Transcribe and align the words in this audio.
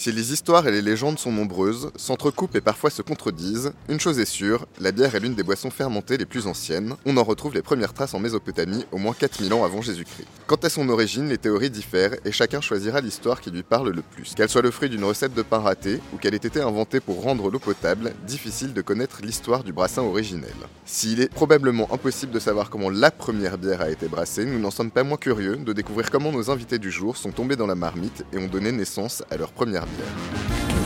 Si 0.00 0.10
les 0.10 0.32
histoires 0.32 0.66
et 0.66 0.72
les 0.72 0.80
légendes 0.80 1.18
sont 1.18 1.30
nombreuses, 1.30 1.90
s'entrecoupent 1.94 2.56
et 2.56 2.62
parfois 2.62 2.88
se 2.88 3.02
contredisent, 3.02 3.74
une 3.90 4.00
chose 4.00 4.18
est 4.18 4.24
sûre, 4.24 4.64
la 4.80 4.92
bière 4.92 5.14
est 5.14 5.20
l'une 5.20 5.34
des 5.34 5.42
boissons 5.42 5.68
fermentées 5.68 6.16
les 6.16 6.24
plus 6.24 6.46
anciennes. 6.46 6.94
On 7.04 7.18
en 7.18 7.22
retrouve 7.22 7.52
les 7.52 7.60
premières 7.60 7.92
traces 7.92 8.14
en 8.14 8.18
Mésopotamie 8.18 8.86
au 8.92 8.96
moins 8.96 9.12
4000 9.12 9.52
ans 9.52 9.62
avant 9.62 9.82
Jésus-Christ. 9.82 10.26
Quant 10.46 10.56
à 10.56 10.70
son 10.70 10.88
origine, 10.88 11.28
les 11.28 11.36
théories 11.36 11.68
diffèrent 11.68 12.16
et 12.24 12.32
chacun 12.32 12.62
choisira 12.62 13.02
l'histoire 13.02 13.42
qui 13.42 13.50
lui 13.50 13.62
parle 13.62 13.90
le 13.90 14.00
plus. 14.00 14.32
Qu'elle 14.34 14.48
soit 14.48 14.62
le 14.62 14.70
fruit 14.70 14.88
d'une 14.88 15.04
recette 15.04 15.34
de 15.34 15.42
pain 15.42 15.58
raté 15.58 16.00
ou 16.14 16.16
qu'elle 16.16 16.32
ait 16.32 16.38
été 16.38 16.62
inventée 16.62 17.00
pour 17.00 17.22
rendre 17.22 17.50
l'eau 17.50 17.58
potable, 17.58 18.14
difficile 18.26 18.72
de 18.72 18.80
connaître 18.80 19.18
l'histoire 19.20 19.64
du 19.64 19.74
brassin 19.74 20.00
originel. 20.00 20.48
S'il 20.86 21.20
est 21.20 21.30
probablement 21.30 21.92
impossible 21.92 22.32
de 22.32 22.38
savoir 22.38 22.70
comment 22.70 22.88
la 22.88 23.10
première 23.10 23.58
bière 23.58 23.82
a 23.82 23.90
été 23.90 24.08
brassée, 24.08 24.46
nous 24.46 24.60
n'en 24.60 24.70
sommes 24.70 24.90
pas 24.90 25.04
moins 25.04 25.18
curieux 25.18 25.56
de 25.56 25.74
découvrir 25.74 26.10
comment 26.10 26.32
nos 26.32 26.50
invités 26.50 26.78
du 26.78 26.90
jour 26.90 27.18
sont 27.18 27.32
tombés 27.32 27.56
dans 27.56 27.66
la 27.66 27.74
marmite 27.74 28.24
et 28.32 28.38
ont 28.38 28.48
donné 28.48 28.72
naissance 28.72 29.22
à 29.30 29.36
leur 29.36 29.52
première 29.52 29.82
bière. 29.82 29.89
out 29.98 30.68
there. 30.68 30.79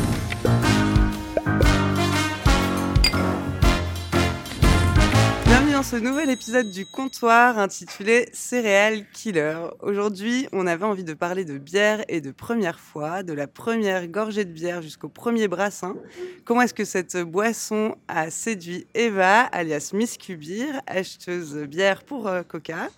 Ce 5.85 5.97
nouvel 5.97 6.31
épisode 6.31 6.71
du 6.71 6.87
comptoir 6.87 7.59
intitulé 7.59 8.31
Céréales 8.33 9.05
Killer. 9.13 9.59
Aujourd'hui, 9.83 10.49
on 10.53 10.67
avait 10.67 10.87
envie 10.87 11.05
de 11.05 11.13
parler 11.13 11.45
de 11.45 11.59
bière 11.59 12.03
et 12.09 12.23
de 12.23 12.31
première 12.31 12.81
fois, 12.81 13.23
de 13.23 13.35
la 13.35 13.47
première 13.47 14.09
gorgée 14.09 14.47
de 14.47 14.51
bière 14.51 14.81
jusqu'au 14.81 15.11
premier 15.11 15.47
brassin. 15.47 15.95
Comment 16.47 16.63
est-ce 16.63 16.73
que 16.73 16.87
cette 16.87 17.19
boisson 17.19 17.97
a 18.09 18.31
séduit 18.31 18.87
Eva, 18.95 19.43
alias 19.43 19.91
Miss 19.93 20.17
Cubir, 20.17 20.81
acheteuse 20.87 21.55
bière 21.65 22.03
pour 22.03 22.29
euh, 22.29 22.43
Coca, 22.43 22.89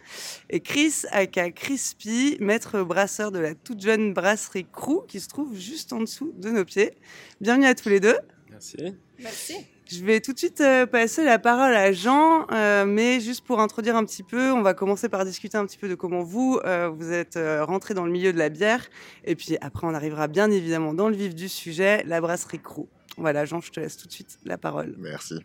et 0.48 0.60
Chris, 0.60 1.02
aka 1.10 1.50
Crispy, 1.50 2.36
maître 2.38 2.82
brasseur 2.82 3.32
de 3.32 3.40
la 3.40 3.56
toute 3.56 3.80
jeune 3.80 4.14
brasserie 4.14 4.66
Crew 4.72 5.04
qui 5.08 5.18
se 5.18 5.28
trouve 5.28 5.56
juste 5.56 5.92
en 5.92 6.00
dessous 6.00 6.32
de 6.36 6.50
nos 6.50 6.64
pieds. 6.64 6.92
Bienvenue 7.40 7.66
à 7.66 7.74
tous 7.74 7.88
les 7.88 7.98
deux. 7.98 8.16
Merci. 8.48 8.94
Merci. 9.18 9.56
Je 9.88 10.04
vais 10.04 10.20
tout 10.20 10.32
de 10.32 10.38
suite 10.38 10.60
euh, 10.60 10.84
passer 10.84 11.22
la 11.22 11.38
parole 11.38 11.72
à 11.72 11.92
Jean, 11.92 12.46
euh, 12.50 12.84
mais 12.84 13.20
juste 13.20 13.44
pour 13.46 13.60
introduire 13.60 13.94
un 13.94 14.04
petit 14.04 14.24
peu, 14.24 14.50
on 14.50 14.62
va 14.62 14.74
commencer 14.74 15.08
par 15.08 15.24
discuter 15.24 15.56
un 15.56 15.64
petit 15.64 15.78
peu 15.78 15.88
de 15.88 15.94
comment 15.94 16.24
vous, 16.24 16.58
euh, 16.64 16.88
vous 16.88 17.12
êtes 17.12 17.36
euh, 17.36 17.64
rentré 17.64 17.94
dans 17.94 18.04
le 18.04 18.10
milieu 18.10 18.32
de 18.32 18.38
la 18.38 18.48
bière, 18.48 18.84
et 19.24 19.36
puis 19.36 19.56
après 19.60 19.86
on 19.86 19.94
arrivera 19.94 20.26
bien 20.26 20.50
évidemment 20.50 20.92
dans 20.92 21.08
le 21.08 21.14
vif 21.14 21.36
du 21.36 21.48
sujet, 21.48 22.02
la 22.04 22.20
brasserie 22.20 22.58
Crew. 22.58 22.88
Voilà, 23.16 23.44
Jean, 23.44 23.60
je 23.60 23.70
te 23.70 23.78
laisse 23.78 23.96
tout 23.96 24.08
de 24.08 24.12
suite 24.12 24.38
la 24.44 24.58
parole. 24.58 24.94
Merci. 24.98 25.42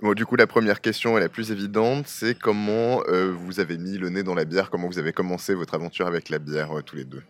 Bon, 0.00 0.14
du 0.14 0.24
coup, 0.24 0.36
la 0.36 0.46
première 0.46 0.80
question 0.80 1.18
et 1.18 1.20
la 1.20 1.28
plus 1.28 1.50
évidente, 1.50 2.06
c'est 2.06 2.38
comment 2.38 3.02
euh, 3.08 3.30
vous 3.30 3.58
avez 3.60 3.76
mis 3.76 3.98
le 3.98 4.08
nez 4.08 4.22
dans 4.22 4.34
la 4.34 4.44
bière, 4.44 4.70
comment 4.70 4.86
vous 4.86 4.98
avez 4.98 5.12
commencé 5.12 5.52
votre 5.54 5.74
aventure 5.74 6.06
avec 6.06 6.30
la 6.30 6.38
bière 6.38 6.78
euh, 6.78 6.82
tous 6.82 6.96
les 6.96 7.04
deux? 7.04 7.22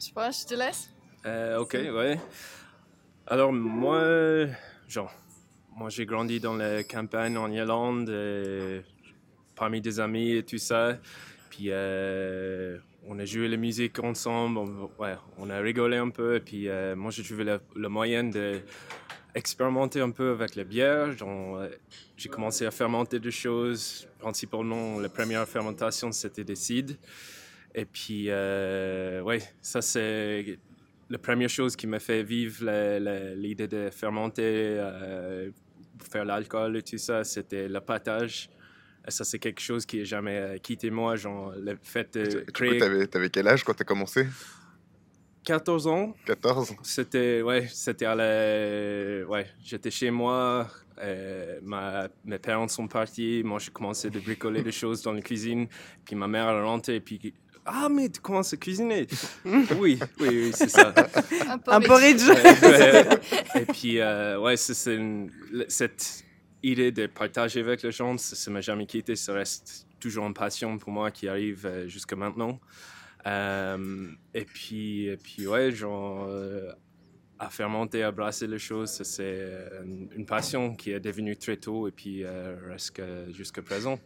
Je 0.00 0.06
sais 0.06 0.12
pas, 0.12 0.30
je 0.30 0.46
te 0.46 0.54
laisse. 0.54 0.88
Euh, 1.26 1.58
ok, 1.58 1.74
ouais. 1.74 2.18
Alors, 3.26 3.52
moi, 3.52 4.02
genre, 4.88 5.12
moi 5.78 5.90
j'ai 5.90 6.06
grandi 6.06 6.40
dans 6.40 6.56
la 6.56 6.82
campagne 6.82 7.36
en 7.36 7.50
Irlande, 7.52 8.08
euh, 8.10 8.80
parmi 9.54 9.80
des 9.80 10.00
amis 10.00 10.32
et 10.32 10.42
tout 10.42 10.58
ça. 10.58 10.98
Puis, 11.50 11.66
euh, 11.68 12.78
on 13.06 13.18
a 13.18 13.24
joué 13.24 13.48
la 13.48 13.56
musique 13.56 13.98
ensemble, 14.00 14.58
on, 14.58 14.90
ouais, 15.00 15.14
on 15.38 15.48
a 15.50 15.58
rigolé 15.60 15.96
un 15.96 16.10
peu. 16.10 16.40
Puis, 16.44 16.68
euh, 16.68 16.96
moi, 16.96 17.12
j'ai 17.12 17.22
trouvé 17.22 17.44
le, 17.44 17.60
le 17.76 17.88
moyen 17.88 18.24
de 18.24 18.60
expérimenter 19.34 20.00
un 20.00 20.10
peu 20.10 20.32
avec 20.32 20.56
la 20.56 20.64
bière. 20.64 21.10
J'ai 22.16 22.28
commencé 22.28 22.66
à 22.66 22.72
fermenter 22.72 23.20
des 23.20 23.30
choses. 23.30 24.08
Principalement, 24.18 24.98
la 24.98 25.08
première 25.08 25.46
fermentation, 25.46 26.10
c'était 26.10 26.42
des 26.42 26.56
cidres. 26.56 26.94
Et 27.72 27.84
puis, 27.84 28.26
ouais, 28.26 29.40
ça 29.60 29.80
c'est 29.80 30.58
la 31.08 31.18
première 31.18 31.48
chose 31.48 31.76
qui 31.76 31.86
m'a 31.86 32.00
fait 32.00 32.24
vivre 32.24 32.64
l'idée 33.36 33.68
de 33.68 33.90
fermenter, 33.90 34.80
faire 36.10 36.24
l'alcool 36.24 36.76
et 36.76 36.82
tout 36.82 36.98
ça, 36.98 37.24
c'était 37.24 37.68
le 37.68 37.80
partage. 37.80 38.50
Ça, 39.08 39.24
c'est 39.24 39.38
quelque 39.38 39.60
chose 39.60 39.86
qui 39.86 39.98
n'a 39.98 40.04
jamais 40.04 40.36
euh, 40.36 40.58
quitté 40.58 40.90
moi, 40.90 41.16
genre 41.16 41.54
le 41.56 41.78
fait 41.82 42.18
de 42.18 42.40
coup, 42.40 42.52
créer 42.52 42.78
t'avais, 42.78 43.06
t'avais 43.06 43.30
quel 43.30 43.48
âge 43.48 43.64
quand 43.64 43.72
t'as 43.72 43.84
commencé? 43.84 44.26
14 45.44 45.86
ans. 45.86 46.14
14 46.26 46.74
C'était, 46.82 47.40
ouais, 47.40 47.66
c'était 47.70 48.04
à 48.04 48.14
la, 48.14 49.26
ouais, 49.26 49.46
j'étais 49.64 49.90
chez 49.90 50.10
moi, 50.10 50.68
euh, 51.00 51.58
ma, 51.62 52.08
mes 52.24 52.38
parents 52.38 52.68
sont 52.68 52.86
partis, 52.86 53.42
moi 53.44 53.58
j'ai 53.58 53.70
commencé 53.70 54.10
de 54.10 54.20
bricoler 54.20 54.62
des 54.62 54.72
choses 54.72 55.00
dans 55.00 55.12
la 55.12 55.22
cuisine, 55.22 55.66
puis 56.04 56.16
ma 56.16 56.28
mère 56.28 56.62
rentrée, 56.64 56.96
et 56.96 57.00
puis, 57.00 57.32
ah 57.70 57.88
mais 57.90 58.08
tu 58.08 58.20
commences 58.20 58.52
à 58.52 58.56
cuisiner 58.56 59.06
Oui, 59.44 59.68
oui, 59.78 59.98
oui, 60.20 60.50
c'est 60.54 60.68
ça. 60.68 60.94
Un 61.66 61.80
porridge 61.80 62.22
Ouais, 62.28 62.68
ouais. 62.68 63.08
Et 63.62 63.64
puis, 63.66 64.00
euh, 64.00 64.38
ouais, 64.40 64.56
c'est, 64.56 64.74
c'est 64.74 64.94
une- 64.96 65.30
le- 65.52 65.66
cette 65.68 66.24
idée 66.62 66.90
de 66.92 67.06
partager 67.06 67.60
avec 67.60 67.82
les 67.82 67.92
gens, 67.92 68.16
ça 68.18 68.50
ne 68.50 68.54
m'a 68.54 68.60
jamais 68.60 68.86
quitté. 68.86 69.14
Ça 69.16 69.32
reste 69.32 69.86
toujours 70.00 70.26
une 70.26 70.34
passion 70.34 70.78
pour 70.78 70.90
moi 70.90 71.10
qui 71.10 71.28
arrive 71.28 71.66
euh, 71.66 71.88
jusqu'à 71.88 72.16
maintenant. 72.16 72.58
Euh, 73.26 74.08
et 74.34 74.44
puis, 74.44 75.06
et 75.06 75.16
puis, 75.16 75.46
ouais, 75.46 75.70
genre, 75.72 76.26
euh, 76.28 76.70
à 77.38 77.50
fermenter, 77.50 78.02
à 78.02 78.10
brasser 78.10 78.46
les 78.46 78.58
choses, 78.58 79.00
c'est 79.02 79.48
une, 79.84 80.08
une 80.16 80.26
passion 80.26 80.74
qui 80.74 80.90
est 80.92 81.00
devenue 81.00 81.36
très 81.36 81.56
tôt 81.56 81.86
et 81.86 81.92
puis 81.92 82.24
euh, 82.24 82.56
reste 82.68 83.00
jusqu'à 83.32 83.62
présent. 83.62 83.98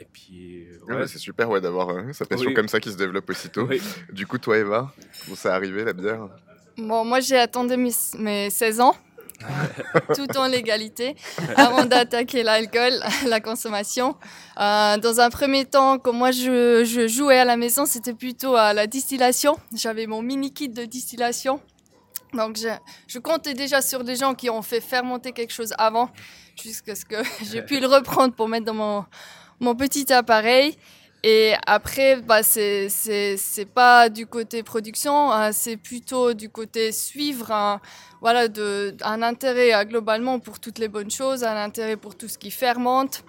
Et 0.00 0.04
puis, 0.12 0.66
Ouais, 0.88 0.96
ouais. 0.96 1.06
C'est 1.06 1.18
super 1.18 1.48
ouais, 1.50 1.60
d'avoir 1.60 1.90
euh, 1.90 2.12
sa 2.12 2.24
passion 2.24 2.48
Oui. 2.48 2.54
comme 2.54 2.68
ça 2.68 2.80
qui 2.80 2.90
se 2.90 2.96
développe 2.96 3.28
aussitôt. 3.30 3.66
Oui. 3.68 3.80
Du 4.12 4.26
coup, 4.26 4.38
toi, 4.38 4.58
Eva, 4.58 4.92
comment 5.24 5.36
ça 5.36 5.54
arrivé 5.54 5.84
la 5.84 5.92
bière? 5.92 6.28
Bon, 6.78 7.04
moi 7.04 7.20
j'ai 7.20 7.36
attendu 7.38 7.76
mes, 7.76 7.92
mes 8.18 8.48
16 8.50 8.80
ans, 8.80 8.96
tout 10.14 10.36
en 10.38 10.46
légalité, 10.46 11.14
avant 11.56 11.84
d'attaquer 11.84 12.42
l'alcool, 12.42 12.92
la 13.26 13.40
consommation. 13.40 14.16
Euh, 14.58 14.96
dans 14.96 15.20
un 15.20 15.28
premier 15.28 15.66
temps, 15.66 15.98
quand 15.98 16.12
moi 16.14 16.30
je, 16.30 16.82
je 16.84 17.06
jouais 17.08 17.38
à 17.38 17.44
la 17.44 17.56
maison, 17.56 17.84
c'était 17.84 18.14
plutôt 18.14 18.56
à 18.56 18.72
la 18.72 18.86
distillation. 18.86 19.56
J'avais 19.74 20.06
mon 20.06 20.22
mini 20.22 20.52
kit 20.54 20.68
de 20.70 20.84
distillation. 20.84 21.60
Donc 22.32 22.56
je, 22.56 22.68
je 23.06 23.18
comptais 23.18 23.52
déjà 23.52 23.82
sur 23.82 24.02
des 24.04 24.16
gens 24.16 24.34
qui 24.34 24.48
ont 24.48 24.62
fait 24.62 24.80
fermenter 24.80 25.32
quelque 25.32 25.52
chose 25.52 25.74
avant, 25.76 26.10
jusqu'à 26.60 26.94
ce 26.94 27.04
que 27.04 27.16
j'ai 27.42 27.60
pu 27.62 27.78
le 27.80 27.86
reprendre 27.86 28.34
pour 28.34 28.48
mettre 28.48 28.64
dans 28.64 28.74
mon, 28.74 29.04
mon 29.60 29.74
petit 29.74 30.12
appareil. 30.12 30.76
Et 31.24 31.54
après, 31.66 32.16
bah, 32.20 32.42
c'est, 32.42 32.88
c'est, 32.88 33.36
c'est 33.36 33.64
pas 33.64 34.08
du 34.08 34.26
côté 34.26 34.64
production, 34.64 35.30
hein, 35.30 35.52
c'est 35.52 35.76
plutôt 35.76 36.34
du 36.34 36.48
côté 36.48 36.90
suivre 36.90 37.52
un, 37.52 37.80
voilà, 38.20 38.48
de, 38.48 38.96
un 39.02 39.22
intérêt 39.22 39.72
euh, 39.72 39.84
globalement 39.84 40.40
pour 40.40 40.58
toutes 40.58 40.80
les 40.80 40.88
bonnes 40.88 41.12
choses, 41.12 41.44
un 41.44 41.56
intérêt 41.56 41.96
pour 41.96 42.16
tout 42.16 42.26
ce 42.26 42.38
qui 42.38 42.50
fermente, 42.50 43.22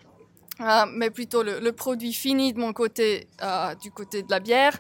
mais 0.94 1.12
plutôt 1.12 1.44
le, 1.44 1.60
le 1.60 1.72
produit 1.72 2.14
fini 2.14 2.54
de 2.54 2.60
mon 2.60 2.74
côté, 2.74 3.28
euh, 3.44 3.76
du 3.76 3.92
côté 3.92 4.24
de 4.24 4.32
la 4.32 4.40
bière. 4.40 4.80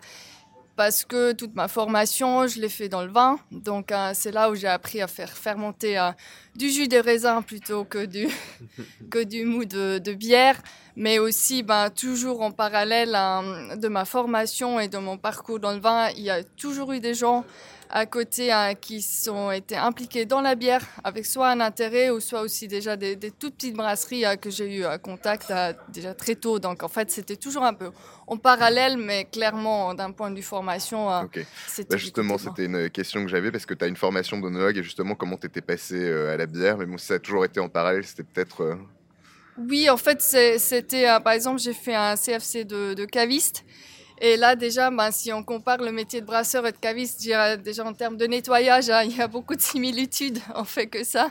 Parce 0.76 1.04
que 1.06 1.34
toute 1.34 1.56
ma 1.56 1.68
formation, 1.68 2.48
je 2.48 2.60
l'ai 2.60 2.70
fait 2.70 2.90
dans 2.90 3.04
le 3.04 3.12
vin. 3.12 3.40
Donc, 3.52 3.92
euh, 3.92 4.12
c'est 4.14 4.32
là 4.32 4.50
où 4.50 4.56
j'ai 4.56 4.68
appris 4.68 5.02
à 5.02 5.08
faire 5.08 5.30
fermenter 5.30 6.00
euh, 6.00 6.12
du 6.56 6.70
jus 6.70 6.88
de 6.88 6.98
raisin 6.98 7.42
plutôt 7.42 7.84
que 7.84 8.06
du, 8.06 8.28
que 9.12 9.24
du 9.24 9.46
mou 9.46 9.66
de, 9.66 10.00
de 10.00 10.14
bière 10.14 10.62
mais 10.96 11.20
aussi 11.20 11.64
ben, 11.64 11.90
toujours 11.90 12.42
en 12.42 12.52
parallèle 12.52 13.16
hein, 13.16 13.76
de 13.76 13.88
ma 13.88 14.06
formation 14.06 14.80
et 14.80 14.88
de 14.88 14.98
mon 14.98 15.18
parcours 15.18 15.60
dans 15.60 15.72
le 15.72 15.80
vin, 15.80 16.10
il 16.16 16.24
y 16.24 16.30
a 16.30 16.44
toujours 16.44 16.92
eu 16.94 17.00
des 17.00 17.14
gens 17.14 17.44
à 17.96 18.08
côté 18.08 18.52
hein, 18.52 18.74
qui 18.74 19.04
sont 19.04 19.52
été 19.52 19.76
impliqués 19.78 20.26
dans 20.26 20.42
la 20.42 20.56
bière 20.56 20.84
avec 21.04 21.28
soit 21.28 21.50
un 21.50 21.60
intérêt 21.60 22.10
ou 22.10 22.20
soit 22.20 22.42
aussi 22.42 22.68
déjà 22.68 22.98
des, 22.98 23.16
des 23.16 23.30
toutes 23.30 23.54
petites 23.54 23.76
brasseries 23.76 24.26
hein, 24.26 24.36
que 24.36 24.50
j'ai 24.50 24.78
eu 24.78 24.84
à 24.84 24.98
contact 24.98 25.52
euh, 25.52 25.74
déjà 25.90 26.16
très 26.16 26.34
tôt. 26.34 26.58
Donc 26.58 26.82
en 26.82 26.88
fait 26.88 27.12
c'était 27.12 27.36
toujours 27.36 27.64
un 27.64 27.76
peu 27.76 27.92
en 28.26 28.38
parallèle, 28.38 28.98
mais 28.98 29.26
clairement 29.26 29.94
d'un 29.94 30.12
point 30.12 30.32
de 30.32 30.38
vue 30.38 30.42
formation, 30.42 31.12
euh, 31.12 31.22
Ok. 31.26 31.40
c'était 31.68 31.90
Bah, 31.92 31.98
justement, 31.98 32.38
c'était 32.40 32.66
une 32.66 32.90
question 32.90 33.22
que 33.24 33.30
j'avais 33.30 33.52
parce 33.52 33.68
que 33.68 33.76
tu 33.76 33.86
as 33.86 33.88
une 33.88 33.96
formation 33.96 34.40
d'onologue 34.40 34.78
et 34.78 34.84
justement 34.84 35.14
comment 35.14 35.38
t'étais 35.38 35.62
passé 35.62 35.96
euh, 35.96 36.34
à 36.34 36.38
la 36.38 36.48
bière? 36.48 36.78
Mais 36.80 36.88
bon, 36.88 36.98
si 36.98 37.06
ça 37.06 37.16
a 37.16 37.20
toujours 37.20 37.46
été 37.46 37.60
en 37.60 37.70
parallèle, 37.70 38.06
c'était 38.06 38.24
peut-être. 38.24 38.62
euh, 38.62 38.76
Oui, 39.56 39.88
en 39.90 39.98
fait, 39.98 40.20
c'était, 40.58 41.08
euh, 41.08 41.20
par 41.20 41.34
exemple, 41.34 41.60
j'ai 41.60 41.74
fait 41.74 41.94
un 41.94 42.16
CFC 42.16 42.66
de, 42.66 42.96
de 42.96 43.06
caviste. 43.06 43.64
Et 44.20 44.38
là, 44.38 44.56
déjà, 44.56 44.90
ben, 44.90 45.12
si 45.12 45.34
on 45.34 45.44
compare 45.44 45.80
le 45.80 45.92
métier 45.92 46.22
de 46.22 46.26
brasseur 46.26 46.66
et 46.66 46.72
de 46.72 46.78
caviste, 46.78 47.28
déjà 47.64 47.86
en 47.86 47.94
termes 47.94 48.16
de 48.16 48.26
nettoyage, 48.26 48.90
hein, 48.90 49.04
il 49.06 49.18
y 49.18 49.22
a 49.22 49.28
beaucoup 49.28 49.56
de 49.56 49.62
similitudes. 49.62 50.40
On 50.56 50.64
fait 50.64 50.88
que 50.88 51.04
ça. 51.04 51.30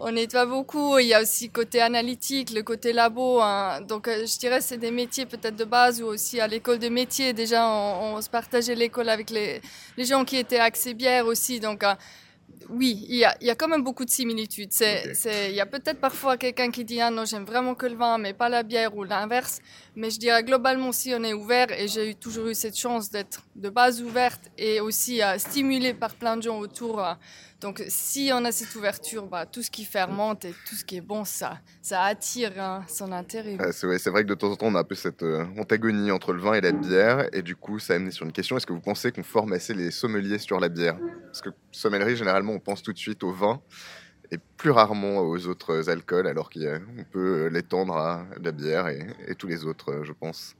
On 0.00 0.10
nettoie 0.10 0.46
beaucoup. 0.46 0.98
Il 0.98 1.06
y 1.06 1.14
a 1.14 1.22
aussi 1.22 1.50
côté 1.50 1.80
analytique, 1.80 2.50
le 2.50 2.62
côté 2.62 2.92
labo. 2.92 3.40
hein. 3.40 3.80
Donc, 3.82 4.08
euh, 4.08 4.26
je 4.26 4.38
dirais, 4.38 4.60
c'est 4.60 4.78
des 4.78 4.90
métiers 4.90 5.26
peut-être 5.26 5.56
de 5.56 5.64
base 5.64 6.02
ou 6.02 6.06
aussi 6.06 6.40
à 6.40 6.46
l'école 6.46 6.78
de 6.78 6.88
métier. 6.88 7.32
Déjà, 7.32 7.68
on, 7.68 8.20
se 8.20 8.30
partageait 8.30 8.74
l'école 8.74 9.08
avec 9.08 9.30
les, 9.30 9.60
les 9.96 10.04
gens 10.04 10.24
qui 10.24 10.36
étaient 10.36 10.58
axés 10.58 10.94
bière 10.94 11.26
aussi. 11.26 11.60
Donc, 11.60 11.82
euh, 11.84 11.94
oui, 12.68 13.04
il 13.08 13.16
y 13.16 13.24
a, 13.24 13.36
il 13.40 13.46
y 13.46 13.50
a 13.50 13.54
quand 13.54 13.68
même 13.68 13.82
beaucoup 13.84 14.04
de 14.04 14.10
similitudes. 14.10 14.70
C'est, 14.72 15.08
Ok. 15.08 15.14
c'est, 15.14 15.50
il 15.50 15.54
y 15.56 15.60
a 15.60 15.66
peut-être 15.66 16.00
parfois 16.00 16.36
quelqu'un 16.36 16.70
qui 16.70 16.84
dit 16.84 17.00
ah 17.00 17.10
non 17.10 17.24
j'aime 17.24 17.44
vraiment 17.44 17.74
que 17.74 17.86
le 17.86 17.96
vin 17.96 18.18
mais 18.18 18.32
pas 18.34 18.48
la 18.48 18.62
bière 18.62 18.96
ou 18.96 19.04
l'inverse. 19.04 19.60
Mais 19.96 20.10
je 20.10 20.18
dirais 20.18 20.42
globalement 20.44 20.92
si 20.92 21.12
on 21.14 21.22
est 21.24 21.32
ouvert 21.34 21.70
et 21.72 21.88
j'ai 21.88 22.10
eu- 22.10 22.14
toujours 22.14 22.46
eu 22.48 22.54
cette 22.54 22.78
chance 22.78 23.10
d'être 23.10 23.42
de 23.56 23.68
base 23.68 24.02
ouverte 24.02 24.42
et 24.56 24.80
aussi 24.80 25.22
euh, 25.22 25.38
stimulée 25.38 25.94
par 25.94 26.14
plein 26.14 26.36
de 26.36 26.42
gens 26.42 26.58
autour. 26.58 27.04
euh. 27.04 27.14
Donc 27.62 27.82
si 27.88 28.30
on 28.34 28.44
a 28.44 28.50
cette 28.52 28.74
ouverture, 28.74 29.26
bah, 29.26 29.46
tout 29.46 29.62
ce 29.62 29.70
qui 29.70 29.84
fermente 29.84 30.44
et 30.44 30.54
tout 30.68 30.74
ce 30.74 30.84
qui 30.84 30.96
est 30.96 31.00
bon, 31.00 31.24
ça, 31.24 31.60
ça 31.80 32.02
attire 32.02 32.52
hein, 32.60 32.84
son 32.88 33.12
intérêt. 33.12 33.56
Ah, 33.60 33.70
c'est 33.70 33.86
ouais, 33.86 33.98
c'est 33.98 34.10
vrai 34.10 34.24
que 34.24 34.28
de 34.28 34.34
temps 34.34 34.50
en 34.50 34.56
temps, 34.56 34.66
on 34.66 34.74
a 34.74 34.80
un 34.80 34.84
peu 34.84 34.96
cette 34.96 35.22
euh, 35.22 35.44
antagonie 35.56 36.10
entre 36.10 36.32
le 36.32 36.40
vin 36.40 36.54
et 36.54 36.60
la 36.60 36.72
bière. 36.72 37.28
Et 37.32 37.42
du 37.42 37.54
coup, 37.54 37.78
ça 37.78 37.92
a 37.92 37.96
amené 37.96 38.10
sur 38.10 38.26
une 38.26 38.32
question 38.32 38.56
est-ce 38.56 38.66
que 38.66 38.72
vous 38.72 38.80
pensez 38.80 39.12
qu'on 39.12 39.22
forme 39.22 39.52
assez 39.52 39.74
les 39.74 39.92
sommeliers 39.92 40.38
sur 40.38 40.58
la 40.58 40.68
bière? 40.68 40.98
Parce 41.26 41.40
que 41.40 41.50
sommellerie, 41.70 42.16
généralement, 42.16 42.52
on 42.52 42.60
pense 42.60 42.82
tout 42.82 42.92
de 42.92 42.98
suite 42.98 43.22
au 43.22 43.32
vin 43.32 43.60
et 44.32 44.38
plus 44.56 44.70
rarement 44.70 45.18
aux 45.18 45.46
autres 45.46 45.88
alcools, 45.88 46.26
alors 46.26 46.50
qu'on 46.50 47.04
peut 47.10 47.46
l'étendre 47.46 47.96
à 47.96 48.26
la 48.42 48.50
bière 48.50 48.88
et, 48.88 49.06
et 49.28 49.34
tous 49.34 49.46
les 49.46 49.64
autres, 49.64 49.92
euh, 49.92 50.04
je 50.04 50.12
pense. 50.12 50.56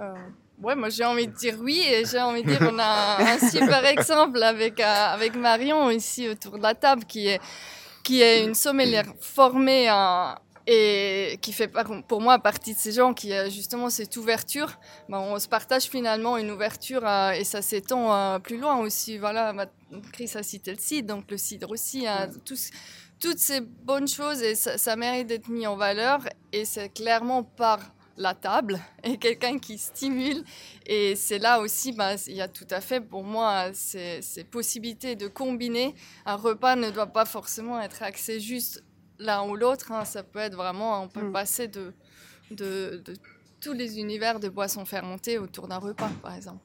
Euh, 0.00 0.14
ouais, 0.62 0.74
moi 0.74 0.88
j'ai 0.88 1.04
envie 1.04 1.26
de 1.26 1.32
dire 1.32 1.56
oui 1.60 1.82
et 1.86 2.04
j'ai 2.04 2.20
envie 2.20 2.42
de 2.42 2.48
dire 2.48 2.60
on 2.72 2.78
a 2.78 3.18
un, 3.34 3.38
super 3.38 3.84
exemple 3.86 4.42
avec, 4.42 4.80
euh, 4.80 4.84
avec 5.14 5.34
Marion 5.36 5.90
ici 5.90 6.28
autour 6.28 6.58
de 6.58 6.62
la 6.62 6.74
table 6.74 7.04
qui 7.04 7.28
est, 7.28 7.40
qui 8.02 8.22
est 8.22 8.44
une 8.44 8.54
sommelière 8.54 9.06
formée 9.20 9.90
euh, 9.90 10.32
et 10.66 11.38
qui 11.42 11.52
fait 11.52 11.72
pour 12.06 12.20
moi 12.20 12.38
partie 12.38 12.74
de 12.74 12.78
ces 12.78 12.92
gens 12.92 13.12
qui 13.14 13.32
a 13.32 13.48
justement 13.48 13.90
cette 13.90 14.16
ouverture. 14.16 14.78
Ben, 15.08 15.18
on 15.18 15.38
se 15.38 15.48
partage 15.48 15.84
finalement 15.84 16.36
une 16.36 16.50
ouverture 16.50 17.04
euh, 17.06 17.30
et 17.32 17.44
ça 17.44 17.60
s'étend 17.62 18.14
euh, 18.14 18.38
plus 18.38 18.58
loin 18.58 18.76
aussi. 18.76 19.18
Voilà, 19.18 19.52
ma- 19.52 19.66
Chris 20.12 20.30
a 20.34 20.42
cité 20.42 20.70
le 20.72 20.78
cidre, 20.78 21.14
donc 21.16 21.30
le 21.30 21.38
cidre 21.38 21.70
aussi. 21.70 22.06
hein, 22.06 22.28
tout 22.44 22.54
toutes 23.20 23.38
ces 23.38 23.60
bonnes 23.60 24.08
choses 24.08 24.40
et 24.42 24.54
ça, 24.54 24.78
ça 24.78 24.96
mérite 24.96 25.26
d'être 25.26 25.48
mis 25.48 25.66
en 25.66 25.76
valeur 25.76 26.20
et 26.52 26.64
c'est 26.64 26.88
clairement 26.88 27.42
par 27.42 27.78
la 28.20 28.34
table 28.34 28.78
et 29.02 29.16
quelqu'un 29.16 29.58
qui 29.58 29.78
stimule. 29.78 30.44
Et 30.86 31.16
c'est 31.16 31.38
là 31.38 31.60
aussi, 31.60 31.92
bah, 31.92 32.14
il 32.26 32.34
y 32.34 32.42
a 32.42 32.48
tout 32.48 32.66
à 32.70 32.80
fait 32.80 33.00
pour 33.00 33.24
moi 33.24 33.70
ces, 33.72 34.20
ces 34.22 34.44
possibilités 34.44 35.16
de 35.16 35.26
combiner. 35.26 35.94
Un 36.26 36.36
repas 36.36 36.76
ne 36.76 36.90
doit 36.90 37.06
pas 37.06 37.24
forcément 37.24 37.80
être 37.80 38.02
axé 38.02 38.38
juste 38.38 38.84
l'un 39.18 39.42
ou 39.48 39.56
l'autre. 39.56 39.90
hein. 39.92 40.04
Ça 40.04 40.22
peut 40.22 40.38
être 40.38 40.54
vraiment, 40.54 41.02
on 41.02 41.08
peut 41.08 41.22
Mm. 41.28 41.32
passer 41.32 41.68
de, 41.68 41.92
de, 42.50 43.02
de 43.04 43.14
tous 43.60 43.72
les 43.72 43.98
univers 43.98 44.38
de 44.38 44.48
boissons 44.48 44.84
fermentées 44.84 45.38
autour 45.38 45.66
d'un 45.68 45.78
repas, 45.78 46.10
par 46.22 46.34
exemple. 46.34 46.62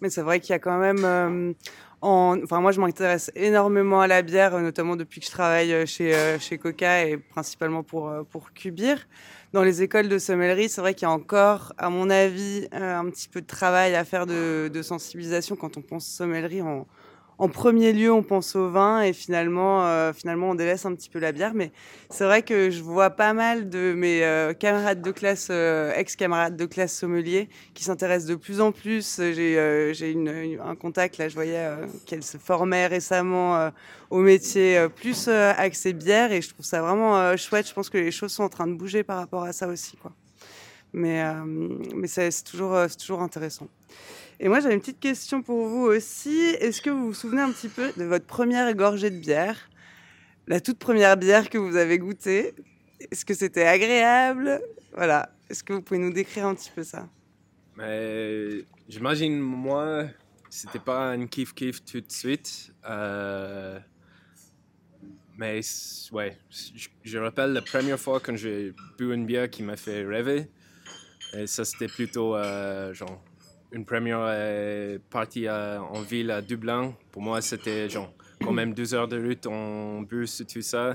Mais 0.00 0.08
c'est 0.10 0.22
vrai 0.22 0.40
qu'il 0.40 0.50
y 0.50 0.54
a 0.54 0.58
quand 0.58 0.78
même. 0.78 1.04
euh, 1.04 1.52
en... 2.00 2.38
Enfin, 2.42 2.60
moi, 2.60 2.72
je 2.72 2.80
m'intéresse 2.80 3.30
énormément 3.34 4.00
à 4.00 4.06
la 4.06 4.22
bière, 4.22 4.54
euh, 4.54 4.60
notamment 4.60 4.96
depuis 4.96 5.20
que 5.20 5.26
je 5.26 5.30
travaille 5.30 5.72
euh, 5.72 5.86
chez, 5.86 6.14
euh, 6.14 6.38
chez 6.38 6.58
Coca 6.58 7.06
et 7.06 7.16
principalement 7.16 7.82
pour, 7.82 8.12
pour 8.30 8.52
Cubir. 8.52 9.06
Dans 9.52 9.62
les 9.62 9.82
écoles 9.82 10.08
de 10.08 10.18
sommellerie, 10.18 10.68
c'est 10.68 10.80
vrai 10.80 10.94
qu'il 10.94 11.08
y 11.08 11.10
a 11.10 11.12
encore, 11.12 11.72
à 11.76 11.90
mon 11.90 12.08
avis, 12.08 12.68
un 12.70 13.04
petit 13.10 13.28
peu 13.28 13.40
de 13.40 13.46
travail 13.46 13.96
à 13.96 14.04
faire 14.04 14.24
de, 14.24 14.70
de 14.72 14.82
sensibilisation 14.82 15.56
quand 15.56 15.76
on 15.76 15.82
pense 15.82 16.06
sommellerie. 16.06 16.62
En 17.40 17.48
premier 17.48 17.94
lieu, 17.94 18.12
on 18.12 18.22
pense 18.22 18.54
au 18.54 18.68
vin 18.68 19.00
et 19.00 19.14
finalement, 19.14 19.86
euh, 19.86 20.12
finalement, 20.12 20.50
on 20.50 20.54
délaisse 20.54 20.84
un 20.84 20.94
petit 20.94 21.08
peu 21.08 21.18
la 21.18 21.32
bière. 21.32 21.54
Mais 21.54 21.72
c'est 22.10 22.24
vrai 22.24 22.42
que 22.42 22.68
je 22.68 22.82
vois 22.82 23.08
pas 23.08 23.32
mal 23.32 23.70
de 23.70 23.94
mes 23.96 24.22
euh, 24.22 24.52
camarades 24.52 25.00
de 25.00 25.10
classe, 25.10 25.48
euh, 25.50 25.90
ex-camarades 25.94 26.54
de 26.54 26.66
classe 26.66 26.92
sommeliers, 26.94 27.48
qui 27.72 27.82
s'intéresse 27.82 28.26
de 28.26 28.34
plus 28.34 28.60
en 28.60 28.72
plus. 28.72 29.18
J'ai 29.32 30.58
un 30.62 30.74
contact, 30.76 31.16
là, 31.16 31.30
je 31.30 31.34
voyais 31.34 31.66
qu'elle 32.04 32.22
se 32.22 32.36
formait 32.36 32.86
récemment 32.86 33.70
au 34.10 34.18
métier 34.18 34.86
plus 34.94 35.28
axé 35.28 35.94
bière 35.94 36.32
et 36.32 36.42
je 36.42 36.50
trouve 36.50 36.66
ça 36.66 36.82
vraiment 36.82 37.34
chouette. 37.38 37.66
Je 37.66 37.72
pense 37.72 37.88
que 37.88 37.96
les 37.96 38.10
choses 38.10 38.32
sont 38.32 38.42
en 38.42 38.50
train 38.50 38.66
de 38.66 38.74
bouger 38.74 39.02
par 39.02 39.16
rapport 39.16 39.44
à 39.44 39.54
ça 39.54 39.66
aussi. 39.66 39.96
Mais, 40.92 41.24
mais 41.94 42.06
c'est 42.06 42.30
toujours, 42.44 42.76
c'est 42.86 42.98
toujours 42.98 43.22
intéressant. 43.22 43.68
Et 44.42 44.48
moi, 44.48 44.60
j'avais 44.60 44.72
une 44.72 44.80
petite 44.80 45.00
question 45.00 45.42
pour 45.42 45.68
vous 45.68 45.84
aussi. 45.84 46.34
Est-ce 46.60 46.80
que 46.80 46.88
vous 46.88 47.08
vous 47.08 47.14
souvenez 47.14 47.42
un 47.42 47.52
petit 47.52 47.68
peu 47.68 47.92
de 47.94 48.04
votre 48.04 48.24
première 48.24 48.74
gorgée 48.74 49.10
de 49.10 49.18
bière? 49.18 49.68
La 50.46 50.62
toute 50.62 50.78
première 50.78 51.18
bière 51.18 51.50
que 51.50 51.58
vous 51.58 51.76
avez 51.76 51.98
goûtée? 51.98 52.54
Est-ce 53.10 53.26
que 53.26 53.34
c'était 53.34 53.66
agréable? 53.66 54.62
Voilà. 54.94 55.30
Est-ce 55.50 55.62
que 55.62 55.74
vous 55.74 55.82
pouvez 55.82 56.00
nous 56.00 56.10
décrire 56.12 56.46
un 56.46 56.54
petit 56.54 56.70
peu 56.74 56.82
ça? 56.82 57.06
Mais 57.76 58.64
j'imagine, 58.88 59.38
moi, 59.38 60.06
c'était 60.48 60.78
pas 60.78 61.10
un 61.10 61.26
kiff-kiff 61.26 61.84
tout 61.84 62.00
de 62.00 62.10
suite. 62.10 62.72
Euh, 62.88 63.78
mais 65.36 65.60
ouais, 66.12 66.38
je, 66.48 66.88
je 67.04 67.18
rappelle 67.18 67.52
la 67.52 67.60
première 67.60 68.00
fois 68.00 68.20
quand 68.20 68.36
j'ai 68.36 68.72
bu 68.96 69.12
une 69.12 69.26
bière 69.26 69.50
qui 69.50 69.62
m'a 69.62 69.76
fait 69.76 70.02
rêver. 70.02 70.48
Et 71.34 71.46
ça, 71.46 71.66
c'était 71.66 71.88
plutôt 71.88 72.34
euh, 72.34 72.94
genre 72.94 73.22
une 73.72 73.84
première 73.84 74.20
euh, 74.22 74.98
partie 75.10 75.46
à- 75.46 75.82
en 75.82 76.00
ville 76.02 76.30
à 76.30 76.42
Dublin. 76.42 76.94
Pour 77.12 77.22
moi, 77.22 77.40
c'était 77.40 77.88
genre 77.88 78.12
quand 78.42 78.52
même 78.52 78.74
deux 78.74 78.94
heures 78.94 79.08
de 79.08 79.20
route 79.20 79.46
en 79.46 80.02
bus 80.02 80.40
et 80.40 80.46
tout 80.46 80.62
ça. 80.62 80.94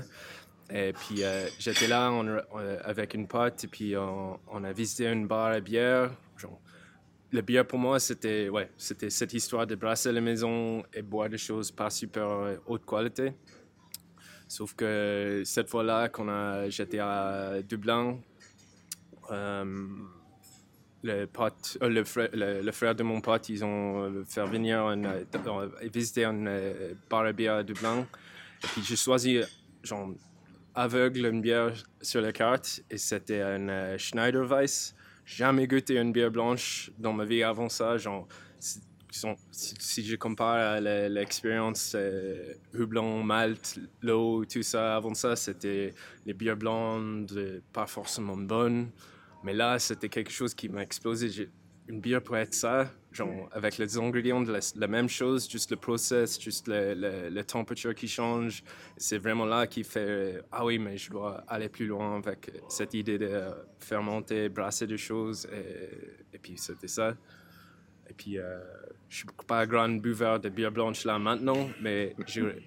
Et 0.70 0.92
puis 0.92 1.22
euh, 1.22 1.46
j'étais 1.58 1.86
là 1.86 2.10
euh, 2.10 2.78
avec 2.84 3.14
une 3.14 3.28
pote 3.28 3.62
et 3.64 3.68
puis 3.68 3.94
on, 3.96 4.64
a 4.64 4.72
visité 4.72 5.06
une 5.06 5.26
bar 5.26 5.52
à 5.52 5.60
bière. 5.60 6.10
Genre, 6.36 6.60
la 7.32 7.42
bière 7.42 7.66
pour 7.66 7.78
moi 7.78 8.00
c'était 8.00 8.48
ouais, 8.48 8.68
c'était 8.76 9.10
cette 9.10 9.32
histoire 9.32 9.66
de 9.66 9.76
brasser 9.76 10.10
la 10.10 10.20
maison 10.20 10.82
et 10.92 11.02
boire 11.02 11.28
des 11.28 11.38
choses 11.38 11.70
pas 11.70 11.88
super 11.88 12.28
euh, 12.28 12.56
haute 12.66 12.84
qualité. 12.84 13.32
Sauf 14.48 14.74
que 14.74 15.42
cette 15.44 15.68
fois-là, 15.68 16.08
quand 16.08 16.68
j'étais 16.68 17.00
à 17.00 17.62
Dublin, 17.68 18.16
euh, 19.32 19.86
le, 21.06 21.26
pote, 21.26 21.78
euh, 21.82 21.88
le, 21.88 22.72
frère, 22.72 22.94
de 22.94 23.02
mon 23.02 23.20
pote, 23.20 23.48
ils 23.48 23.64
ont 23.64 24.02
euh, 24.02 24.24
fait 24.24 24.44
venir 24.44 24.80
un, 24.80 25.04
euh, 25.04 25.68
visiter 25.92 26.24
un 26.24 26.46
euh, 26.46 26.94
bar 27.08 27.24
à 27.24 27.32
bière 27.32 27.54
à 27.54 27.62
Dublin. 27.62 28.06
Puis 28.60 28.82
j'ai 28.82 28.96
choisi 28.96 29.40
genre 29.82 30.10
aveugle 30.74 31.26
une 31.26 31.40
bière 31.40 31.72
sur 32.02 32.20
la 32.20 32.32
carte 32.32 32.82
et 32.90 32.98
c'était 32.98 33.42
une 33.42 33.70
euh, 33.70 33.98
Schneider 33.98 34.46
Weiss. 34.46 34.94
Jamais 35.24 35.66
goûté 35.66 35.98
une 35.98 36.12
bière 36.12 36.30
blanche 36.30 36.90
dans 36.98 37.12
ma 37.12 37.24
vie 37.24 37.42
avant 37.42 37.68
ça. 37.68 37.96
Genre, 37.96 38.28
si, 39.50 40.04
je 40.04 40.14
compare 40.16 40.76
à 40.76 40.80
l'expérience 40.80 41.94
euh, 41.96 42.54
houblon, 42.78 43.22
malt, 43.24 43.80
l'eau, 44.02 44.44
tout 44.44 44.62
ça, 44.62 44.96
avant 44.96 45.14
ça, 45.14 45.34
c'était 45.34 45.94
les 46.26 46.34
bières 46.34 46.56
blondes, 46.56 47.62
pas 47.72 47.86
forcément 47.86 48.36
bonnes. 48.36 48.90
Mais 49.46 49.54
là, 49.54 49.78
c'était 49.78 50.08
quelque 50.08 50.32
chose 50.32 50.54
qui 50.54 50.68
m'a 50.68 50.82
explosé. 50.82 51.48
Une 51.86 52.00
bière 52.00 52.20
pourrait 52.20 52.42
être 52.42 52.52
ça, 52.52 52.90
genre 53.12 53.48
avec 53.52 53.78
les 53.78 53.96
ingrédients 53.96 54.42
la, 54.42 54.88
même 54.88 55.08
chose, 55.08 55.48
juste 55.48 55.70
le 55.70 55.76
process, 55.76 56.40
juste 56.40 56.66
la 56.66 57.44
température 57.44 57.94
qui 57.94 58.08
change. 58.08 58.64
C'est 58.96 59.18
vraiment 59.18 59.46
là 59.46 59.68
qui 59.68 59.84
fait 59.84 60.00
euh, 60.00 60.42
Ah 60.50 60.64
oui, 60.64 60.80
mais 60.80 60.98
je 60.98 61.12
dois 61.12 61.44
aller 61.46 61.68
plus 61.68 61.86
loin 61.86 62.16
avec 62.16 62.50
cette 62.68 62.92
idée 62.94 63.18
de 63.18 63.44
fermenter, 63.78 64.48
brasser 64.48 64.88
des 64.88 64.98
choses. 64.98 65.46
Et, 65.52 66.34
et 66.34 66.38
puis 66.40 66.54
c'était 66.58 66.88
ça. 66.88 67.14
Et 68.10 68.14
puis 68.14 68.38
euh, 68.38 68.58
je 69.08 69.18
suis 69.18 69.26
pas 69.46 69.60
un 69.60 69.66
grand 69.66 69.88
buveur 69.88 70.40
de 70.40 70.48
bière 70.48 70.72
blanche 70.72 71.04
là 71.04 71.20
maintenant, 71.20 71.70
mais 71.80 72.16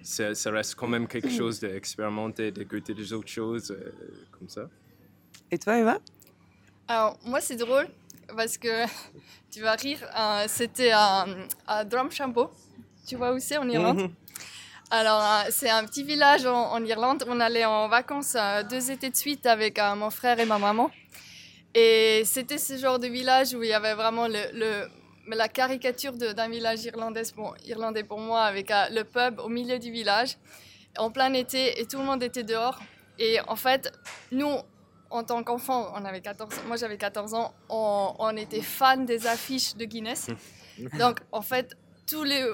ça 0.02 0.50
reste 0.50 0.76
quand 0.76 0.88
même 0.88 1.06
quelque 1.06 1.28
chose 1.30 1.60
d'expérimenter, 1.60 2.50
de 2.52 2.64
goûter 2.64 2.94
des 2.94 3.12
autres 3.12 3.28
choses 3.28 3.70
euh, 3.70 3.92
comme 4.30 4.48
ça. 4.48 4.70
Et 5.50 5.58
toi, 5.58 5.78
Eva? 5.78 5.98
Alors, 6.90 7.16
moi, 7.24 7.40
c'est 7.40 7.54
drôle 7.54 7.86
parce 8.36 8.58
que 8.58 8.84
tu 9.52 9.60
vas 9.60 9.74
rire. 9.76 10.00
euh, 10.18 10.44
C'était 10.48 10.90
à, 10.90 11.24
à 11.68 11.84
Drumshambo. 11.84 12.50
Tu 13.06 13.14
vois 13.14 13.32
où 13.32 13.38
c'est 13.38 13.58
en 13.58 13.68
Irlande 13.68 13.98
Mhm. 14.00 14.10
Alors, 14.92 15.22
euh, 15.22 15.42
c'est 15.50 15.70
un 15.70 15.84
petit 15.84 16.02
village 16.02 16.44
en, 16.46 16.72
en 16.72 16.84
Irlande. 16.84 17.22
On 17.28 17.38
allait 17.38 17.64
en 17.64 17.86
vacances 17.88 18.34
euh, 18.36 18.64
deux 18.64 18.90
étés 18.90 19.08
de 19.10 19.14
suite 19.16 19.46
avec 19.46 19.78
euh, 19.78 19.94
mon 19.94 20.10
frère 20.10 20.40
et 20.40 20.46
ma 20.46 20.58
maman. 20.58 20.90
Et 21.76 22.22
c'était 22.24 22.58
ce 22.58 22.76
genre 22.76 22.98
de 22.98 23.06
village 23.06 23.54
où 23.54 23.62
il 23.62 23.68
y 23.68 23.72
avait 23.72 23.94
vraiment 23.94 24.26
le, 24.26 24.42
le- 24.52 24.88
la 25.42 25.48
caricature 25.48 26.14
d'un 26.14 26.48
village 26.48 26.82
irlandais 26.84 27.22
pour, 27.36 27.54
irlandais 27.64 28.02
pour 28.02 28.18
moi, 28.18 28.40
avec 28.42 28.72
le 28.90 29.04
pub 29.04 29.38
au 29.38 29.48
milieu 29.48 29.78
du 29.78 29.92
village, 29.92 30.36
en 30.98 31.12
plein 31.12 31.32
été, 31.34 31.80
et 31.80 31.86
tout 31.86 31.98
le 31.98 32.04
monde 32.04 32.24
était 32.24 32.42
dehors. 32.42 32.76
Et 33.20 33.38
en 33.46 33.54
fait, 33.54 33.92
nous, 34.32 34.56
en 35.10 35.24
tant 35.24 35.42
qu'enfants, 35.42 35.92
on 35.94 36.04
avait 36.04 36.20
14, 36.20 36.62
moi 36.66 36.76
j'avais 36.76 36.96
14 36.96 37.34
ans, 37.34 37.52
on, 37.68 38.14
on 38.18 38.36
était 38.36 38.62
fans 38.62 38.96
des 38.96 39.26
affiches 39.26 39.74
de 39.76 39.84
Guinness. 39.84 40.28
Donc, 40.98 41.18
en 41.32 41.42
fait, 41.42 41.76
tout, 42.10 42.24
les, 42.24 42.44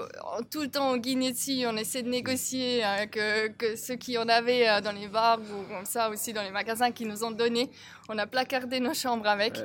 tout 0.51 0.63
le 0.63 0.69
temps 0.69 0.97
guignait 0.97 1.33
dessus, 1.33 1.65
on 1.67 1.77
essaie 1.77 2.03
de 2.03 2.11
négocier 2.11 2.85
hein, 2.85 3.07
que, 3.07 3.49
que, 3.49 3.77
ceux 3.77 3.97
qui 3.97 4.19
en 4.19 4.29
avaient 4.29 4.69
euh, 4.69 4.81
dans 4.81 4.93
les 4.93 5.09
bars 5.09 5.41
ou 5.41 5.73
comme 5.73 5.87
ça 5.87 6.11
aussi 6.11 6.33
dans 6.33 6.43
les 6.43 6.51
magasins 6.51 6.91
qui 6.91 7.07
nous 7.07 7.25
ont 7.25 7.31
donné, 7.31 7.71
on 8.09 8.19
a 8.19 8.27
placardé 8.27 8.81
nos 8.81 8.95
chambres 8.95 9.27
avec. 9.27 9.59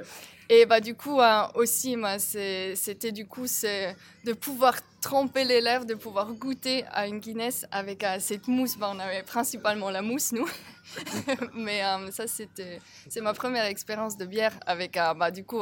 Et 0.50 0.65
bah 0.65 0.81
du 0.81 0.95
coup 0.95 1.21
hein, 1.21 1.50
aussi, 1.55 1.95
c'était 2.17 3.12
du 3.13 3.25
coup 3.25 3.48
c'est 3.48 3.95
de 4.25 4.33
pouvoir 4.33 4.75
tremper 5.01 5.45
les 5.45 5.62
lèvres, 5.62 5.86
de 5.86 5.95
pouvoir 5.95 6.33
goûter 6.33 6.83
à 6.91 7.07
une 7.07 7.19
Guinness 7.19 7.65
avec 7.71 8.03
euh, 8.03 8.17
cette 8.19 8.48
mousse. 8.48 8.77
Bah, 8.77 8.91
on 8.93 9.00
avait 9.00 9.24
principalement 9.24 9.89
la 9.89 10.01
mousse 10.01 10.31
nous, 10.33 10.48
mais 11.53 11.83
euh, 11.83 12.12
ça 12.12 12.27
c'était 12.27 12.79
c'est 13.07 13.21
ma 13.21 13.33
première 13.33 13.65
expérience 13.65 14.17
de 14.17 14.25
bière 14.25 14.60
avec 14.65 14.93
bah 14.93 15.31
du 15.31 15.43
coup 15.43 15.62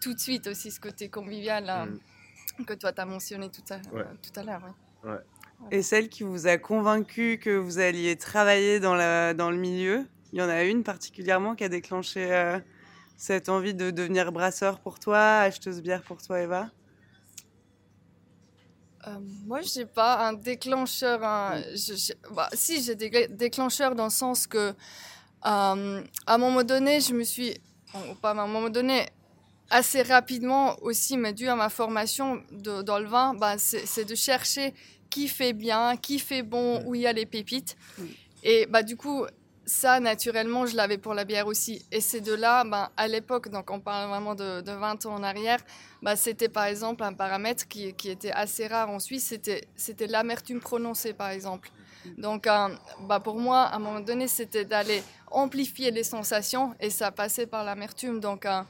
tout 0.00 0.14
de 0.14 0.18
suite 0.18 0.46
aussi 0.46 0.70
ce 0.70 0.80
côté 0.80 1.08
convivial. 1.08 1.64
Mm 1.64 1.98
que 2.64 2.74
toi 2.74 2.92
tu 2.92 3.00
as 3.00 3.06
mentionné 3.06 3.50
tout 3.50 3.62
à, 3.70 3.78
tout 3.78 4.40
à 4.40 4.42
l'heure. 4.42 4.62
Ouais. 5.04 5.18
Et 5.70 5.82
celle 5.82 6.08
qui 6.08 6.22
vous 6.22 6.46
a 6.46 6.56
convaincu 6.56 7.38
que 7.38 7.56
vous 7.56 7.78
alliez 7.78 8.16
travailler 8.16 8.80
dans, 8.80 8.94
la, 8.94 9.34
dans 9.34 9.50
le 9.50 9.56
milieu, 9.56 10.06
il 10.32 10.38
y 10.38 10.42
en 10.42 10.48
a 10.48 10.62
une 10.62 10.84
particulièrement 10.84 11.54
qui 11.54 11.64
a 11.64 11.68
déclenché 11.68 12.32
euh, 12.32 12.58
cette 13.16 13.48
envie 13.48 13.74
de 13.74 13.90
devenir 13.90 14.30
brasseur 14.30 14.80
pour 14.80 15.00
toi, 15.00 15.38
acheteuse 15.40 15.82
bière 15.82 16.02
pour 16.02 16.22
toi, 16.22 16.40
Eva? 16.40 16.70
Euh, 19.06 19.18
moi, 19.46 19.60
je 19.62 19.68
sais 19.68 19.86
pas 19.86 20.28
un 20.28 20.32
déclencheur. 20.32 21.20
bah, 21.20 22.48
si, 22.52 22.82
j'ai 22.82 22.94
des 22.94 23.28
déclencheurs 23.28 23.94
dans 23.94 24.04
le 24.04 24.10
sens 24.10 24.46
que, 24.46 24.58
euh, 24.68 24.72
à 25.42 25.74
un 26.34 26.38
moment 26.38 26.64
donné, 26.64 27.00
je 27.00 27.14
me 27.14 27.24
suis, 27.24 27.60
pas 28.20 28.30
à 28.30 28.32
un 28.32 28.46
moment 28.46 28.70
donné, 28.70 29.06
assez 29.70 30.02
rapidement 30.02 30.76
aussi, 30.82 31.16
mais 31.16 31.32
dû 31.32 31.48
à 31.48 31.54
ma 31.54 31.68
formation 31.68 32.42
de, 32.50 32.82
dans 32.82 32.98
le 32.98 33.06
vin, 33.06 33.34
bah, 33.34 33.56
c'est 33.58 34.04
de 34.04 34.14
chercher 34.14 34.74
qui 35.10 35.28
fait 35.28 35.52
bien, 35.52 35.96
qui 35.96 36.18
fait 36.18 36.42
bon, 36.42 36.82
où 36.86 36.94
il 36.94 37.02
y 37.02 37.06
a 37.06 37.12
les 37.12 37.26
pépites. 37.26 37.76
Et 38.42 38.66
bah, 38.66 38.82
du 38.82 38.96
coup, 38.96 39.26
ça, 39.68 40.00
naturellement, 40.00 40.64
je 40.64 40.74
l'avais 40.74 40.96
pour 40.96 41.12
la 41.12 41.24
bière 41.24 41.46
aussi. 41.46 41.84
Et 41.92 42.00
c'est 42.00 42.22
de 42.22 42.32
là, 42.32 42.64
bah, 42.64 42.90
à 42.96 43.06
l'époque, 43.06 43.50
donc 43.50 43.70
on 43.70 43.80
parle 43.80 44.08
vraiment 44.08 44.34
de, 44.34 44.62
de 44.62 44.72
20 44.72 45.04
ans 45.06 45.14
en 45.14 45.22
arrière, 45.22 45.60
bah, 46.02 46.16
c'était 46.16 46.48
par 46.48 46.64
exemple 46.64 47.02
un 47.02 47.12
paramètre 47.12 47.68
qui, 47.68 47.92
qui, 47.92 48.08
était 48.08 48.32
assez 48.32 48.66
rare 48.66 48.88
en 48.88 48.98
Suisse, 48.98 49.34
c'était 49.76 50.06
l'amertume 50.06 50.60
prononcée, 50.60 51.12
par 51.12 51.28
exemple. 51.28 51.70
Donc, 52.16 52.46
euh, 52.46 52.68
bah, 53.02 53.20
pour 53.20 53.38
moi, 53.38 53.64
à 53.64 53.76
un 53.76 53.78
moment 53.78 54.00
donné, 54.00 54.26
c'était 54.26 54.64
d'aller 54.64 55.02
amplifier 55.30 55.90
les 55.90 56.04
sensations 56.04 56.74
et 56.80 56.88
ça 56.88 57.10
passait 57.10 57.46
par 57.46 57.62
l'amertume. 57.62 58.20
Donc, 58.20 58.46
euh, 58.46 58.62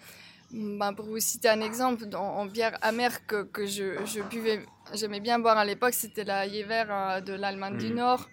bah, 0.50 0.92
pour 0.96 1.06
vous 1.06 1.20
citer 1.20 1.48
un 1.48 1.60
exemple, 1.60 2.06
en, 2.16 2.46
bière 2.46 2.76
amère 2.82 3.24
que, 3.24 3.44
que 3.44 3.66
je, 3.66 4.04
je, 4.04 4.20
buvais, 4.22 4.66
j'aimais 4.94 5.20
bien 5.20 5.38
boire 5.38 5.58
à 5.58 5.64
l'époque, 5.64 5.94
c'était 5.94 6.24
la 6.24 6.48
Jever 6.48 6.84
euh, 6.90 7.20
de 7.20 7.34
l'Allemagne 7.34 7.76
du 7.76 7.92
mm. 7.92 7.94
Nord, 7.94 8.28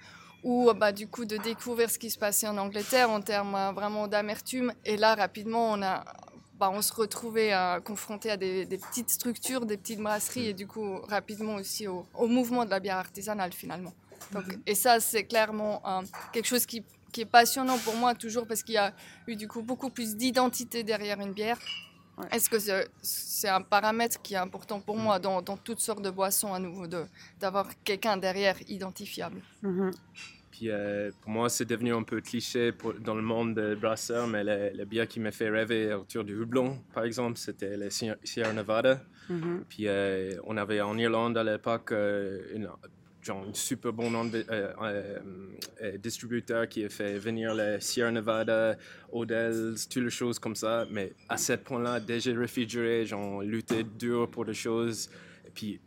ou 0.46 0.72
bah, 0.74 0.92
du 0.92 1.08
coup 1.08 1.26
de 1.26 1.38
découvrir 1.38 1.90
ce 1.90 1.98
qui 1.98 2.12
se 2.12 2.20
passait 2.20 2.48
en 2.48 2.58
Angleterre 2.58 3.10
en 3.10 3.20
termes 3.20 3.56
euh, 3.56 3.72
vraiment 3.72 4.08
d'amertume. 4.08 4.72
Et 4.86 4.96
là, 4.96 5.16
rapidement, 5.16 5.72
on, 5.72 5.82
a, 5.82 6.06
bah, 6.60 6.70
on 6.72 6.84
se 6.84 6.94
retrouvait 6.94 7.52
euh, 7.52 7.82
confronté 7.82 8.30
à 8.30 8.38
des, 8.38 8.66
des, 8.68 8.78
petites 8.78 9.10
structures, 9.10 9.66
des 9.66 9.76
petites 9.76 10.00
brasseries, 10.00 10.50
et 10.50 10.54
du 10.54 10.68
coup, 10.68 11.00
rapidement 11.10 11.56
aussi 11.56 11.88
au, 11.88 12.06
au 12.14 12.28
mouvement 12.28 12.64
de 12.64 12.70
la 12.70 12.80
bière 12.80 12.98
artisanale 12.98 13.54
finalement. 13.54 13.94
Donc, 14.34 14.44
mm-hmm. 14.44 14.62
Et 14.68 14.76
ça, 14.76 15.00
c'est 15.00 15.26
clairement 15.26 15.82
quelque 16.32 16.48
chose 16.48 16.68
qui, 16.68 16.84
qui 17.12 17.22
est 17.22 17.26
passionnant 17.26 17.80
pour 17.80 17.96
moi 17.96 18.14
toujours 18.14 18.46
parce 18.48 18.62
qu'il 18.62 18.76
y 18.76 18.78
a 18.78 18.94
eu 19.28 19.36
du 19.36 19.48
coup 19.48 19.64
beaucoup 19.64 19.90
plus 19.90 20.16
d'identité 20.16 20.84
derrière 20.84 21.20
une 21.20 21.34
bière 21.34 21.60
est-ce 22.32 22.50
que 22.50 22.58
c'est 23.02 23.50
un 23.50 23.62
paramètre 23.62 24.22
qui 24.22 24.36
est 24.36 24.38
important 24.38 24.80
pour 24.80 24.98
moi 24.98 25.20
dans, 25.20 25.42
dans 25.42 25.58
toutes 25.58 25.80
sortes 25.80 26.02
de 26.02 26.10
boissons 26.10 26.54
à 26.54 26.60
nouveau, 26.60 26.86
d'avoir 27.40 27.68
quelqu'un 27.84 28.18
derrière 28.18 28.56
identifiable? 28.70 29.42
Mm-hmm. 29.64 29.92
Puis 30.56 30.70
euh, 30.70 31.12
pour 31.20 31.32
moi, 31.32 31.50
c'est 31.50 31.66
devenu 31.66 31.94
un 31.94 32.04
peu 32.04 32.22
cliché 32.22 32.72
pour, 32.72 32.94
dans 32.94 33.14
le 33.14 33.22
monde 33.22 33.56
des 33.56 33.76
brasseurs, 33.76 34.26
mais 34.26 34.42
le, 34.42 34.86
bière 34.86 35.06
qui 35.06 35.20
m'a 35.20 35.32
fait 35.32 35.50
rêver 35.50 35.94
autour 35.94 36.24
du 36.24 36.40
houblon, 36.40 36.80
par 36.94 37.04
exemple, 37.04 37.38
c'était 37.38 37.76
le 37.76 37.90
Sierra 37.90 38.54
Nevada. 38.54 39.02
Mm-hmm. 39.30 39.60
Puis 39.68 39.88
euh, 39.88 40.32
on 40.46 40.56
avait 40.56 40.80
en 40.80 40.98
Irlande 40.98 41.38
à 41.38 41.44
l'époque 41.44 41.92
euh, 41.92 42.42
une, 42.54 42.70
genre 43.22 43.46
un 43.46 43.54
super 43.54 43.92
bon 43.92 44.10
nom 44.10 44.24
de 44.24 44.46
euh, 44.50 45.98
distributeur 45.98 46.70
qui 46.70 46.86
a 46.86 46.90
fait 46.90 47.18
venir 47.18 47.54
les 47.54 47.82
Sierra 47.82 48.12
Nevada, 48.12 48.78
Odell's, 49.12 49.90
toutes 49.90 50.04
les 50.04 50.10
choses 50.10 50.40
comme 50.40 50.56
ça. 50.56 50.86
Mais 50.90 51.12
à 51.28 51.36
ce 51.36 51.52
point-là, 51.54 52.00
déjà 52.00 52.32
réfrigéré, 52.34 53.06
genre 53.06 53.42
lutté 53.42 53.84
dur 53.84 54.32
pour 54.32 54.46
des 54.46 54.54
choses. 54.54 55.10
Et 55.46 55.52
puis, 55.54 55.82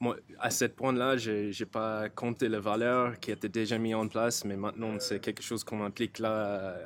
moi, 0.00 0.16
à 0.38 0.50
ce 0.50 0.66
point-là, 0.66 1.16
je 1.16 1.58
n'ai 1.58 1.66
pas 1.66 2.08
compté 2.08 2.48
les 2.48 2.60
valeurs 2.60 3.18
qui 3.18 3.30
étaient 3.32 3.48
déjà 3.48 3.78
mises 3.78 3.94
en 3.94 4.06
place, 4.06 4.44
mais 4.44 4.56
maintenant, 4.56 4.98
c'est 4.98 5.20
quelque 5.20 5.42
chose 5.42 5.64
qu'on 5.64 5.84
implique 5.84 6.18
là 6.18 6.76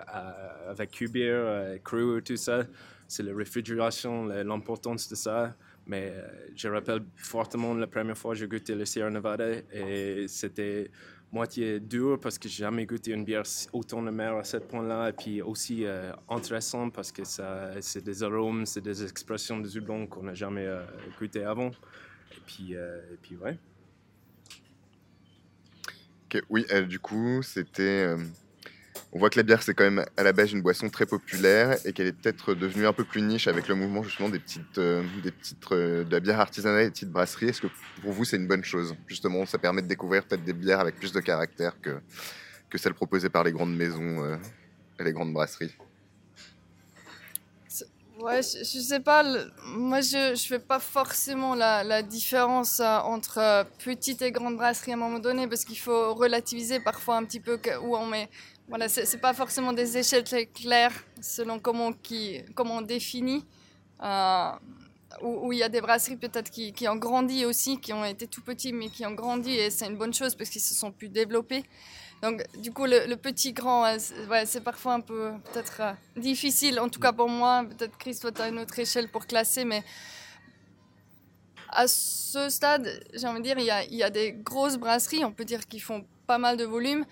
avec 0.69 0.92
Cubier, 0.92 1.78
Crew, 1.85 2.21
tout 2.25 2.37
ça. 2.37 2.64
C'est 3.09 3.23
la 3.23 3.35
réfrigération, 3.35 4.25
l'importance 4.25 5.09
de 5.09 5.14
ça. 5.14 5.54
Mais 5.87 6.12
euh, 6.14 6.28
je 6.54 6.69
rappelle 6.69 7.02
fortement 7.16 7.75
la 7.75 7.87
première 7.87 8.16
fois 8.16 8.33
que 8.33 8.38
j'ai 8.38 8.47
goûté 8.47 8.75
le 8.75 8.85
Sierra 8.85 9.11
Nevada 9.11 9.47
et 9.73 10.26
c'était 10.28 10.90
moitié 11.33 11.81
dur 11.81 12.21
parce 12.21 12.38
que 12.38 12.49
j'ai 12.49 12.62
jamais 12.62 12.87
goûté 12.87 13.12
une 13.12 13.25
bière 13.25 13.42
autant 13.73 14.02
de 14.02 14.11
mer 14.11 14.37
à 14.37 14.45
ce 14.45 14.59
point-là 14.59 15.09
et 15.09 15.12
puis 15.12 15.42
aussi 15.42 15.85
euh, 15.85 16.12
intéressant 16.28 16.90
parce 16.90 17.11
que 17.11 17.25
ça 17.25 17.71
c'est 17.81 18.04
des 18.04 18.23
arômes, 18.23 18.66
c'est 18.66 18.83
des 18.83 19.02
expressions 19.02 19.59
de 19.59 19.78
houblon 19.78 20.07
qu'on 20.07 20.25
n'a 20.25 20.35
jamais 20.35 20.66
euh, 20.66 20.85
goûté 21.19 21.42
avant. 21.42 21.73
Et 22.36 22.40
puis, 22.46 22.72
et 22.72 23.18
puis 23.22 23.36
ouais. 23.36 23.58
oui, 26.48 26.66
du 26.88 26.98
coup, 26.98 27.42
c'était 27.42 28.16
on 29.14 29.18
voit 29.18 29.28
que 29.28 29.38
la 29.38 29.42
bière, 29.42 29.62
c'est 29.62 29.74
quand 29.74 29.84
même 29.84 30.04
à 30.16 30.22
la 30.22 30.32
base 30.32 30.52
une 30.52 30.62
boisson 30.62 30.88
très 30.88 31.04
populaire 31.04 31.76
et 31.84 31.92
qu'elle 31.92 32.06
est 32.06 32.12
peut-être 32.12 32.54
devenue 32.54 32.86
un 32.86 32.94
peu 32.94 33.04
plus 33.04 33.20
niche 33.20 33.46
avec 33.46 33.68
le 33.68 33.74
mouvement 33.74 34.02
justement 34.02 34.30
des 34.30 34.38
petites, 34.38 34.78
euh, 34.78 35.02
des 35.22 35.30
petites 35.30 35.58
euh, 35.72 36.04
de 36.04 36.10
la 36.10 36.20
bière 36.20 36.40
artisanale 36.40 36.80
et 36.80 36.84
des 36.84 36.90
petites 36.90 37.10
brasseries. 37.10 37.48
Est-ce 37.48 37.60
que 37.60 37.66
pour 38.00 38.12
vous, 38.12 38.24
c'est 38.24 38.38
une 38.38 38.46
bonne 38.46 38.64
chose? 38.64 38.94
Justement, 39.06 39.44
ça 39.44 39.58
permet 39.58 39.82
de 39.82 39.86
découvrir 39.86 40.24
peut-être 40.24 40.44
des 40.44 40.54
bières 40.54 40.80
avec 40.80 40.96
plus 40.96 41.12
de 41.12 41.20
caractère 41.20 41.78
que, 41.82 42.00
que 42.70 42.78
celles 42.78 42.94
proposées 42.94 43.28
par 43.28 43.44
les 43.44 43.52
grandes 43.52 43.76
maisons 43.76 44.24
euh, 44.24 44.36
et 44.98 45.04
les 45.04 45.12
grandes 45.12 45.34
brasseries. 45.34 45.76
Ouais, 48.23 48.41
je, 48.43 48.59
je, 48.59 48.79
sais 48.79 49.00
pas. 49.00 49.25
moi, 49.67 50.00
je 50.00 50.31
ne 50.31 50.37
fais 50.37 50.59
pas 50.59 50.79
forcément 50.79 51.55
la, 51.55 51.83
la 51.83 52.02
différence 52.02 52.81
entre 52.81 53.67
petites 53.85 54.23
et 54.23 54.31
grandes 54.31 54.57
brasseries 54.57 54.93
à 54.93 54.95
un 54.95 54.99
moment 54.99 55.19
donné 55.19 55.49
parce 55.49 55.64
qu'il 55.64 55.79
faut 55.79 56.14
relativiser 56.14 56.79
parfois 56.81 57.17
un 57.17 57.25
petit 57.25 57.41
peu 57.41 57.59
où 57.83 57.97
on 57.97 58.07
met 58.07 58.29
voilà, 58.69 58.88
ce 58.88 59.00
n'est 59.00 59.21
pas 59.21 59.35
forcément 59.35 59.73
des 59.73 59.99
échelles 59.99 60.25
claires 60.55 60.95
selon 61.21 61.59
comment, 61.59 61.93
qui, 61.93 62.41
comment 62.55 62.76
on 62.76 62.81
définit. 62.83 63.45
Euh, 64.02 64.50
où, 65.21 65.52
il 65.52 65.59
y 65.59 65.62
a 65.62 65.69
des 65.69 65.81
brasseries 65.81 66.17
peut-être 66.17 66.50
qui, 66.50 66.73
qui, 66.73 66.88
ont 66.88 66.97
grandi 66.97 67.45
aussi, 67.45 67.79
qui 67.79 67.93
ont 67.93 68.05
été 68.05 68.26
tout 68.26 68.41
petits 68.41 68.73
mais 68.73 68.88
qui 68.88 69.05
ont 69.05 69.12
grandi 69.12 69.50
et 69.50 69.71
c'est 69.71 69.87
une 69.87 69.99
bonne 69.99 70.14
chose 70.14 70.35
parce 70.35 70.49
qu'ils 70.49 70.62
se 70.62 70.75
sont 70.75 70.91
plus 70.91 71.09
développés. 71.09 71.64
Donc 72.23 72.45
du 72.61 72.73
coup 72.73 72.87
le, 72.87 73.14
petit 73.17 73.52
grand, 73.52 73.83
ouais, 73.83 74.47
c'est 74.47 74.61
parfois 74.61 74.95
un 74.95 75.00
peu 75.00 75.33
peut-être 75.52 75.81
euh, 75.81 75.93
difficile, 76.17 76.79
en 76.79 76.88
tout 76.88 77.00
cas 77.00 77.12
pour 77.12 77.29
moi. 77.29 77.64
Peut-être 77.69 77.99
Chris, 77.99 78.17
toi 78.21 78.31
tu 78.31 78.41
as 78.41 78.49
une 78.49 78.61
autre 78.61 78.79
échelle 78.79 79.09
pour 79.09 79.26
classer, 79.26 79.64
mais 79.64 79.83
à 81.69 81.88
ce 81.88 82.49
stade, 82.49 83.02
j'ai 83.12 83.26
envie 83.26 83.41
de 83.41 83.45
dire, 83.45 83.59
il 83.59 83.64
y, 83.64 83.71
a, 83.71 83.83
il 83.85 83.95
y 83.95 84.02
a 84.05 84.11
des 84.11 84.33
grosses 84.33 84.76
brasseries, 84.76 85.25
on 85.25 85.33
peut 85.33 85.45
dire, 85.45 85.67
qui 85.67 85.81
font 85.81 86.05
pas 86.26 86.38
mal 86.38 86.57
de 86.57 86.64
volume 86.64 87.05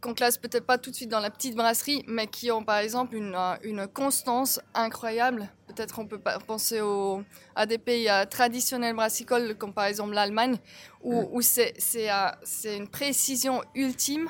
qu'on 0.00 0.14
classe 0.14 0.38
peut-être 0.38 0.66
pas 0.66 0.78
tout 0.78 0.90
de 0.90 0.96
suite 0.96 1.10
dans 1.10 1.20
la 1.20 1.30
petite 1.30 1.54
brasserie, 1.54 2.04
mais 2.06 2.26
qui 2.26 2.50
ont 2.50 2.64
par 2.64 2.78
exemple 2.78 3.14
une, 3.14 3.34
euh, 3.34 3.56
une 3.62 3.86
constance 3.86 4.60
incroyable. 4.74 5.48
Peut-être 5.66 5.98
on 5.98 6.06
peut 6.06 6.20
penser 6.46 6.80
au, 6.80 7.22
à 7.54 7.66
des 7.66 7.78
pays 7.78 8.08
euh, 8.08 8.24
traditionnels 8.24 8.94
brassicoles, 8.94 9.56
comme 9.56 9.72
par 9.72 9.84
exemple 9.84 10.14
l'Allemagne, 10.14 10.56
où, 11.02 11.28
où 11.32 11.42
c'est 11.42 11.74
euh, 11.96 12.30
une 12.64 12.88
précision 12.88 13.62
ultime 13.74 14.28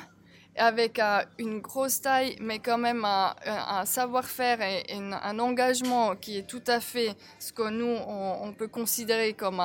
avec 0.57 1.00
une 1.39 1.61
grosse 1.61 2.03
taille, 2.03 2.37
mais 2.41 2.59
quand 2.59 2.77
même 2.77 3.05
un, 3.05 3.35
un 3.47 3.85
savoir-faire 3.87 4.61
et, 4.61 4.85
un 4.91 5.39
engagement 5.39 6.17
qui 6.17 6.39
est 6.39 6.47
tout 6.47 6.62
à 6.67 6.81
fait 6.81 7.15
ce 7.39 7.53
que 7.53 7.71
nous, 7.71 7.87
on, 7.87 8.49
on 8.49 8.53
peut 8.53 8.69
considérer 8.69 9.33
comme 9.33 9.62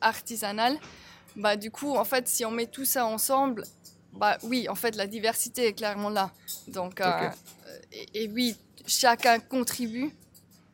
artisanal. 0.00 0.78
Bah, 1.34 1.56
du 1.56 1.70
coup, 1.70 1.96
en 1.96 2.04
fait, 2.04 2.28
si 2.28 2.44
on 2.44 2.50
met 2.50 2.66
tout 2.66 2.84
ça 2.84 3.06
ensemble, 3.06 3.64
bah 4.18 4.36
oui, 4.42 4.68
en 4.68 4.74
fait, 4.74 4.96
la 4.96 5.06
diversité 5.06 5.68
est 5.68 5.72
clairement 5.72 6.10
là. 6.10 6.32
Donc, 6.66 7.00
euh, 7.00 7.30
et, 8.14 8.28
oui, 8.28 8.56
chacun 8.86 9.38
contribue, 9.38 10.10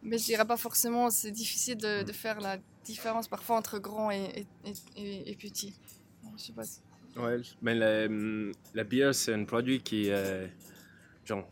mais 0.02 0.18
je 0.18 0.24
dirais 0.24 0.46
pas 0.46 0.56
forcément, 0.56 1.10
c'est 1.10 1.30
difficile 1.30 1.76
de, 1.76 2.12
faire 2.12 2.40
la 2.40 2.58
différence 2.84 3.28
parfois 3.28 3.56
entre 3.56 3.78
grand 3.78 4.10
et, 4.10 4.46
et, 4.96 5.36
petit. 5.36 5.74
Je 6.36 6.42
sais 6.42 6.52
pas 6.52 6.62
Ouais, 7.16 7.40
mais 7.62 7.76
la, 7.76 8.08
la 8.74 8.82
bière, 8.82 9.14
c'est 9.14 9.32
un 9.32 9.44
produit 9.44 9.80
qui, 9.80 10.10
euh, 10.10 10.48
genre, 11.24 11.46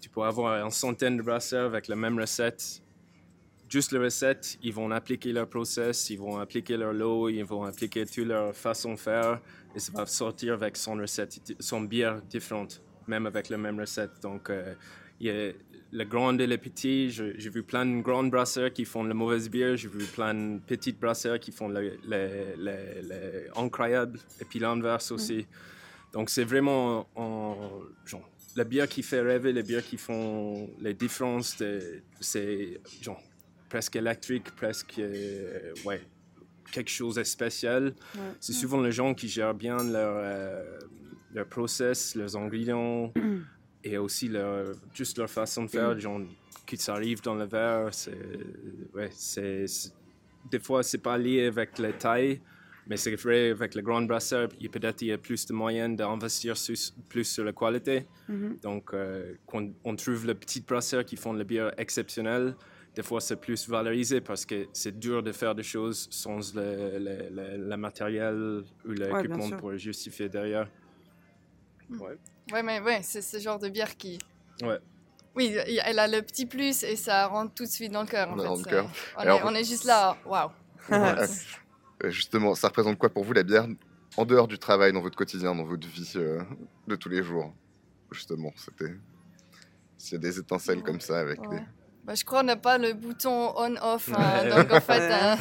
tu 0.00 0.10
peux 0.10 0.20
avoir 0.22 0.62
une 0.62 0.70
centaine 0.70 1.16
de 1.16 1.22
brasseurs 1.22 1.66
avec 1.66 1.88
la 1.88 1.96
même 1.96 2.18
recette 2.18 2.82
juste 3.72 3.92
les 3.92 3.98
recettes, 3.98 4.58
ils 4.62 4.72
vont 4.72 4.90
appliquer 4.90 5.32
leur 5.32 5.48
process, 5.48 6.10
ils 6.10 6.18
vont 6.18 6.36
appliquer 6.38 6.76
leur 6.76 6.92
lot, 6.92 7.30
ils 7.30 7.42
vont 7.42 7.64
appliquer 7.64 8.04
toute 8.04 8.26
leur 8.26 8.54
façon 8.54 8.92
de 8.92 8.98
faire 8.98 9.40
et 9.74 9.80
ça 9.80 9.92
va 9.94 10.06
sortir 10.06 10.54
avec 10.54 10.76
son 10.76 10.94
recette, 10.94 11.54
son 11.60 11.82
bière 11.82 12.22
différente, 12.22 12.82
même 13.06 13.26
avec 13.26 13.48
la 13.48 13.58
même 13.58 13.78
recette. 13.80 14.20
Donc, 14.22 14.50
euh, 14.50 14.74
il 15.20 15.26
y 15.26 15.30
a 15.30 15.52
le 15.92 16.04
grand 16.04 16.38
et 16.38 16.46
le 16.46 16.58
petit. 16.58 17.10
J'ai 17.10 17.50
vu 17.50 17.62
plein 17.62 17.86
de 17.86 18.00
grandes 18.00 18.30
brasseurs 18.30 18.72
qui 18.72 18.84
font 18.84 19.04
la 19.04 19.14
mauvaise 19.14 19.48
bière. 19.48 19.76
J'ai 19.76 19.88
vu 19.88 20.04
plein 20.04 20.34
de 20.34 20.58
petites 20.58 20.98
brasseurs 20.98 21.38
qui 21.38 21.52
font 21.52 21.68
le, 21.68 21.98
incroyable. 23.56 24.18
Et 24.40 24.44
puis 24.44 24.58
l'inverse 24.58 25.10
mm. 25.10 25.14
aussi. 25.14 25.46
Donc 26.12 26.28
c'est 26.28 26.44
vraiment 26.44 27.06
en, 27.14 27.70
genre, 28.04 28.28
la 28.56 28.64
bière 28.64 28.88
qui 28.88 29.02
fait 29.02 29.20
rêver, 29.20 29.52
les 29.52 29.62
bières 29.62 29.84
qui 29.84 29.96
font 29.96 30.68
les 30.80 30.94
différences. 30.94 31.62
C'est 32.20 32.80
genre 33.00 33.22
presque 33.68 33.96
électrique, 33.96 34.50
presque 34.56 34.98
euh, 34.98 35.72
ouais, 35.84 36.02
quelque 36.72 36.90
chose 36.90 37.14
de 37.14 37.24
spécial. 37.24 37.94
C'est 38.40 38.52
souvent 38.52 38.80
les 38.80 38.92
gens 38.92 39.14
qui 39.14 39.28
gèrent 39.28 39.54
bien 39.54 39.76
leur, 39.76 40.14
euh, 40.16 40.78
leur 41.32 41.46
process, 41.46 42.16
leurs 42.16 42.36
ingrédients. 42.36 43.12
et 43.84 43.98
aussi 43.98 44.28
leur, 44.28 44.72
juste 44.94 45.18
leur 45.18 45.30
façon 45.30 45.64
de 45.64 45.70
faire, 45.70 45.94
mm. 45.94 45.98
genre, 45.98 46.20
que 46.66 46.76
ça 46.76 46.94
arrive 46.94 47.20
dans 47.22 47.34
le 47.34 47.44
verre, 47.44 47.88
c'est, 47.92 48.16
ouais, 48.94 49.10
c'est, 49.12 49.66
des 50.50 50.58
fois, 50.58 50.82
c'est 50.82 50.98
pas 50.98 51.18
lié 51.18 51.46
avec 51.46 51.78
la 51.78 51.92
taille, 51.92 52.40
mais 52.86 52.96
c'est 52.96 53.14
vrai, 53.16 53.50
avec 53.50 53.74
le 53.74 53.82
grand 53.82 54.02
brasseur, 54.02 54.48
peut-être 54.48 55.02
il 55.02 55.08
y 55.08 55.12
a 55.12 55.18
plus 55.18 55.46
de 55.46 55.52
moyens 55.52 55.96
d'investir 55.96 56.54
plus 57.08 57.24
sur 57.24 57.44
la 57.44 57.52
qualité. 57.52 58.06
Mm-hmm. 58.30 58.60
Donc, 58.60 58.90
euh, 58.92 59.34
quand 59.46 59.68
on 59.84 59.96
trouve 59.96 60.26
le 60.26 60.34
petit 60.34 60.60
brasseur 60.60 61.04
qui 61.04 61.16
font 61.16 61.32
le 61.32 61.44
bière 61.44 61.72
exceptionnel, 61.78 62.56
des 62.94 63.02
fois 63.02 63.20
c'est 63.20 63.36
plus 63.36 63.68
valorisé 63.68 64.20
parce 64.20 64.44
que 64.44 64.68
c'est 64.72 64.98
dur 64.98 65.22
de 65.22 65.32
faire 65.32 65.54
des 65.54 65.62
choses 65.62 66.08
sans 66.10 66.54
le, 66.54 66.98
le, 66.98 67.56
le, 67.56 67.76
matériel 67.76 68.64
ou 68.84 68.90
l'équipement 68.90 69.50
pour 69.56 69.76
justifier 69.76 70.28
derrière. 70.28 70.68
Mm. 71.88 72.00
Ouais. 72.00 72.18
Ouais, 72.52 72.62
mais 72.62 72.80
ouais, 72.80 73.00
c'est 73.02 73.22
ce 73.22 73.38
genre 73.38 73.58
de 73.58 73.68
bière 73.68 73.96
qui. 73.96 74.18
Ouais. 74.62 74.78
Oui, 75.34 75.56
elle 75.84 75.98
a 75.98 76.08
le 76.08 76.20
petit 76.20 76.44
plus 76.44 76.82
et 76.82 76.96
ça 76.96 77.26
rentre 77.26 77.54
tout 77.54 77.64
de 77.64 77.68
suite 77.68 77.92
dans 77.92 78.02
le 78.02 78.08
cœur. 78.08 78.30
En 78.30 78.36
fait. 78.36 78.44
Dans 78.44 78.56
le 78.56 78.64
cœur. 78.64 78.90
On, 79.44 79.54
est, 79.54 79.64
juste 79.64 79.84
là, 79.84 80.16
waouh. 80.26 80.50
Justement, 82.04 82.54
ça 82.54 82.68
représente 82.68 82.98
quoi 82.98 83.08
pour 83.08 83.24
vous 83.24 83.32
la 83.32 83.42
bière 83.42 83.66
en 84.16 84.26
dehors 84.26 84.46
du 84.46 84.58
travail, 84.58 84.92
dans 84.92 85.00
votre 85.00 85.16
quotidien, 85.16 85.54
dans 85.54 85.64
votre 85.64 85.88
vie 85.88 86.12
euh, 86.16 86.42
de 86.86 86.96
tous 86.96 87.08
les 87.08 87.22
jours? 87.22 87.54
Justement, 88.10 88.52
c'était. 88.56 88.94
S'il 89.96 90.14
y 90.14 90.16
a 90.16 90.18
des 90.18 90.38
étincelles 90.38 90.82
comme 90.82 91.00
ça 91.00 91.20
avec 91.20 91.40
des. 91.48 91.60
Bah, 92.04 92.14
je 92.16 92.24
crois 92.24 92.40
qu'on 92.40 92.46
n'a 92.46 92.56
pas 92.56 92.78
le 92.78 92.94
bouton 92.94 93.52
on-off. 93.56 94.10
Hein. 94.16 94.48
donc, 94.48 94.72
en 94.72 94.80
fait, 94.80 95.12
hein, 95.12 95.38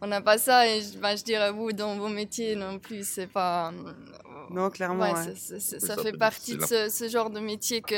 on 0.00 0.06
n'a 0.06 0.20
pas 0.20 0.38
ça. 0.38 0.68
Et 0.68 0.80
bah, 1.00 1.16
je 1.16 1.24
dirais, 1.24 1.50
vous, 1.50 1.72
dans 1.72 1.96
vos 1.96 2.08
métiers 2.08 2.54
non 2.54 2.78
plus, 2.78 3.06
c'est 3.06 3.26
pas. 3.26 3.72
Non, 4.50 4.70
clairement. 4.70 5.12
Ouais, 5.12 5.34
ça, 5.34 5.96
fait 5.96 6.12
partie 6.12 6.56
de 6.56 6.88
ce, 6.88 7.08
genre 7.08 7.30
de 7.30 7.40
métier 7.40 7.82
que 7.82 7.96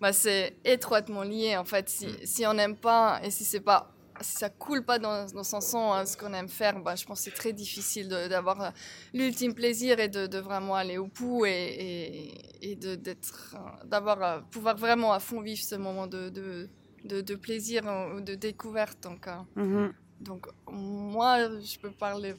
bah, 0.00 0.12
c'est 0.12 0.56
étroitement 0.64 1.22
lié. 1.22 1.56
En 1.56 1.64
fait, 1.64 1.88
si, 1.88 2.06
mm. 2.06 2.16
si 2.24 2.46
on 2.46 2.54
n'aime 2.54 2.76
pas 2.76 3.20
et 3.22 3.30
si 3.30 3.44
c'est 3.44 3.60
pas 3.60 3.90
si 4.20 4.32
ça 4.32 4.50
coule 4.50 4.84
pas 4.84 4.98
dans, 4.98 5.26
dans 5.26 5.44
son 5.44 5.60
sang 5.60 5.92
hein, 5.92 6.06
ce 6.06 6.16
qu'on 6.16 6.32
aime 6.32 6.48
faire, 6.48 6.80
bah, 6.80 6.96
je 6.96 7.04
pense 7.04 7.18
que 7.18 7.24
c'est 7.24 7.36
très 7.36 7.52
difficile 7.52 8.08
d'avoir 8.08 8.60
euh, 8.60 8.70
l'ultime 9.14 9.54
plaisir 9.54 9.98
et 10.00 10.08
de, 10.08 10.26
de, 10.26 10.38
vraiment 10.38 10.74
aller 10.74 10.98
au 10.98 11.06
bout 11.06 11.46
et, 11.46 11.50
et, 11.50 12.72
et 12.72 12.76
d'être, 12.76 13.54
euh, 13.54 13.86
d'avoir 13.86 14.22
euh, 14.22 14.40
pouvoir 14.50 14.76
vraiment 14.76 15.12
à 15.12 15.20
fond 15.20 15.40
vivre 15.40 15.62
ce 15.62 15.76
moment 15.76 16.06
de, 16.06 16.28
de, 16.30 16.68
de 17.08 17.34
plaisir 17.34 17.84
ou 18.16 18.20
de 18.20 18.34
découverte. 18.34 19.02
Donc, 19.02 19.26
mm-hmm. 19.56 19.92
donc 20.20 20.46
moi, 20.70 21.48
je 21.60 21.78
peux 21.78 21.90
parler 21.90 22.34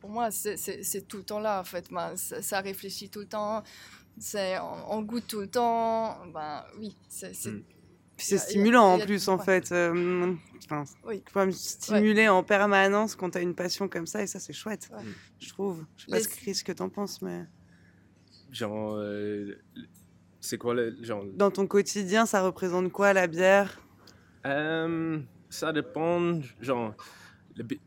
pour 0.00 0.10
moi, 0.10 0.30
c'est 0.30 1.06
tout 1.06 1.18
le 1.18 1.22
temps 1.22 1.40
là, 1.40 1.60
en 1.60 1.64
fait. 1.64 1.86
Ben, 1.90 2.16
ça, 2.16 2.60
réfléchit 2.60 3.10
tout 3.10 3.20
le 3.20 3.26
temps, 3.26 3.62
on, 4.88 5.02
goûte 5.02 5.26
tout 5.28 5.40
le 5.40 5.46
temps. 5.46 6.26
Ben, 6.32 6.64
oui, 6.78 6.96
c'est. 7.08 7.32
C'est 8.16 8.36
stimulant 8.36 8.94
en 8.94 8.98
plus, 8.98 9.28
en 9.28 9.38
fait. 9.38 9.72
Euh, 9.72 10.34
enfin, 10.64 10.84
oui. 11.04 11.22
Tu 11.24 11.32
peux 11.32 11.46
me 11.46 11.50
stimuler 11.52 12.28
en 12.28 12.42
permanence 12.42 13.16
quand 13.16 13.30
tu 13.30 13.38
as 13.38 13.40
une 13.40 13.54
passion 13.54 13.88
comme 13.88 14.06
ça, 14.06 14.22
et 14.22 14.26
ça, 14.26 14.38
c'est 14.38 14.52
chouette, 14.52 14.90
je 15.38 15.48
trouve. 15.48 15.86
Je 15.96 16.04
sais 16.04 16.10
pas, 16.10 16.20
Chris, 16.20 16.54
ce 16.54 16.64
que 16.64 16.72
tu 16.72 16.82
en 16.82 16.88
penses, 16.88 17.22
mais. 17.22 17.44
Genre. 18.50 18.96
Euh, 18.96 19.54
c'est 20.40 20.58
quoi 20.58 20.74
le. 20.74 20.96
Genre... 21.02 21.24
Dans 21.34 21.50
ton 21.50 21.66
quotidien, 21.66 22.26
ça 22.26 22.42
représente 22.42 22.90
quoi 22.92 23.12
la 23.12 23.26
bière? 23.26 23.80
Euh, 24.46 25.18
Ça 25.48 25.72
dépend. 25.72 26.40
Genre 26.60 26.94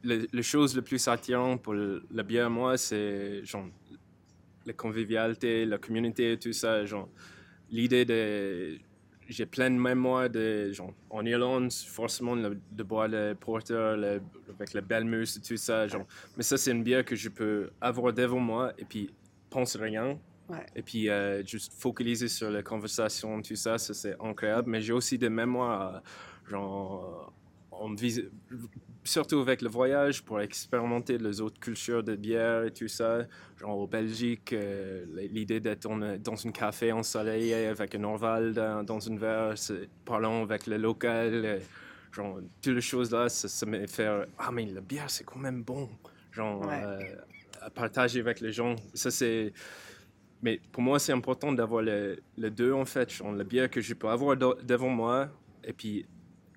le, 0.03 0.27
le, 0.31 0.41
chose 0.41 0.75
le 0.75 0.81
plus 0.81 1.07
attirant 1.07 1.57
pour 1.57 1.73
la 1.73 2.23
bière, 2.23 2.49
moi, 2.49 2.77
c'est 2.77 3.43
genre 3.43 3.65
la 4.65 4.73
convivialité, 4.73 5.65
la 5.65 5.77
communauté, 5.77 6.37
tout 6.37 6.53
ça. 6.53 6.85
Genre, 6.85 7.09
l'idée 7.69 8.05
de. 8.05 8.77
J'ai 9.27 9.45
plein 9.45 9.69
de 9.69 9.77
mémoires 9.77 10.29
de. 10.29 10.71
Genre, 10.71 10.93
en 11.09 11.25
Irlande, 11.25 11.71
forcément, 11.71 12.35
de 12.35 12.83
boire 12.83 13.07
le 13.07 13.33
porter 13.33 13.95
avec 14.59 14.73
la 14.73 14.81
belle 14.81 15.05
mousse 15.05 15.37
et 15.37 15.41
tout 15.41 15.57
ça. 15.57 15.87
Genre. 15.87 16.05
Mais 16.37 16.43
ça, 16.43 16.57
c'est 16.57 16.71
une 16.71 16.83
bière 16.83 17.05
que 17.05 17.15
je 17.15 17.29
peux 17.29 17.69
avoir 17.81 18.13
devant 18.13 18.39
moi 18.39 18.73
et 18.77 18.85
puis 18.85 19.09
penser 19.49 19.79
rien. 19.79 20.17
Et 20.75 20.83
puis, 20.83 21.09
euh, 21.09 21.43
juste 21.43 21.73
focaliser 21.73 22.27
sur 22.27 22.51
la 22.51 22.61
conversation, 22.61 23.41
tout 23.41 23.55
ça, 23.55 23.77
ça 23.77 23.93
c'est 23.93 24.15
incroyable. 24.19 24.69
Mais 24.69 24.81
j'ai 24.81 24.93
aussi 24.93 25.17
des 25.17 25.29
mémoires, 25.29 26.03
genre, 26.47 27.33
en 27.71 27.95
surtout 29.03 29.39
avec 29.39 29.61
le 29.61 29.69
voyage, 29.69 30.23
pour 30.23 30.39
expérimenter 30.39 31.17
les 31.17 31.41
autres 31.41 31.59
cultures 31.59 32.03
de 32.03 32.15
bière 32.15 32.63
et 32.63 32.71
tout 32.71 32.87
ça. 32.87 33.23
Genre 33.59 33.77
au 33.77 33.87
Belgique, 33.87 34.53
euh, 34.53 35.05
l'idée 35.31 35.59
d'être 35.59 35.87
dans 36.19 36.47
un 36.47 36.51
café 36.51 36.91
ensoleillé 36.91 37.67
avec 37.67 37.95
un 37.95 38.03
orval 38.03 38.53
dans, 38.53 38.83
dans 38.83 38.99
une 38.99 39.17
verre, 39.19 39.55
parlant 40.05 40.43
avec 40.43 40.67
le 40.67 40.77
local, 40.77 41.31
euh, 41.33 41.59
genre 42.11 42.39
toutes 42.61 42.75
les 42.75 42.81
choses 42.81 43.11
là, 43.11 43.27
ça, 43.29 43.65
me 43.65 43.85
fait 43.87 44.07
ah 44.37 44.51
mais 44.51 44.65
la 44.65 44.81
bière 44.81 45.09
c'est 45.09 45.23
quand 45.23 45.39
même 45.39 45.63
bon, 45.63 45.89
genre 46.31 46.65
euh, 46.69 46.99
à 47.61 47.69
partager 47.69 48.19
avec 48.19 48.39
les 48.39 48.51
gens. 48.51 48.75
Ça 48.93 49.11
c'est 49.11 49.53
mais 50.41 50.59
pour 50.73 50.83
moi, 50.83 50.99
c'est 50.99 51.13
important 51.13 51.53
d'avoir 51.53 51.81
les, 51.81 52.19
les, 52.35 52.49
deux, 52.49 52.73
en 52.73 52.83
fait. 52.83 53.09
Genre, 53.09 53.31
la 53.31 53.45
bière 53.45 53.69
que 53.69 53.79
je 53.79 53.93
peux 53.93 54.09
avoir 54.09 54.35
devant 54.35 54.89
moi, 54.89 55.29
et 55.63 55.71
puis 55.71 56.05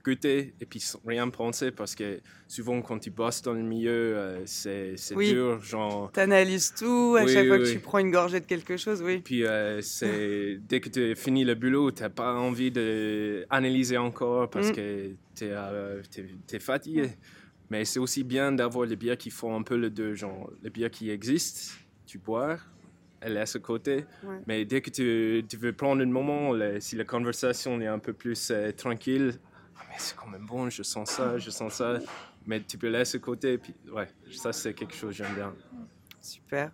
et 0.08 0.66
puis 0.68 0.82
rien 1.06 1.28
penser 1.28 1.70
parce 1.70 1.94
que 1.94 2.20
souvent 2.48 2.80
quand 2.82 2.98
tu 2.98 3.10
bosses 3.10 3.42
dans 3.42 3.52
le 3.52 3.62
milieu, 3.62 4.16
euh, 4.16 4.42
c'est 4.46 4.96
dur. 5.16 5.60
Genre... 5.62 6.10
Tu 6.12 6.20
analyses 6.20 6.74
tout 6.74 7.16
à 7.18 7.26
chaque 7.26 7.46
fois 7.46 7.58
que 7.58 7.72
tu 7.72 7.78
prends 7.78 7.98
une 7.98 8.10
gorgée 8.10 8.40
de 8.40 8.46
quelque 8.46 8.76
chose, 8.76 9.02
oui. 9.02 9.20
Puis 9.24 9.44
euh, 9.44 9.80
c'est 9.82 10.58
dès 10.68 10.80
que 10.80 10.88
tu 10.88 11.14
finis 11.16 11.44
le 11.44 11.54
boulot, 11.54 11.90
tu 11.90 12.02
n'as 12.02 12.08
pas 12.08 12.34
envie 12.34 12.70
d'analyser 12.70 13.96
encore 13.96 14.48
parce 14.50 14.68
mm. 14.68 14.72
que 14.72 15.10
tu 15.34 15.44
es, 15.44 15.50
euh, 15.52 16.02
es, 16.52 16.58
fatigué. 16.58 17.10
Mais 17.70 17.84
c'est 17.84 17.98
aussi 17.98 18.22
bien 18.22 18.52
d'avoir 18.52 18.86
les 18.86 18.96
bières 18.96 19.18
qui 19.18 19.30
font 19.30 19.56
un 19.56 19.62
peu 19.62 19.76
le 19.76 19.90
deux, 19.90 20.14
genre 20.14 20.50
les 20.62 20.70
bières 20.70 20.90
qui 20.90 21.10
existent, 21.10 21.74
tu 22.06 22.18
bois, 22.18 22.58
elle 23.20 23.34
laisse 23.34 23.56
à 23.56 23.58
côté. 23.58 24.04
Mais 24.46 24.64
dès 24.64 24.80
que 24.80 24.90
tu, 24.90 25.44
tu, 25.48 25.56
veux 25.56 25.72
prendre 25.72 26.00
un 26.00 26.06
moment, 26.06 26.52
si 26.78 26.94
la 26.94 27.02
conversation 27.02 27.80
est 27.80 27.88
un 27.88 27.98
peu 27.98 28.12
plus 28.12 28.52
tranquille, 28.76 29.32
c'est 29.98 30.16
quand 30.16 30.28
même 30.28 30.46
bon, 30.46 30.68
je 30.70 30.82
sens 30.82 31.10
ça, 31.10 31.38
je 31.38 31.50
sens 31.50 31.74
ça. 31.74 31.98
Mais 32.46 32.62
tu 32.62 32.78
peux 32.78 32.88
laisser 32.88 33.18
côté. 33.20 33.58
Puis, 33.58 33.74
ouais, 33.92 34.08
ça, 34.32 34.52
c'est 34.52 34.74
quelque 34.74 34.94
chose 34.94 35.10
que 35.10 35.24
j'aime 35.24 35.34
bien. 35.34 35.52
Super. 36.20 36.70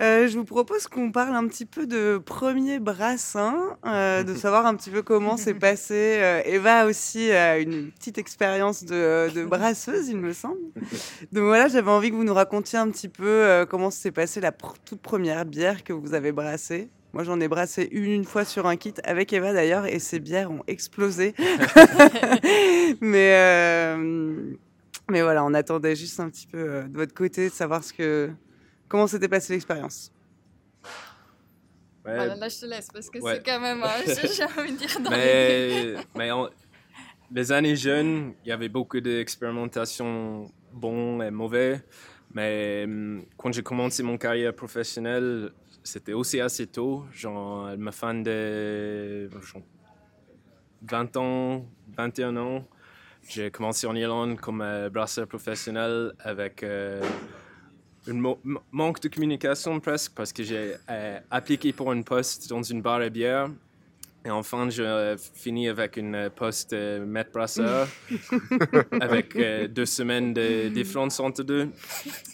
Euh, 0.00 0.28
je 0.28 0.38
vous 0.38 0.44
propose 0.44 0.86
qu'on 0.86 1.10
parle 1.10 1.34
un 1.34 1.48
petit 1.48 1.64
peu 1.64 1.86
de 1.86 2.18
premier 2.24 2.78
brassin, 2.78 3.76
euh, 3.84 4.22
de 4.22 4.34
savoir 4.36 4.64
un 4.66 4.76
petit 4.76 4.90
peu 4.90 5.02
comment 5.02 5.36
s'est 5.36 5.54
passé. 5.54 6.18
Euh, 6.20 6.42
Eva 6.44 6.86
aussi 6.86 7.32
a 7.32 7.58
une 7.58 7.90
petite 7.90 8.16
expérience 8.16 8.84
de, 8.84 9.28
de, 9.34 9.44
brasseuse, 9.44 10.08
il 10.08 10.18
me 10.18 10.32
semble. 10.32 10.58
Donc 11.32 11.44
voilà, 11.44 11.66
j'avais 11.66 11.90
envie 11.90 12.10
que 12.10 12.14
vous 12.14 12.24
nous 12.24 12.34
racontiez 12.34 12.78
un 12.78 12.90
petit 12.90 13.08
peu 13.08 13.66
comment 13.68 13.90
s'est 13.90 14.12
passée 14.12 14.40
la 14.40 14.52
toute 14.52 15.00
première 15.00 15.44
bière 15.44 15.82
que 15.82 15.92
vous 15.92 16.14
avez 16.14 16.30
brassée. 16.30 16.90
Moi, 17.12 17.24
j'en 17.24 17.40
ai 17.40 17.48
brassé 17.48 17.88
une, 17.90 18.04
une 18.04 18.24
fois 18.24 18.44
sur 18.44 18.66
un 18.66 18.76
kit 18.76 18.94
avec 19.04 19.32
Eva 19.32 19.52
d'ailleurs, 19.52 19.86
et 19.86 19.98
ces 19.98 20.20
bières 20.20 20.50
ont 20.50 20.62
explosé. 20.66 21.34
mais, 23.00 23.34
euh, 23.34 24.54
mais 25.10 25.22
voilà, 25.22 25.44
on 25.44 25.54
attendait 25.54 25.96
juste 25.96 26.20
un 26.20 26.28
petit 26.28 26.46
peu 26.46 26.58
euh, 26.58 26.82
de 26.82 26.96
votre 26.96 27.14
côté 27.14 27.48
de 27.48 27.54
savoir 27.54 27.82
ce 27.82 27.92
que, 27.92 28.30
comment 28.88 29.06
s'était 29.06 29.28
passée 29.28 29.54
l'expérience. 29.54 30.12
Ouais. 32.04 32.14
Voilà, 32.14 32.36
là, 32.36 32.48
je 32.48 32.60
te 32.60 32.66
laisse 32.66 32.88
parce 32.92 33.08
que 33.10 33.18
c'est 33.20 33.44
quand 33.44 33.60
même, 33.60 33.82
hein, 33.82 33.88
j'ai 34.06 34.44
envie 34.44 34.72
de 34.72 34.78
dire, 34.78 35.00
dans 35.00 35.10
mais, 35.10 35.68
les... 35.68 35.96
mais 36.14 36.30
les 37.30 37.52
années 37.52 37.76
jeunes, 37.76 38.34
il 38.44 38.48
y 38.48 38.52
avait 38.52 38.68
beaucoup 38.68 39.00
d'expérimentation 39.00 40.50
bon 40.72 41.22
et 41.22 41.30
mauvais. 41.30 41.82
Mais 42.34 42.84
hum, 42.84 43.24
quand 43.36 43.52
j'ai 43.52 43.62
commencé 43.62 44.02
mon 44.02 44.18
carrière 44.18 44.54
professionnelle, 44.54 45.50
c'était 45.88 46.12
aussi 46.12 46.38
assez 46.38 46.66
tôt, 46.66 47.06
genre, 47.14 47.74
me 47.78 47.90
fan 47.90 48.22
de 48.22 49.30
20 50.82 51.16
ans, 51.16 51.64
21 51.96 52.36
ans. 52.36 52.64
j'ai 53.26 53.50
commencé 53.50 53.86
en 53.86 53.96
Irlande 53.96 54.38
comme 54.38 54.60
euh, 54.60 54.90
brasseur 54.90 55.26
professionnel 55.26 56.12
avec 56.20 56.62
un 56.62 57.00
manque 58.70 59.00
de 59.00 59.08
communication 59.08 59.80
presque 59.80 60.12
parce 60.14 60.32
que 60.32 60.42
j'ai 60.42 60.74
appliqué 61.30 61.72
pour 61.72 61.90
un 61.90 62.02
poste 62.02 62.50
dans 62.50 62.62
une 62.62 62.82
bar 62.82 63.00
à 63.00 63.08
bière 63.08 63.48
et 64.26 64.30
enfin, 64.30 64.68
je 64.68 65.16
finis 65.34 65.68
avec 65.68 65.96
une 65.96 66.28
poste 66.36 66.74
de 66.74 66.98
maître 66.98 67.30
brasseur 67.32 67.88
avec 69.00 69.38
deux 69.72 69.86
semaines 69.86 70.34
de 70.34 70.68
différence 70.68 71.18
entre 71.18 71.44
deux. 71.44 71.70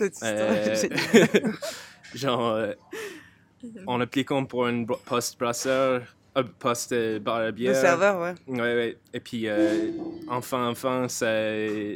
genre, 2.15 2.75
en 3.87 4.01
appliquant 4.01 4.45
pour 4.45 4.67
un 4.67 4.85
poste 4.85 5.39
brasseur, 5.39 6.03
un 6.35 6.43
poste 6.43 6.95
bar 7.21 7.37
à 7.37 7.53
bière. 7.53 7.75
Le 7.75 7.81
serveur, 7.81 8.21
ouais. 8.21 8.35
Ouais, 8.47 8.61
ouais. 8.61 8.99
Et 9.13 9.21
puis, 9.21 9.47
euh, 9.47 9.93
enfin, 10.29 10.69
enfin, 10.69 11.09
ça, 11.09 11.33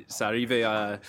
ça 0.07 0.27
arrivait 0.27 0.63
à. 0.63 1.01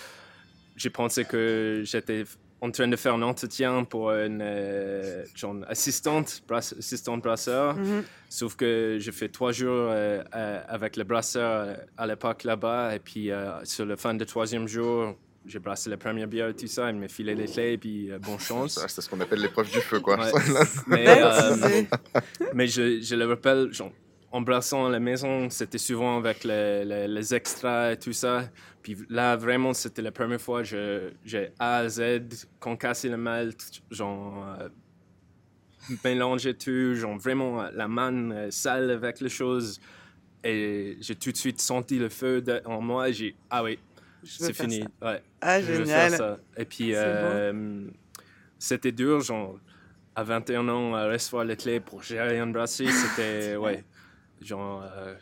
J'ai 0.76 0.90
pensé 0.90 1.24
que 1.24 1.82
j'étais 1.84 2.24
en 2.62 2.70
train 2.70 2.88
de 2.88 2.96
faire 2.96 3.14
un 3.14 3.22
entretien 3.22 3.84
pour 3.84 4.10
une 4.10 4.40
euh, 4.42 5.24
genre, 5.34 5.56
assistante, 5.68 6.42
assistante 6.50 7.22
brasseur. 7.22 7.78
Mm-hmm. 7.78 8.02
Sauf 8.28 8.56
que 8.56 8.98
j'ai 9.00 9.12
fait 9.12 9.28
trois 9.28 9.52
jours 9.52 9.88
euh, 9.90 10.22
avec 10.68 10.96
le 10.96 11.04
brasseur 11.04 11.76
à 11.96 12.06
l'époque 12.06 12.44
là-bas. 12.44 12.94
Et 12.94 12.98
puis, 12.98 13.30
sur 13.64 13.86
la 13.86 13.96
fin 13.96 14.14
du 14.14 14.26
troisième 14.26 14.66
jour, 14.66 15.14
j'ai 15.46 15.58
brassé 15.58 15.88
la 15.90 15.96
première 15.96 16.26
bière 16.28 16.48
et 16.48 16.54
tout 16.54 16.66
ça, 16.66 16.90
il 16.90 16.96
m'a 16.96 17.08
filé 17.08 17.34
les 17.34 17.46
clés 17.46 17.72
et 17.72 17.78
puis 17.78 18.10
euh, 18.10 18.18
bonne 18.18 18.38
chance. 18.38 18.78
c'est 18.86 19.00
ce 19.00 19.08
qu'on 19.08 19.20
appelle 19.20 19.40
l'épreuve 19.40 19.70
du 19.70 19.80
feu, 19.80 20.00
quoi. 20.00 20.18
mais, 20.86 21.06
euh, 21.08 21.82
mais 22.54 22.66
je, 22.66 23.00
je, 23.00 23.14
le 23.14 23.26
rappelle, 23.26 23.72
genre, 23.72 23.92
en 24.32 24.40
brassant 24.42 24.86
à 24.86 24.90
la 24.90 25.00
maison, 25.00 25.48
c'était 25.50 25.78
souvent 25.78 26.18
avec 26.18 26.44
les, 26.44 27.08
les, 27.08 27.34
extras 27.34 27.92
et 27.92 27.98
tout 27.98 28.12
ça. 28.12 28.48
Puis 28.82 28.96
là, 29.08 29.36
vraiment, 29.36 29.72
c'était 29.72 30.02
la 30.02 30.12
première 30.12 30.40
fois 30.40 30.62
que 30.62 31.12
j'ai 31.24 31.50
A 31.58 31.78
à 31.78 31.88
Z 31.88 32.46
concassé 32.60 33.08
le 33.08 33.16
malt, 33.16 33.82
genre, 33.90 34.46
euh, 34.60 34.68
mélangé 36.04 36.54
tout, 36.54 36.94
genre, 36.94 37.18
vraiment 37.18 37.64
la 37.72 37.88
main 37.88 38.50
sale 38.50 38.90
avec 38.90 39.20
les 39.20 39.28
choses. 39.28 39.80
Et 40.42 40.96
j'ai 41.00 41.16
tout 41.16 41.32
de 41.32 41.36
suite 41.36 41.60
senti 41.60 41.98
le 41.98 42.08
feu 42.08 42.42
en 42.64 42.80
moi. 42.80 43.10
J'ai, 43.10 43.34
ah 43.50 43.62
oui, 43.62 43.78
c'est 44.24 44.52
fini. 44.52 44.84
Ouais. 45.02 45.22
Ah, 45.40 45.60
génial. 45.60 46.12
Ça. 46.12 46.38
Et 46.56 46.64
puis, 46.64 46.92
euh, 46.94 47.86
c'était 48.58 48.92
dur, 48.92 49.20
genre, 49.20 49.58
à 50.14 50.24
21 50.24 50.68
ans, 50.68 50.94
à 50.94 51.08
recevoir 51.10 51.44
les 51.44 51.56
clés 51.56 51.80
pour 51.80 52.02
gérer 52.02 52.38
un 52.38 52.48
brasserie, 52.48 52.90
c'était, 52.90 53.56
ouais, 53.56 53.84
genre, 54.40 54.84
euh, 54.84 55.14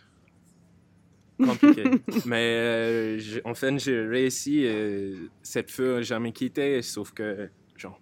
compliqué. 1.45 1.85
Mais 2.27 2.55
euh, 2.57 3.21
enfin, 3.45 3.77
j'ai 3.79 4.01
réussi 4.07 4.65
et 4.65 5.15
cette 5.43 5.71
feu 5.71 5.97
n'a 5.97 6.03
jamais 6.03 6.33
quitté, 6.33 6.83
sauf 6.83 7.13
que, 7.13 7.49
genre, 7.77 8.01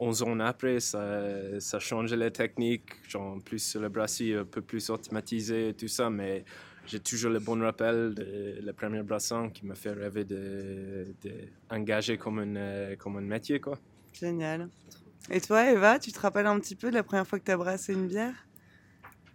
11 0.00 0.22
ans 0.22 0.40
après, 0.40 0.80
ça, 0.80 1.60
ça 1.60 1.78
change 1.78 2.14
les 2.14 2.30
techniques, 2.30 2.90
genre, 3.08 3.38
plus 3.44 3.76
le 3.76 3.88
brasserie 3.88 4.34
un 4.34 4.44
peu 4.44 4.62
plus 4.62 4.90
automatisé 4.90 5.70
et 5.70 5.74
tout 5.74 5.88
ça, 5.88 6.08
mais 6.08 6.44
j'ai 6.88 7.00
toujours 7.00 7.30
le 7.30 7.38
bon 7.38 7.60
rappel 7.60 8.14
de 8.14 8.58
la 8.62 8.72
première 8.72 9.04
brasson 9.04 9.50
qui 9.50 9.66
m'a 9.66 9.74
fait 9.74 9.92
rêver 9.92 10.24
d'engager 10.24 12.16
de, 12.16 12.22
comme, 12.22 12.40
une, 12.40 12.56
euh, 12.56 12.96
comme 12.96 13.16
un 13.18 13.20
métier. 13.20 13.60
Quoi. 13.60 13.78
Génial. 14.12 14.68
Et 15.30 15.40
toi, 15.40 15.70
Eva, 15.70 15.98
tu 15.98 16.10
te 16.12 16.20
rappelles 16.20 16.46
un 16.46 16.58
petit 16.58 16.74
peu 16.74 16.90
de 16.90 16.94
la 16.94 17.02
première 17.02 17.26
fois 17.26 17.38
que 17.38 17.44
tu 17.44 17.50
as 17.50 17.56
brassé 17.56 17.92
une 17.92 18.06
bière? 18.06 18.34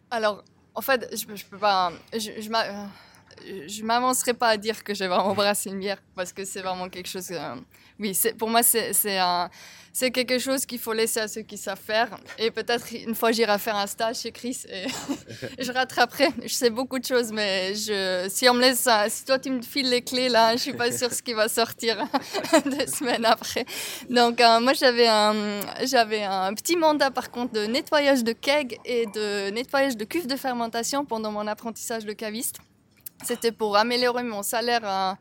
Alors, 0.09 0.43
en 0.73 0.81
fait, 0.81 1.07
je, 1.11 1.35
je 1.35 1.45
peux 1.45 1.57
pas. 1.57 1.93
Je, 2.11 2.41
je 2.41 2.49
je 3.67 3.83
m'avancerai 3.83 4.33
pas 4.33 4.49
à 4.49 4.57
dire 4.57 4.83
que 4.83 4.93
j'ai 4.93 5.07
vraiment 5.07 5.33
brassé 5.33 5.69
une 5.69 5.79
bière 5.79 6.01
parce 6.15 6.33
que 6.33 6.45
c'est 6.45 6.61
vraiment 6.61 6.89
quelque 6.89 7.09
chose. 7.09 7.31
Euh, 7.31 7.55
oui, 7.99 8.17
pour 8.37 8.49
moi, 8.49 8.63
c'est 8.63 9.17
un 9.17 9.49
c'est 9.95 10.09
quelque 10.09 10.39
chose 10.39 10.65
qu'il 10.65 10.79
faut 10.79 10.91
laisser 10.91 11.19
à 11.19 11.27
ceux 11.27 11.43
qui 11.43 11.55
savent 11.55 11.79
faire. 11.79 12.17
Et 12.39 12.49
peut-être 12.49 12.87
une 12.91 13.13
fois, 13.13 13.31
j'irai 13.31 13.59
faire 13.59 13.75
un 13.75 13.85
stage 13.85 14.21
chez 14.21 14.31
Chris 14.31 14.63
et 14.67 14.87
je 15.63 15.71
rattraperai. 15.71 16.29
Je 16.41 16.53
sais 16.53 16.71
beaucoup 16.71 16.97
de 16.97 17.05
choses, 17.05 17.31
mais 17.31 17.75
je, 17.75 18.25
si 18.27 18.49
on 18.49 18.55
me 18.55 18.61
laisse, 18.61 18.89
si 19.09 19.23
toi 19.23 19.37
tu 19.37 19.51
me 19.51 19.61
files 19.61 19.89
les 19.89 20.01
clés 20.01 20.29
là, 20.29 20.55
je 20.55 20.61
suis 20.61 20.73
pas 20.73 20.91
sûre 20.91 21.13
ce 21.13 21.21
qui 21.21 21.33
va 21.33 21.47
sortir 21.47 21.97
deux 22.65 22.87
semaines 22.87 23.25
après. 23.25 23.65
Donc 24.09 24.41
euh, 24.41 24.59
moi, 24.59 24.73
j'avais 24.73 25.07
un, 25.07 25.59
j'avais 25.85 26.23
un 26.23 26.55
petit 26.55 26.75
mandat 26.75 27.11
par 27.11 27.29
contre 27.29 27.53
de 27.53 27.67
nettoyage 27.67 28.23
de 28.23 28.33
keg 28.33 28.79
et 28.85 29.05
de 29.05 29.51
nettoyage 29.51 29.95
de 29.95 30.05
cuve 30.05 30.25
de 30.25 30.35
fermentation 30.35 31.05
pendant 31.05 31.31
mon 31.31 31.45
apprentissage 31.45 32.03
de 32.03 32.13
caviste. 32.13 32.57
C'était 33.23 33.51
pour 33.51 33.77
améliorer 33.77 34.23
mon 34.23 34.43
salaire. 34.43 35.17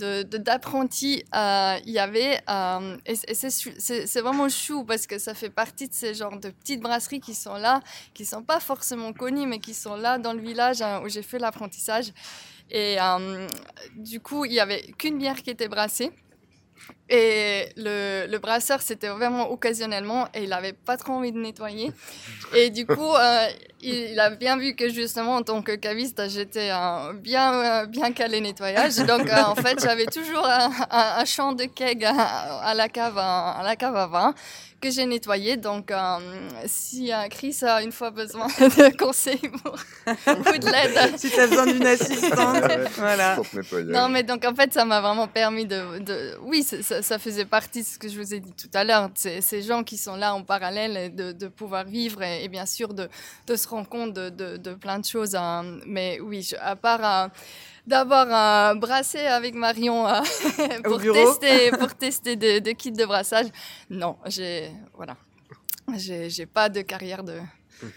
Euh, 0.00 0.24
d'apprenti 0.24 1.22
euh, 1.34 1.76
il 1.84 1.92
y 1.92 1.98
avait. 1.98 2.40
Euh, 2.48 2.96
et 3.04 3.14
c'est 3.34 4.20
vraiment 4.20 4.48
chou 4.48 4.84
parce 4.84 5.06
que 5.06 5.18
ça 5.18 5.34
fait 5.34 5.50
partie 5.50 5.86
de 5.86 5.92
ces 5.92 6.14
genres 6.14 6.38
de 6.40 6.48
petites 6.48 6.80
brasseries 6.80 7.20
qui 7.20 7.34
sont 7.34 7.56
là, 7.56 7.80
qui 8.14 8.24
sont 8.24 8.42
pas 8.42 8.58
forcément 8.58 9.12
connues, 9.12 9.46
mais 9.46 9.58
qui 9.58 9.74
sont 9.74 9.96
là 9.96 10.16
dans 10.18 10.32
le 10.32 10.40
village 10.40 10.80
hein, 10.80 11.02
où 11.04 11.08
j'ai 11.08 11.22
fait 11.22 11.38
l'apprentissage. 11.38 12.12
Et 12.70 12.96
du 13.96 14.20
coup, 14.20 14.46
il 14.46 14.52
y 14.52 14.60
avait 14.60 14.92
qu'une 14.96 15.18
bière 15.18 15.42
qui 15.42 15.50
était 15.50 15.68
brassée. 15.68 16.10
Et 17.08 17.68
le, 17.76 18.26
le 18.26 18.38
brasseur, 18.38 18.80
c'était 18.80 19.08
vraiment 19.08 19.50
occasionnellement 19.50 20.28
et 20.34 20.44
il 20.44 20.48
n'avait 20.48 20.72
pas 20.72 20.96
trop 20.96 21.12
envie 21.12 21.32
de 21.32 21.38
nettoyer. 21.38 21.92
Et 22.54 22.70
du 22.70 22.86
coup, 22.86 23.12
euh, 23.14 23.46
il, 23.82 24.18
a 24.18 24.30
bien 24.30 24.56
vu 24.56 24.74
que 24.74 24.88
justement, 24.88 25.36
en 25.36 25.42
tant 25.42 25.60
que 25.60 25.72
caviste, 25.72 26.22
j'étais 26.30 26.70
bien, 27.16 27.84
bien 27.84 28.12
calé 28.12 28.40
nettoyage. 28.40 28.96
Donc, 28.96 29.28
euh, 29.28 29.42
en 29.44 29.54
fait, 29.54 29.78
j'avais 29.82 30.06
toujours 30.06 30.46
un, 30.46 30.70
un, 30.90 31.24
champ 31.26 31.52
de 31.52 31.64
keg 31.64 32.02
à, 32.04 32.72
la 32.74 32.88
cave, 32.88 33.18
à, 33.18 33.60
la 33.62 33.76
cave 33.76 33.96
à 33.96 34.06
vin 34.06 34.34
que 34.82 34.90
j'ai 34.90 35.06
nettoyé. 35.06 35.56
Donc, 35.56 35.90
euh, 35.90 36.18
si 36.66 37.10
Chris 37.30 37.56
a 37.62 37.82
une 37.82 37.92
fois 37.92 38.10
besoin 38.10 38.46
de 38.58 38.96
conseils 38.96 39.38
pour, 39.38 39.72
ou 40.06 40.58
de 40.58 40.70
l'aide. 40.70 41.16
si 41.16 41.30
tu 41.30 41.40
as 41.40 41.46
besoin 41.46 41.66
d'une 41.66 41.86
assistante, 41.86 42.64
voilà. 42.96 43.38
Non, 43.86 44.08
mais 44.08 44.22
donc 44.24 44.44
en 44.44 44.54
fait, 44.54 44.72
ça 44.74 44.84
m'a 44.84 45.00
vraiment 45.00 45.28
permis 45.28 45.64
de. 45.64 46.00
de... 46.00 46.36
Oui, 46.42 46.62
ça, 46.64 47.18
faisait 47.18 47.44
partie 47.44 47.82
de 47.82 47.86
ce 47.86 47.98
que 47.98 48.08
je 48.08 48.18
vous 48.18 48.34
ai 48.34 48.40
dit 48.40 48.52
tout 48.52 48.70
à 48.74 48.84
l'heure. 48.84 49.10
Ces 49.14 49.62
gens 49.62 49.84
qui 49.84 49.96
sont 49.96 50.16
là 50.16 50.34
en 50.34 50.42
parallèle, 50.42 51.14
de, 51.14 51.32
de 51.32 51.48
pouvoir 51.48 51.84
vivre 51.84 52.22
et, 52.22 52.48
bien 52.48 52.66
sûr 52.66 52.92
de, 52.92 53.08
de, 53.46 53.56
se 53.56 53.68
rendre 53.68 53.88
compte 53.88 54.12
de, 54.12 54.28
de 54.28 54.74
plein 54.74 54.98
de 54.98 55.04
choses. 55.04 55.34
Hein. 55.34 55.78
Mais 55.86 56.18
oui, 56.20 56.50
à 56.60 56.76
part. 56.76 57.04
Euh, 57.04 57.28
d'avoir 57.86 58.76
brassé 58.76 59.18
avec 59.18 59.54
Marion 59.54 60.06
euh, 60.06 60.20
pour, 60.84 61.00
tester, 61.00 61.70
pour 61.72 61.94
tester 61.94 62.36
des, 62.36 62.74
kits 62.74 62.92
de 62.92 63.04
brassage. 63.04 63.46
Non, 63.90 64.16
j'ai 64.26 64.70
voilà, 64.94 65.16
j'ai 65.96 66.46
pas 66.46 66.68
de 66.68 66.80
carrière 66.82 67.24
de, 67.24 67.38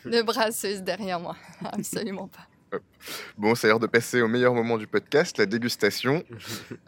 de 0.06 0.22
brasseuse 0.22 0.82
derrière 0.82 1.20
moi, 1.20 1.36
absolument 1.72 2.28
pas. 2.28 2.48
Bon, 3.38 3.56
c'est 3.56 3.68
l'heure 3.68 3.80
de 3.80 3.88
passer 3.88 4.22
au 4.22 4.28
meilleur 4.28 4.54
moment 4.54 4.78
du 4.78 4.86
podcast, 4.86 5.38
la 5.38 5.46
dégustation. 5.46 6.26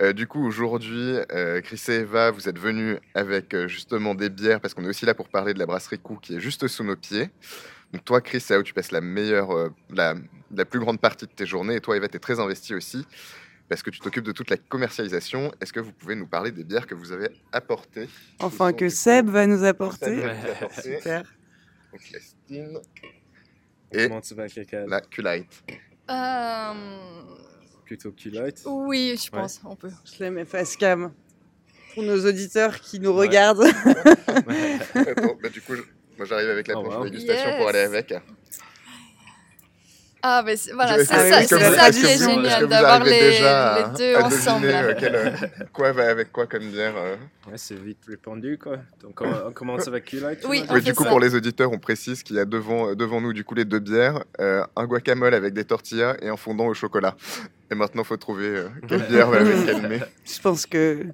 Euh, 0.01 0.11
du 0.11 0.27
coup, 0.27 0.45
aujourd'hui, 0.45 1.15
euh, 1.31 1.61
Chris 1.61 1.81
et 1.87 1.99
Eva, 2.01 2.31
vous 2.31 2.49
êtes 2.49 2.59
venus 2.59 2.97
avec 3.13 3.55
justement 3.67 4.13
des 4.13 4.29
bières, 4.29 4.59
parce 4.59 4.73
qu'on 4.73 4.83
est 4.83 4.89
aussi 4.89 5.05
là 5.05 5.13
pour 5.13 5.29
parler 5.29 5.53
de 5.53 5.59
la 5.59 5.65
brasserie 5.65 5.99
Coup 5.99 6.17
qui 6.21 6.35
est 6.35 6.39
juste 6.41 6.67
sous 6.67 6.83
nos 6.83 6.97
pieds. 6.97 7.29
Donc 7.93 8.03
toi, 8.03 8.21
Chris, 8.21 8.41
c'est 8.41 8.53
là 8.53 8.59
où 8.59 8.63
tu 8.63 8.73
passes 8.73 8.91
la 8.91 9.01
meilleure, 9.01 9.71
la, 9.89 10.15
la 10.51 10.65
plus 10.65 10.79
grande 10.79 10.99
partie 10.99 11.25
de 11.25 11.31
tes 11.31 11.45
journées. 11.45 11.75
Et 11.75 11.81
toi, 11.81 11.95
Eva, 11.95 12.07
tu 12.07 12.17
es 12.17 12.19
très 12.19 12.39
investi 12.39 12.75
aussi 12.75 13.05
parce 13.69 13.83
que 13.83 13.89
tu 13.89 13.99
t'occupes 13.99 14.23
de 14.23 14.31
toute 14.31 14.49
la 14.49 14.57
commercialisation. 14.57 15.51
Est-ce 15.59 15.73
que 15.73 15.79
vous 15.79 15.91
pouvez 15.91 16.15
nous 16.15 16.27
parler 16.27 16.51
des 16.51 16.63
bières 16.63 16.87
que 16.87 16.95
vous 16.95 17.11
avez 17.11 17.29
apportées 17.51 18.07
Enfin, 18.39 18.73
que 18.73 18.89
Seb 18.89 19.29
va 19.29 19.45
nous 19.45 19.63
apporter. 19.63 20.21
Super. 20.81 21.23
Donc, 21.91 22.01
la 22.11 22.19
Steam 22.19 22.79
et 23.91 24.09
la 24.87 25.01
Q-Light. 25.01 25.63
Euh... 26.09 26.73
Plutôt 27.85 28.11
Q-Light 28.11 28.63
Oui, 28.65 29.19
je 29.21 29.29
pense, 29.29 29.61
on 29.63 29.75
peut. 29.75 29.91
Je 30.05 30.23
l'aime 30.23 30.45
face 30.45 30.75
cam. 30.75 31.13
Pour 31.93 32.03
nos 32.03 32.25
auditeurs 32.25 32.79
qui 32.79 32.99
nous 32.99 33.13
regardent. 33.13 33.65
bon, 35.17 35.37
bah, 35.41 35.49
du 35.49 35.61
coup, 35.61 35.73
moi 36.17 36.25
j'arrive 36.25 36.49
avec 36.49 36.67
la 36.67 36.77
oh, 36.77 37.03
dégustation 37.03 37.57
pour 37.57 37.69
aller 37.69 37.79
avec. 37.79 38.13
Ah, 40.23 40.41
mais 40.43 40.55
voilà, 40.73 40.97
c'est 40.97 41.05
ça, 41.05 41.41
ça 41.41 41.91
qui 41.91 42.05
est 42.05 42.17
génial, 42.17 42.67
d'avoir 42.67 43.03
les, 43.03 43.39
les, 43.39 43.97
deux 43.97 44.15
ensemble. 44.17 44.65
Euh, 44.65 44.93
euh, 45.01 45.31
quoi 45.71 45.91
va 45.91 46.09
avec 46.09 46.31
quoi 46.31 46.47
comme 46.47 46.69
bière 46.69 46.95
euh? 46.97 47.15
Ouais, 47.47 47.53
c'est 47.55 47.79
vite 47.79 47.99
répandu, 48.07 48.57
quoi. 48.57 48.77
Donc, 49.01 49.21
on, 49.21 49.51
commence 49.51 49.87
avec 49.87 50.05
Q-Light 50.05 50.39
Oui, 50.49 50.65
oui 50.69 50.81
du 50.81 50.93
coup, 50.93 51.05
pour 51.05 51.19
les 51.19 51.35
auditeurs, 51.35 51.71
on 51.71 51.77
précise 51.77 52.23
qu'il 52.23 52.35
y 52.35 52.39
a 52.39 52.45
devant, 52.45 52.95
devant 52.95 53.21
nous, 53.21 53.31
du 53.31 53.43
coup, 53.43 53.53
les 53.53 53.65
deux 53.65 53.79
bières, 53.79 54.23
un 54.39 54.85
guacamole 54.85 55.33
avec 55.33 55.53
des 55.53 55.65
tortillas 55.65 56.17
et 56.21 56.29
un 56.29 56.37
fondant 56.37 56.65
au 56.65 56.73
chocolat. 56.73 57.15
Et 57.69 57.75
maintenant, 57.75 58.03
il 58.03 58.05
faut 58.05 58.15
trouver 58.17 58.63
quelle 58.87 59.07
bière 59.07 59.29
va 59.29 59.41
avec 59.41 59.65
quelle 59.65 59.87
mais. 59.89 59.99
Je 60.25 60.39
pense 60.39 60.65
que, 60.65 61.05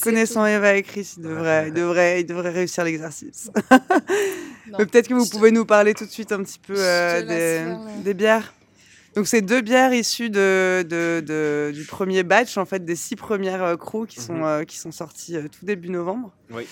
connaissant 0.00 0.46
Eva 0.46 0.74
et 0.76 0.82
Chris, 0.82 1.14
il 1.18 1.22
devrait, 1.22 1.68
il 1.68 1.74
devrait, 1.74 2.20
il 2.22 2.24
devrait 2.26 2.50
réussir 2.50 2.84
l'exercice. 2.84 3.50
Peut-être 4.78 5.08
que 5.08 5.14
vous 5.14 5.28
pouvez 5.28 5.50
nous 5.50 5.66
parler 5.66 5.92
tout 5.94 6.06
de 6.06 6.10
suite 6.10 6.32
un 6.32 6.42
petit 6.42 6.58
peu 6.58 6.74
des, 6.74 7.64
des, 8.02 8.14
bières. 8.14 8.54
Donc 9.14 9.26
c'est 9.26 9.42
deux 9.42 9.60
bières 9.60 9.92
issues 9.92 10.30
de, 10.30 10.86
de, 10.88 11.20
de- 11.20 11.70
du 11.74 11.84
premier 11.84 12.22
batch, 12.22 12.56
en 12.56 12.64
fait, 12.64 12.82
des 12.84 12.96
six 12.96 13.14
premières 13.16 13.62
euh, 13.62 13.76
crews 13.76 14.06
qui 14.06 14.20
sont, 14.20 14.32
Mhm. 14.36 14.44
euh, 14.44 14.64
qui 14.64 14.78
sont 14.78 14.90
sorties 14.92 15.36
euh, 15.36 15.42
tout 15.48 15.66
début 15.66 15.90
novembre. 15.90 16.32
Oui. 16.50 16.66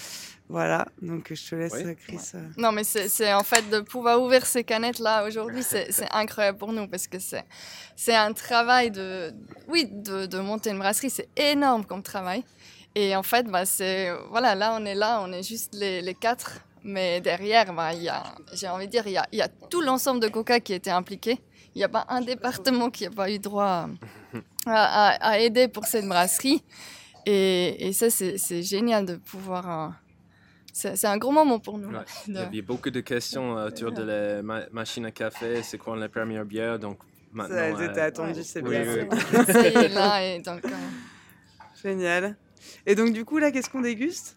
Voilà, 0.50 0.84
donc 1.00 1.32
je 1.32 1.48
te 1.50 1.54
laisse, 1.54 1.72
Oui. 1.74 1.84
euh, 1.84 1.94
Chris. 1.94 2.18
euh. 2.34 2.48
Non, 2.56 2.72
mais 2.72 2.82
c'est 2.82 3.08
c'est 3.08 3.32
en 3.32 3.44
fait 3.44 3.68
de 3.70 3.78
pouvoir 3.80 4.20
ouvrir 4.20 4.44
ces 4.44 4.64
canettes-là 4.64 5.24
aujourd'hui, 5.26 5.62
c'est 5.62 5.92
c'est 5.96 6.10
incroyable 6.12 6.58
pour 6.58 6.72
nous 6.72 6.88
parce 6.88 7.06
que 7.06 7.18
c'est 7.20 7.44
c'est 7.94 8.16
un 8.16 8.32
travail 8.32 8.90
de, 8.90 9.32
oui, 9.68 9.86
de, 9.90 10.26
de 10.26 10.38
monter 10.40 10.70
une 10.70 10.78
brasserie, 10.78 11.10
c'est 11.10 11.28
énorme 11.36 11.84
comme 11.84 12.02
travail. 12.02 12.42
Et 12.96 13.14
en 13.14 13.22
fait, 13.22 13.46
bah, 13.46 13.64
c'est, 13.64 14.10
voilà, 14.30 14.56
là, 14.56 14.76
on 14.76 14.84
est 14.84 14.96
là, 14.96 15.20
on 15.22 15.30
est 15.32 15.44
juste 15.44 15.72
les, 15.74 16.02
les 16.02 16.14
quatre. 16.14 16.58
Mais 16.82 17.20
derrière, 17.20 17.72
bah, 17.72 17.92
il 17.94 18.02
y 18.02 18.08
a, 18.08 18.24
j'ai 18.52 18.66
envie 18.68 18.86
de 18.86 18.90
dire, 18.90 19.06
il 19.06 19.12
y 19.12 19.16
a, 19.18 19.26
il 19.30 19.38
y 19.38 19.42
a 19.42 19.48
tout 19.70 19.80
l'ensemble 19.82 20.18
de 20.18 20.26
Coca 20.28 20.58
qui 20.58 20.72
était 20.72 20.90
impliqué. 20.90 21.38
Il 21.74 21.78
n'y 21.78 21.84
a 21.84 21.88
pas 21.88 22.04
un 22.08 22.20
département 22.22 22.90
qui 22.90 23.04
n'a 23.04 23.10
pas 23.10 23.30
eu 23.30 23.38
droit 23.38 23.86
à, 24.66 25.06
à- 25.06 25.30
à 25.30 25.38
aider 25.38 25.68
pour 25.68 25.84
cette 25.86 26.06
brasserie. 26.06 26.64
Et, 27.26 27.86
et 27.86 27.92
ça, 27.92 28.10
c'est 28.10 28.38
c'est 28.38 28.62
génial 28.64 29.04
de 29.06 29.14
pouvoir. 29.16 29.92
C'est 30.80 30.96
c'est 30.96 31.06
un 31.06 31.18
gros 31.18 31.30
moment 31.32 31.58
pour 31.60 31.76
nous. 31.78 31.88
Ouais. 31.90 32.04
Il 32.28 32.34
y 32.34 32.38
avait 32.38 32.62
beaucoup 32.62 32.90
de 32.90 33.00
questions 33.00 33.56
euh, 33.58 33.68
autour 33.68 33.92
de 33.92 34.02
la 34.02 34.42
ma- 34.42 34.68
machine 34.70 35.04
à 35.06 35.10
café, 35.10 35.62
c'est 35.62 35.78
quoi 35.78 35.96
la 35.96 36.08
première 36.08 36.44
bière, 36.44 36.78
donc 36.78 36.98
maintenant... 37.32 37.56
Ça, 37.56 37.62
elles 37.68 37.76
euh, 37.76 37.90
étaient 37.90 38.00
attendues, 38.00 38.38
ouais. 38.38 38.42
c'est 38.42 38.62
bien. 38.62 38.82
oui. 38.82 39.44
Ça 39.46 39.68
y 39.68 39.74
est, 39.84 39.88
là, 39.88 40.24
et 40.24 40.38
donc, 40.40 40.64
euh, 40.64 40.68
Génial. 41.82 42.36
Et 42.86 42.94
donc, 42.94 43.12
du 43.12 43.24
coup, 43.24 43.38
là, 43.38 43.50
qu'est-ce 43.50 43.70
qu'on 43.70 43.80
déguste? 43.80 44.36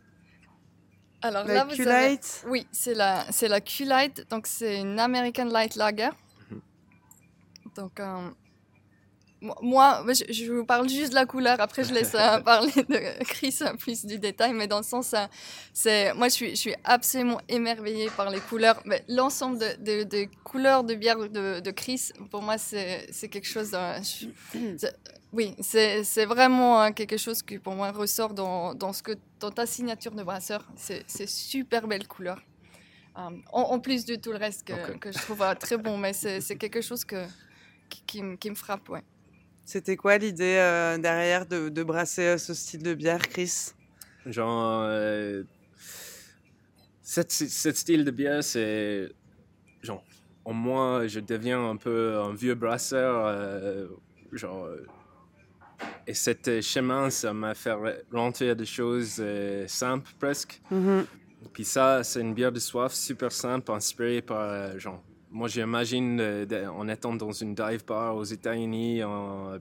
Alors 1.21 1.45
La 1.45 1.53
là, 1.53 1.65
vous 1.65 1.87
avez... 1.87 2.19
Oui, 2.47 2.67
c'est 2.71 2.93
la, 2.93 3.25
c'est 3.31 3.47
la 3.47 3.61
Q-Light, 3.61 4.29
donc 4.29 4.45
c'est 4.47 4.79
une 4.81 4.99
American 4.99 5.45
Light 5.45 5.75
Lager. 5.75 6.09
Mhm. 6.51 6.61
Donc, 7.75 7.99
euh, 7.99 8.29
moi, 9.61 10.03
je, 10.07 10.31
je 10.33 10.51
vous 10.51 10.65
parle 10.65 10.87
juste 10.89 11.09
de 11.09 11.15
la 11.15 11.25
couleur, 11.25 11.59
après 11.59 11.83
je 11.83 11.93
laisse 11.93 12.13
euh, 12.15 12.39
parler 12.51 12.71
de 12.73 13.23
Chris 13.25 13.59
plus 13.79 14.05
du 14.05 14.17
détail, 14.19 14.53
mais 14.53 14.67
dans 14.67 14.77
le 14.77 14.83
sens, 14.83 15.13
euh, 15.13 15.25
c'est, 15.73 16.13
moi 16.13 16.27
je 16.29 16.33
suis, 16.33 16.49
je 16.51 16.55
suis 16.55 16.75
absolument 16.83 17.39
émerveillée 17.49 18.09
par 18.15 18.29
les 18.29 18.39
couleurs. 18.39 18.81
Mais 18.85 19.03
L'ensemble 19.07 19.57
de, 19.59 19.75
de- 19.83 20.03
de 20.03 20.27
couleurs 20.43 20.83
de 20.83 20.95
bière 20.95 21.17
de, 21.17 21.59
de 21.59 21.71
Chris, 21.71 22.11
pour 22.31 22.41
moi, 22.41 22.57
c'est, 22.57 23.07
c'est 23.11 23.27
quelque 23.29 23.47
chose... 23.47 23.71
euh, 23.73 23.99
je- 24.01 24.87
oui, 25.33 25.55
c'est, 25.61 26.03
c'est 26.03 26.25
vraiment 26.25 26.91
quelque 26.91 27.17
chose 27.17 27.41
qui 27.41 27.57
pour 27.57 27.73
moi 27.73 27.89
ressort 27.91 28.33
dans, 28.35 28.75
dans, 28.75 28.93
ce 28.93 29.01
que, 29.01 29.13
dans 29.39 29.49
ta 29.49 29.65
signature 29.65 30.11
de 30.13 30.21
brasseur. 30.23 30.67
C'est, 30.75 31.03
c'est 31.07 31.27
super 31.27 31.87
belle 31.87 32.07
couleur. 32.07 32.39
En, 33.15 33.33
en 33.51 33.79
plus 33.79 34.05
de 34.05 34.15
tout 34.15 34.31
le 34.31 34.37
reste 34.37 34.65
que, 34.67 34.97
que 34.97 35.11
je 35.11 35.17
trouve 35.17 35.43
très 35.59 35.77
bon, 35.77 35.97
mais 35.97 36.13
c'est, 36.13 36.39
c'est 36.39 36.55
quelque 36.55 36.81
chose 36.81 37.03
que, 37.03 37.25
qui, 37.89 38.03
qui 38.05 38.21
me- 38.23 38.35
qui 38.35 38.49
me 38.49 38.55
frappe, 38.55 38.87
ouais. 38.89 39.03
C'était 39.65 39.95
quoi 39.95 40.17
l'idée 40.17 40.57
euh, 40.57 40.97
derrière 40.97 41.45
de, 41.45 41.69
de 41.69 41.83
brasser 41.83 42.21
euh, 42.23 42.37
ce 42.37 42.53
style 42.53 42.83
de 42.83 42.93
bière, 42.93 43.27
Chris? 43.29 43.71
Genre, 44.25 44.83
euh, 44.87 45.43
cette, 47.01 47.31
cette 47.31 47.77
style 47.77 48.03
de 48.03 48.11
bière, 48.11 48.43
c'est 48.43 49.09
genre, 49.81 50.03
au 50.43 50.53
moins, 50.53 51.07
je 51.07 51.19
deviens 51.19 51.69
un 51.69 51.77
peu 51.77 52.17
un 52.17 52.33
vieux 52.33 52.55
brasseur, 52.55 53.25
euh, 53.25 53.87
genre, 54.33 54.67
et 56.07 56.13
cet 56.13 56.61
chemin, 56.61 57.09
ça 57.09 57.33
m'a 57.33 57.53
fait 57.53 57.75
rentrer 58.11 58.55
des 58.55 58.65
choses 58.65 59.23
simples 59.67 60.09
presque. 60.19 60.61
Mhm. 60.71 61.05
Puis 61.53 61.65
ça, 61.65 62.03
c'est 62.03 62.21
une 62.21 62.33
bière 62.33 62.51
de 62.51 62.59
soif 62.59 62.93
super 62.93 63.31
simple, 63.31 63.71
inspirée 63.71 64.21
par, 64.21 64.77
genre, 64.79 65.03
moi 65.33 65.47
j'imagine 65.47 66.19
euh, 66.21 66.67
en 66.69 66.87
étant 66.87 67.15
dans 67.15 67.31
une 67.31 67.55
dive 67.55 67.83
bar 67.85 68.15
aux 68.15 68.23
États-Unis, 68.23 69.01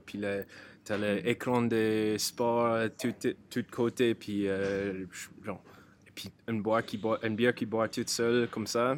puis 0.05 0.19
le, 0.19 0.45
t'as 0.85 0.97
l'écran 0.97 1.63
de 1.63 2.15
sport 2.17 2.65
euh, 2.67 2.87
tout, 2.89 3.13
tout 3.49 3.61
de 3.61 3.71
côté, 3.71 4.13
puis 4.13 4.47
euh, 4.47 5.05
genre, 5.43 5.61
et 6.07 6.11
puis 6.13 6.29
une, 6.47 6.61
boire 6.61 6.85
qui 6.85 6.97
boit, 6.97 7.19
une 7.23 7.35
bière 7.35 7.55
qui 7.55 7.65
boit 7.65 7.89
toute 7.89 8.09
seule 8.09 8.47
comme 8.49 8.67
ça. 8.67 8.97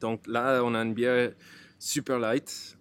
Donc 0.00 0.26
là, 0.26 0.62
on 0.64 0.74
a 0.74 0.82
une 0.82 0.94
bière 0.94 1.32
super 1.78 2.18
light, 2.18 2.76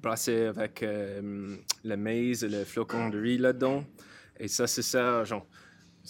brassée 0.00 0.46
avec 0.46 0.82
le 0.82 1.96
maize 1.96 2.44
et 2.44 2.48
le 2.48 2.64
flocon 2.64 3.08
de 3.08 3.18
riz 3.18 3.38
là-dedans. 3.38 3.84
Et 4.38 4.46
ça, 4.46 4.66
c'est 4.66 4.82
ça, 4.82 5.24
genre, 5.24 5.46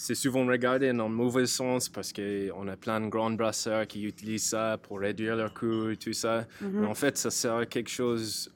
c'est 0.00 0.14
souvent 0.14 0.46
regardé 0.46 0.92
dans 0.92 1.08
le 1.08 1.14
mauvais 1.14 1.46
sens 1.46 1.88
parce 1.88 2.12
qu'on 2.12 2.68
a 2.68 2.76
plein 2.76 3.00
de 3.00 3.08
grands 3.08 3.32
brasseurs 3.32 3.84
qui 3.84 4.04
utilisent 4.04 4.50
ça 4.50 4.78
pour 4.80 5.00
réduire 5.00 5.34
leur 5.34 5.52
coût 5.52 5.90
et 5.90 5.96
tout 5.96 6.12
ça. 6.12 6.46
Mhm. 6.60 6.80
Mais 6.80 6.86
en 6.86 6.94
fait, 6.94 7.18
ça 7.18 7.32
sert 7.32 7.56
à 7.56 7.66
quelque 7.66 7.90
chose 7.90 8.48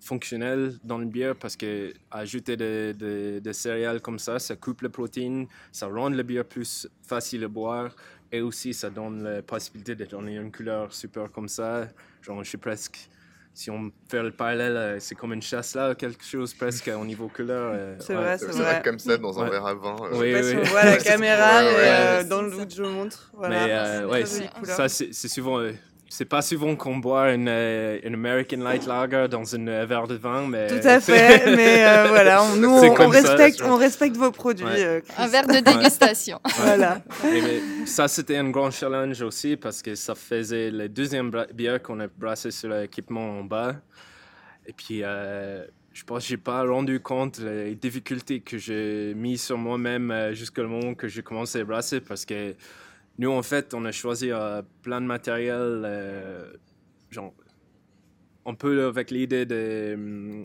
fonctionnel 0.00 0.74
dans 0.82 0.98
le 0.98 1.04
bière 1.04 1.36
parce 1.36 1.56
que 1.56 1.94
ajouter 2.10 2.56
des 2.56 2.92
de, 2.94 3.38
de 3.38 3.52
céréales 3.52 4.00
comme 4.00 4.18
ça, 4.18 4.40
ça 4.40 4.56
coupe 4.56 4.82
la 4.82 4.88
protéine, 4.88 5.46
ça 5.70 5.86
rend 5.86 6.08
le 6.08 6.22
bière 6.24 6.44
plus 6.44 6.88
facile 7.00 7.44
à 7.44 7.48
boire 7.48 7.94
et 8.32 8.40
aussi 8.40 8.74
ça 8.74 8.90
donne 8.90 9.22
la 9.22 9.42
possibilité 9.42 9.94
de 9.94 10.04
donner 10.04 10.34
une 10.34 10.50
couleur 10.50 10.92
super 10.92 11.30
comme 11.30 11.48
ça. 11.48 11.86
Genre, 12.22 12.42
je 12.42 12.50
sais 12.50 12.58
presque, 12.58 13.08
si 13.58 13.70
on 13.70 13.90
fait 14.10 14.22
le 14.22 14.30
parallèle, 14.32 14.76
euh, 14.76 14.96
c'est 15.00 15.14
comme 15.14 15.32
une 15.32 15.40
chasse 15.40 15.74
là, 15.74 15.94
quelque 15.94 16.22
chose 16.22 16.52
presque 16.52 16.90
au 16.94 17.04
niveau 17.06 17.28
couleur. 17.28 17.72
euh, 17.74 17.96
C'est 17.98 18.14
ouais. 18.14 18.22
vrai, 18.22 18.36
c'est 18.38 18.46
vrai. 18.48 18.82
comme 18.84 18.98
ça 18.98 19.16
dans 19.16 19.40
un 19.40 19.44
Ouais. 19.44 19.50
verre 19.50 19.64
à 19.66 19.74
vin. 19.74 19.96
euh, 20.02 20.18
Oui, 20.18 20.30
Je 20.32 20.42
sais 20.42 20.42
pas 20.42 20.42
si 20.42 20.54
oui. 20.56 20.60
on 20.62 20.70
voit 20.70 20.84
la 20.84 20.96
caméra, 21.10 21.64
ouais, 21.64 21.72
mais 21.72 21.88
euh, 21.88 22.24
dans 22.24 22.42
le 22.42 22.50
look, 22.50 22.68
je 22.70 22.82
montre. 22.82 23.30
Voilà. 23.32 23.66
Mais 23.66 23.72
euh, 23.72 24.06
ouais. 24.08 24.24
Ça, 24.64 24.88
c'est 24.90 25.08
c'est 25.14 25.28
souvent. 25.28 25.58
C'est 26.08 26.24
pas 26.24 26.40
souvent 26.40 26.76
qu'on 26.76 26.98
boit 26.98 27.32
une, 27.32 27.48
euh, 27.48 27.98
une 28.04 28.14
American 28.14 28.58
Light 28.58 28.86
Lager 28.86 29.26
dans 29.28 29.54
un 29.56 29.66
euh, 29.66 29.86
verre 29.86 30.06
de 30.06 30.14
vin, 30.14 30.46
mais. 30.46 30.68
Tout 30.68 30.86
à 30.86 31.00
fait, 31.00 31.44
mais 31.56 31.84
euh, 31.84 32.06
voilà, 32.08 32.44
on, 32.44 32.56
nous 32.56 32.68
on, 32.70 32.90
on 32.90 32.94
comme 32.94 33.12
ça, 33.12 33.20
respecte, 33.20 33.60
on 33.62 33.76
respecte 33.76 34.16
vos 34.16 34.30
produits. 34.30 34.64
Ouais. 34.64 34.84
euh. 34.84 35.00
Un 35.18 35.26
verre 35.26 35.46
de 35.46 35.58
dégustation. 35.60 36.40
Voilà. 36.58 37.02
Et 37.24 37.86
ça, 37.86 38.08
c'était 38.08 38.36
un 38.36 38.50
grand 38.50 38.70
challenge 38.70 39.20
aussi 39.22 39.56
parce 39.56 39.82
que 39.82 39.94
ça 39.94 40.14
faisait 40.14 40.70
la 40.70 40.88
deuxième 40.88 41.30
bière 41.52 41.82
qu'on 41.82 42.00
a 42.00 42.06
brassée 42.06 42.50
sur 42.50 42.70
l'équipement 42.70 43.40
en 43.40 43.44
bas. 43.44 43.74
Et 44.66 44.72
puis, 44.72 45.00
euh, 45.02 45.64
je 45.92 46.04
pense 46.04 46.22
que 46.22 46.28
j'ai 46.28 46.36
pas 46.36 46.62
rendu 46.62 47.00
compte 47.00 47.40
des 47.40 47.74
difficultés 47.74 48.40
que 48.40 48.58
j'ai 48.58 49.12
mis 49.14 49.38
sur 49.38 49.58
moi-même 49.58 50.30
jusqu'au 50.32 50.66
moment 50.66 50.94
que 50.94 51.08
j'ai 51.08 51.22
commencé 51.22 51.60
à 51.60 51.64
brasser 51.64 52.00
parce 52.00 52.24
que 52.24 52.54
nous, 53.18 53.30
en 53.30 53.42
fait, 53.42 53.72
on 53.74 53.84
a 53.84 53.92
choisi 53.92 54.30
euh, 54.30 54.62
plein 54.82 55.00
de 55.00 55.06
matériel, 55.06 55.82
euh, 55.84 56.52
genre, 57.10 57.32
un 58.44 58.54
peu 58.54 58.86
avec 58.86 59.10
l'idée 59.10 59.46
de. 59.46 60.42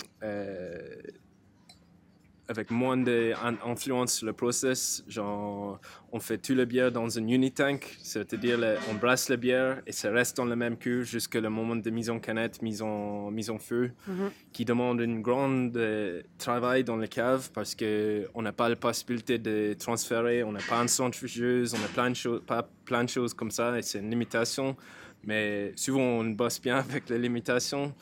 Avec 2.51 2.69
moins 2.69 2.97
d'influence 2.97 4.13
sur 4.13 4.27
le 4.27 4.33
process, 4.33 5.03
genre 5.07 5.79
on 6.11 6.19
fait 6.19 6.37
tout 6.37 6.53
le 6.53 6.65
bière 6.65 6.91
dans 6.91 7.09
une 7.09 7.29
unitank, 7.29 7.97
c'est-à-dire 8.03 8.59
on 8.91 8.93
brasse 8.95 9.29
la 9.29 9.37
bière 9.37 9.81
et 9.87 9.91
ça 9.91 10.11
reste 10.11 10.37
dans 10.37 10.45
le 10.45 10.55
même 10.55 10.77
cuve 10.77 11.03
jusqu'à 11.03 11.39
le 11.41 11.49
moment 11.49 11.75
de 11.75 11.89
mise 11.89 12.09
en 12.09 12.19
canette, 12.19 12.61
mise 12.61 12.81
en, 12.81 13.31
mise 13.31 13.49
en 13.49 13.57
feu, 13.57 13.91
Mhm. 14.07 14.31
qui 14.51 14.65
demande 14.65 15.01
un 15.01 15.19
grand 15.19 15.75
euh, 15.75 16.21
travail 16.37 16.83
dans 16.83 16.97
la 16.97 17.07
cave 17.07 17.49
parce 17.53 17.75
qu'on 17.75 18.41
n'a 18.41 18.51
pas 18.51 18.69
la 18.69 18.75
possibilité 18.75 19.39
de 19.39 19.73
transférer, 19.79 20.43
on 20.43 20.51
n'a 20.51 20.59
pas 20.67 20.81
une 20.81 20.87
centrifugeuse, 20.87 21.73
on 21.73 21.83
a 21.83 21.87
plein 21.87 22.09
de, 22.09 22.15
choses, 22.15 22.41
pas 22.45 22.67
plein 22.85 23.03
de 23.03 23.09
choses 23.09 23.33
comme 23.33 23.51
ça 23.51 23.77
et 23.77 23.81
c'est 23.81 23.99
une 23.99 24.09
limitation. 24.09 24.75
Mais 25.23 25.71
souvent 25.75 26.01
on 26.01 26.25
bosse 26.25 26.59
bien 26.59 26.77
avec 26.89 27.09
les 27.09 27.19
limitations. 27.19 27.93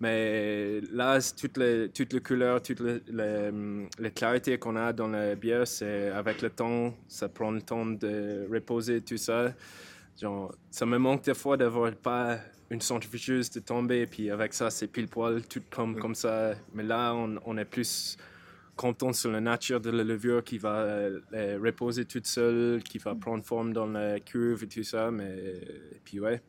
Mais 0.00 0.80
là, 0.92 1.20
c'est 1.20 1.34
toute 1.34 1.56
les, 1.56 1.88
toute 1.88 2.12
les 2.12 2.20
couleurs, 2.20 2.62
toute 2.62 2.80
les, 2.80 3.00
les, 3.08 3.48
hum, 3.48 3.88
les 3.98 4.10
clarités 4.10 4.58
qu'on 4.58 4.76
a 4.76 4.92
dans 4.92 5.08
la 5.08 5.34
bière, 5.34 5.66
c'est 5.66 6.08
avec 6.10 6.40
le 6.40 6.50
temps, 6.50 6.94
ça 7.08 7.28
prend 7.28 7.50
le 7.50 7.62
temps 7.62 7.86
de 7.86 8.46
reposer 8.50 9.00
tout 9.00 9.16
ça. 9.16 9.52
Genre, 10.20 10.54
ça 10.70 10.86
me 10.86 10.98
manque 10.98 11.24
des 11.24 11.34
fois 11.34 11.56
d'avoir 11.56 11.92
pas 11.92 12.38
une 12.70 12.80
centrifugeuse 12.80 13.50
de 13.50 13.60
tomber, 13.60 14.06
puis 14.06 14.30
avec 14.30 14.52
ça, 14.54 14.70
c'est 14.70 14.86
pile 14.86 15.08
poil, 15.08 15.42
tout 15.46 15.62
comme, 15.70 15.98
comme 15.98 16.14
ça. 16.14 16.54
Mais 16.74 16.82
là, 16.82 17.14
on, 17.14 17.36
on 17.44 17.56
est 17.56 17.64
plus 17.64 18.16
content 18.76 19.12
sur 19.12 19.30
la 19.32 19.40
nature 19.40 19.80
de 19.80 19.90
la 19.90 20.04
levure 20.04 20.44
qui 20.44 20.58
va 20.58 20.76
euh, 20.78 21.20
euh, 21.34 21.58
reposer 21.62 22.04
toute 22.04 22.26
seule, 22.26 22.82
qui 22.82 22.98
va 22.98 23.14
prendre 23.14 23.44
forme 23.44 23.72
dans 23.72 23.86
la 23.86 24.20
cuve 24.20 24.64
et 24.64 24.68
tout 24.68 24.84
ça. 24.84 25.10
Mais, 25.10 25.36
et 25.92 26.00
puis 26.04 26.20
ouais. 26.20 26.40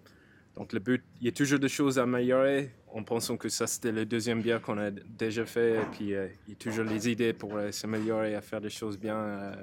Donc 0.60 0.74
le 0.74 0.80
but, 0.80 1.02
il 1.22 1.26
y 1.26 1.30
a 1.30 1.32
toujours 1.32 1.58
des 1.58 1.70
choses 1.70 1.98
à 2.00 2.04
améliorer 2.04 2.70
en 2.94 3.02
pensant 3.02 3.38
que 3.38 3.48
ça 3.48 3.66
c'était 3.66 3.94
la 3.94 4.04
deuxième 4.04 4.42
bière 4.42 4.62
qu'on 4.62 4.78
a 4.78 4.92
déjà 4.92 5.46
fait. 5.46 5.76
Et 5.76 5.86
puis 5.94 6.14
euh, 6.14 6.28
il 6.48 6.52
y 6.52 6.54
a 6.54 6.58
toujours 6.58 6.84
les 6.84 7.10
idées 7.10 7.32
pour 7.32 7.56
euh, 7.56 7.72
s'améliorer, 7.72 8.36
à 8.36 8.42
faire 8.42 8.60
des 8.60 8.70
choses 8.70 9.00
bien 9.00 9.16
euh, 9.16 9.54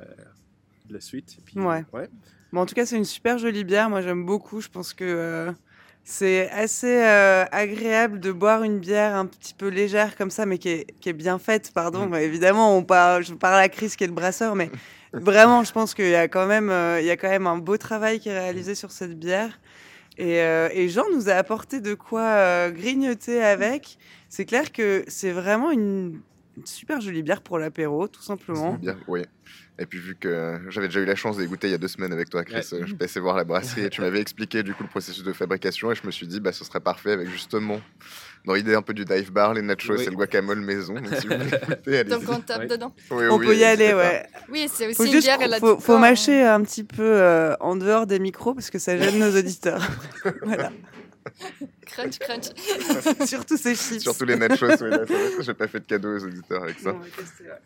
de 0.88 0.94
la 0.94 1.00
suite. 1.00 1.37
Et 1.38 1.42
puis, 1.44 1.61
Ouais. 1.61 1.85
ouais. 1.92 2.09
Bon, 2.50 2.62
en 2.62 2.66
tout 2.66 2.74
cas, 2.74 2.87
c'est 2.87 2.96
une 2.96 3.04
super 3.04 3.37
jolie 3.37 3.64
bière. 3.64 3.90
Moi, 3.90 4.00
j'aime 4.00 4.24
beaucoup. 4.24 4.62
Je 4.62 4.70
pense 4.70 4.94
que 4.94 5.04
euh, 5.04 5.52
c'est 6.02 6.48
assez 6.50 7.02
agréable 7.02 8.18
de 8.18 8.32
boire 8.32 8.62
une 8.62 8.78
bière 8.78 9.16
un 9.16 9.26
petit 9.26 9.52
peu 9.52 9.68
légère 9.68 10.16
comme 10.16 10.30
ça, 10.30 10.46
mais 10.46 10.56
qui 10.56 10.70
est, 10.70 10.87
qui 11.00 11.11
est 11.11 11.12
bien 11.12 11.38
faite. 11.38 11.72
Pardon. 11.74 12.06
Mm. 12.06 12.14
Évidemment, 12.14 12.74
on 12.74 12.82
parle, 12.82 13.22
je 13.22 13.35
parle 13.35 13.61
à 13.61 13.68
Chris 13.68 13.92
qui 13.98 14.04
est 14.04 14.06
le 14.06 14.14
brasseur, 14.14 14.54
mais 14.54 14.70
vraiment, 15.12 15.62
je 15.62 15.72
pense 15.72 15.92
qu'il 15.92 16.09
y 16.09 16.14
a 16.14 16.26
quand 16.28 16.46
même, 16.46 16.72
il 17.00 17.04
y 17.04 17.11
a 17.11 17.18
quand 17.18 17.28
même 17.28 17.46
un 17.46 17.59
beau 17.59 17.76
travail 17.76 18.18
qui 18.18 18.30
est 18.30 18.38
réalisé 18.38 18.74
sur 18.74 18.92
cette 18.92 19.18
bière. 19.18 19.59
Et, 20.18 20.40
euh, 20.40 20.68
et 20.72 20.88
Jean 20.88 21.05
nous 21.12 21.29
a 21.29 21.35
apporté 21.35 21.81
de 21.81 21.94
quoi 21.94 22.22
euh, 22.22 22.70
grignoter 22.70 23.42
avec. 23.42 23.98
C'est 24.29 24.44
clair 24.44 24.72
que 24.72 25.05
c'est 25.09 25.33
vraiment 25.33 25.70
une, 25.70 26.20
une 26.57 26.66
super 26.66 27.01
jolie 27.01 27.23
bière 27.23 27.42
pour 27.42 27.59
l'apéro, 27.59 28.09
tout 28.09 28.23
simplement. 28.23 28.75
Bien, 28.75 28.97
oui. 29.09 29.23
Et 29.79 29.85
puis 29.85 29.99
vu 29.99 30.16
que 30.16 30.59
j'avais 30.71 30.88
déjà 30.88 31.01
eu 31.01 31.05
la 31.05 31.14
chance 31.14 31.37
de 31.37 31.42
les 31.42 31.49
goûter 31.49 31.69
il 31.69 31.71
y 31.71 31.75
a 31.75 31.79
deux 31.79 31.87
semaines 31.88 32.12
avec 32.12 32.31
toi, 32.31 32.42
Chris, 32.45 32.66
Ouais. 32.73 32.81
euh, 32.81 32.87
je 32.87 32.95
passais 32.95 33.21
voir 33.21 33.37
la 33.37 33.45
brasserie 33.45 33.85
et 33.85 33.90
tu 33.90 34.01
m'avais 34.03 34.21
expliqué 34.21 34.62
du 34.62 34.73
coup 34.73 34.83
le 34.83 34.88
processus 34.88 35.23
de 35.23 35.33
fabrication 35.35 35.92
et 35.92 35.95
je 35.95 36.07
me 36.07 36.11
suis 36.11 36.27
dit 36.27 36.40
bah 36.40 36.53
ce 36.53 36.64
serait 36.64 36.81
parfait 36.81 37.12
avec 37.12 37.29
justement 37.29 37.81
dans 38.47 38.55
l'idée 38.55 38.75
un 38.75 38.81
peu 38.81 38.95
du 38.95 39.05
dive 39.05 39.33
bar, 39.33 39.53
les 39.53 39.61
nachos 39.61 39.97
Oui. 39.99 40.03
et 40.05 40.07
le 40.11 40.16
guacamole 40.16 40.61
maison. 40.61 40.95
Donc 40.95 41.09
si 41.21 41.27
vous 41.29 41.35
voulez 41.38 41.51
goûter, 41.51 41.99
allez-y. 41.99 42.05
Donc 42.19 42.23
on 42.29 42.40
tape 42.40 42.66
dedans. 42.69 42.95
Oui, 43.11 43.25
On 43.31 43.37
oui, 43.37 43.47
peut 43.47 43.57
y 43.57 43.64
aller, 43.64 43.92
ouais. 43.95 44.27
Oui, 44.51 44.66
c'est 44.73 44.87
aussi 44.87 44.95
Faut 44.97 45.05
une 45.05 45.12
juste 45.12 45.27
bière. 45.27 45.38
A 45.42 45.77
faut, 45.79 45.99
mâcher 45.99 46.42
un 46.42 46.62
petit 46.62 46.85
peu 46.85 47.03
euh, 47.03 47.55
en 47.61 47.77
dehors 47.77 48.07
des 48.07 48.19
micros 48.19 48.55
parce 48.55 48.71
que 48.71 48.79
ça 48.79 48.97
gêne 48.97 49.19
nos 49.19 49.37
auditeurs. 49.38 49.87
voilà. 50.42 50.73
Crunch, 51.86 52.18
crunch. 52.18 52.46
Surtout 53.26 53.56
ces 53.56 53.74
chips. 53.74 54.02
Surtout 54.02 54.24
les 54.24 54.36
nachos, 54.36 54.66
que 54.76 55.42
j'ai 55.42 55.54
pas 55.54 55.68
fait 55.68 55.80
de 55.80 55.86
cadeau 55.86 56.16
aux 56.16 56.24
auditeurs 56.24 56.62
avec 56.64 56.78
ça. 56.78 56.92
On 56.94 56.98
va 56.98 57.06
tester, 57.08 57.44
ouais. 57.44 57.60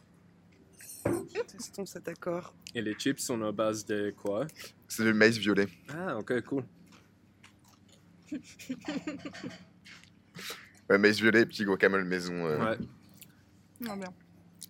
Testons 1.47 1.87
cet 1.87 2.09
accord. 2.09 2.55
Et 2.75 2.83
les 2.83 2.95
chips 2.95 3.21
sont 3.21 3.41
à 3.43 3.53
base 3.53 3.85
de 3.87 4.15
quoi? 4.17 4.47
C'est 4.89 5.03
du 5.05 5.13
maïs 5.15 5.37
violet. 5.39 5.67
Ah, 5.89 6.17
ok, 6.19 6.41
cool. 6.43 6.65
Ouais, 10.89 10.99
maïs 10.99 11.19
violet 11.21 11.43
et 11.43 11.47
petit 11.47 11.65
guacamole 11.65 12.05
maison. 12.05 12.35
euh, 12.47 12.59
Ouais. 12.71 12.79
Non, 13.81 13.97
bien. 13.97 14.13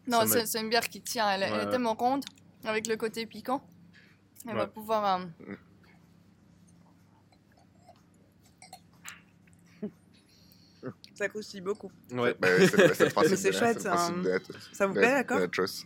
Non, 0.07 0.27
c'est 0.27 0.61
une 0.61 0.69
bière 0.69 0.87
qui 0.89 1.01
tient. 1.01 1.31
Elle, 1.31 1.43
est- 1.45 1.51
elle 1.51 1.71
tellement 1.71 1.95
ronde, 1.95 2.25
avec 2.65 2.87
le 2.87 2.97
côté 2.97 3.25
piquant. 3.27 3.67
Elle 4.47 4.55
va 4.57 4.67
pouvoir. 4.67 5.21
euh, 5.49 5.55
Ça 11.21 11.29
croustille 11.29 11.61
beaucoup. 11.61 11.93
Ouais. 12.13 12.35
Bah, 12.41 12.49
ouais, 12.49 12.67
c'est 12.67 12.95
c'est 12.95 13.15
Mais 13.29 13.37
c'est 13.37 13.53
chouette, 13.53 13.79
c'est 13.83 13.89
hein. 13.89 14.23
Ça 14.73 14.87
vous 14.87 14.95
plaît, 14.95 15.03
la- 15.03 15.23
d'accord. 15.23 15.39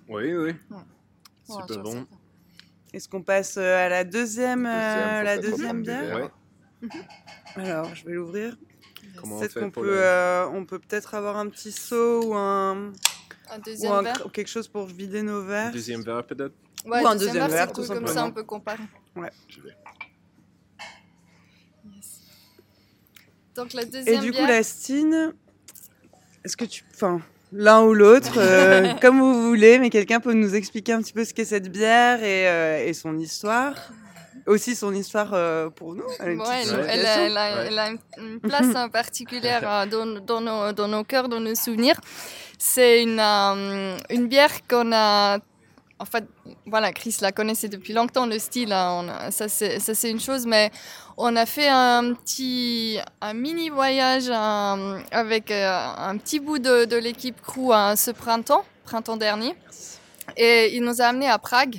Oui, 0.08 0.32
oui. 0.32 0.54
Super 1.44 1.66
sur 1.68 1.82
bon. 1.82 2.06
Est-ce 2.92 3.08
qu'on 3.08 3.22
passe 3.22 3.56
euh, 3.56 3.84
à 3.84 3.88
la 3.88 4.04
deuxième, 4.04 4.64
euh, 4.64 5.22
la 5.24 5.38
deuxième 5.38 5.82
bière 5.82 6.30
Ouais. 6.82 6.90
Alors, 7.56 7.92
je 7.96 8.04
vais 8.04 8.12
l'ouvrir. 8.12 8.56
Peut-être 9.40 9.58
qu'on 9.58 9.70
peut, 9.72 9.82
le- 9.84 10.00
euh, 10.02 10.46
on 10.50 10.64
peut 10.64 10.78
peut-être 10.78 11.14
avoir 11.16 11.36
un 11.36 11.48
petit 11.48 11.72
seau 11.72 12.26
ou 12.26 12.34
un, 12.36 12.92
Un 13.50 13.58
ou 13.58 13.62
deuxième 13.64 13.90
un 13.92 14.02
verre. 14.02 14.30
quelque 14.32 14.46
chose 14.48 14.68
pour 14.68 14.86
vider 14.86 15.22
nos 15.24 15.42
verres. 15.42 15.72
Deuxième 15.72 16.02
verre, 16.02 16.24
peut-être? 16.24 16.54
Ouais, 16.86 17.02
Ou 17.02 17.06
un 17.08 17.16
deuxième 17.16 17.34
deuxième 17.34 17.50
verre, 17.50 17.66
c'est 17.66 17.72
tout 17.72 17.80
cool, 17.80 17.88
Comme 17.88 18.06
ça, 18.06 18.12
simplement. 18.12 18.26
on 18.28 18.32
peut 18.32 18.44
comparer. 18.44 18.82
J'y 19.48 19.60
vais. 19.60 19.70
Donc 23.56 23.72
la 23.72 23.82
Et 24.06 24.18
du 24.18 24.32
coup, 24.32 24.44
la 24.46 24.62
Stine, 24.62 25.32
est-ce 26.44 26.56
que 26.56 26.64
tu, 26.64 26.84
enfin, 26.94 27.20
l'un 27.52 27.82
ou 27.82 27.94
l'autre, 27.94 28.34
euh, 28.38 28.92
comme 29.00 29.18
vous 29.20 29.46
voulez, 29.48 29.78
mais 29.78 29.90
quelqu'un 29.90 30.20
peut 30.20 30.32
nous 30.32 30.54
expliquer 30.54 30.92
un 30.92 31.00
petit 31.02 31.12
peu 31.12 31.24
ce 31.24 31.32
qu'est 31.32 31.44
cette 31.44 31.70
bière 31.70 32.22
et, 32.22 32.48
euh, 32.48 32.86
et 32.86 32.92
son 32.94 33.16
histoire, 33.18 33.74
aussi 34.46 34.74
son 34.74 34.92
histoire 34.92 35.30
euh, 35.34 35.70
pour 35.70 35.94
nous. 35.94 36.04
Elle 36.20 36.38
elle, 36.40 37.06
a, 37.06 37.20
elle 37.20 37.36
a- 37.36 37.56
Ouais. 37.56 37.66
elle 37.68 37.78
a 37.78 37.90
une, 38.18 38.40
place 38.40 38.90
particulière 38.92 39.86
dans, 39.88 40.20
dans 40.20 40.40
nos, 40.40 40.72
dans 40.72 40.88
nos 40.88 41.04
cœurs, 41.04 41.28
dans 41.28 41.40
nos 41.40 41.54
souvenirs. 41.54 42.00
C'est 42.58 43.02
une, 43.02 43.20
une 43.20 44.26
bière 44.26 44.66
qu'on 44.68 44.92
a. 44.92 45.38
En 46.00 46.04
fait, 46.06 46.24
voilà, 46.66 46.92
Chris 46.92 47.16
la 47.20 47.30
connaissait 47.30 47.68
depuis 47.68 47.92
longtemps, 47.92 48.26
le 48.26 48.38
style, 48.40 48.72
hein, 48.72 49.04
on 49.28 49.30
ça, 49.30 49.48
c'est 49.48 50.10
une 50.10 50.20
chose, 50.20 50.44
mais 50.44 50.72
on 51.16 51.36
a 51.36 51.46
fait 51.46 51.68
un 51.68 52.14
petit, 52.14 52.98
un 53.20 53.34
mini 53.34 53.68
voyage 53.70 54.28
avec 54.30 55.50
euh, 55.50 55.86
un 55.96 56.16
petit 56.18 56.40
bout 56.40 56.58
de, 56.58 56.96
l'équipe 56.96 57.40
crew 57.40 57.72
euh, 57.72 57.96
ce 57.96 58.10
printemps, 58.10 58.64
printemps 58.84 59.16
dernier. 59.16 59.54
Et 60.36 60.74
il 60.76 60.82
nous 60.82 61.00
a 61.00 61.06
amenés 61.06 61.28
à 61.28 61.38
Prague. 61.38 61.76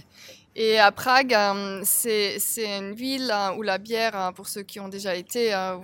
Et 0.56 0.80
à 0.80 0.92
Prague, 0.94 1.34
euh, 1.34 1.82
c'est 1.84 2.38
une 2.58 2.94
ville 2.94 3.30
euh, 3.34 3.52
où 3.58 3.62
la 3.62 3.78
bière, 3.78 4.16
euh, 4.18 4.32
pour 4.32 4.48
ceux 4.48 4.64
qui 4.64 4.80
ont 4.80 4.88
déjà 4.88 5.14
été, 5.16 5.54
euh, 5.54 5.76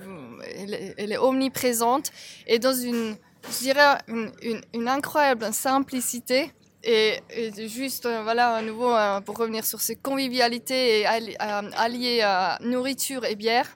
elle, 0.98 1.12
est- 1.12 1.18
omniprésente 1.18 2.12
et 2.48 2.58
dans 2.58 2.74
une, 2.74 3.18
je 3.52 3.58
dirais, 3.64 3.98
une- 4.08 4.62
une 4.74 4.88
incroyable 4.88 5.52
simplicité. 5.52 6.52
Et, 6.84 7.20
et 7.30 7.68
juste, 7.68 8.06
euh, 8.06 8.24
voilà, 8.24 8.56
à 8.56 8.62
nouveau, 8.62 8.92
euh, 8.92 9.22
pour 9.22 9.38
revenir 9.38 9.66
sur 9.66 9.82
ces 9.82 9.96
convivialités 9.96 11.02
et 11.02 11.06
alli- 11.06 11.36
allier 11.40 12.22
euh, 12.24 12.56
nourriture 12.62 13.24
et 13.26 13.36
bière. 13.36 13.68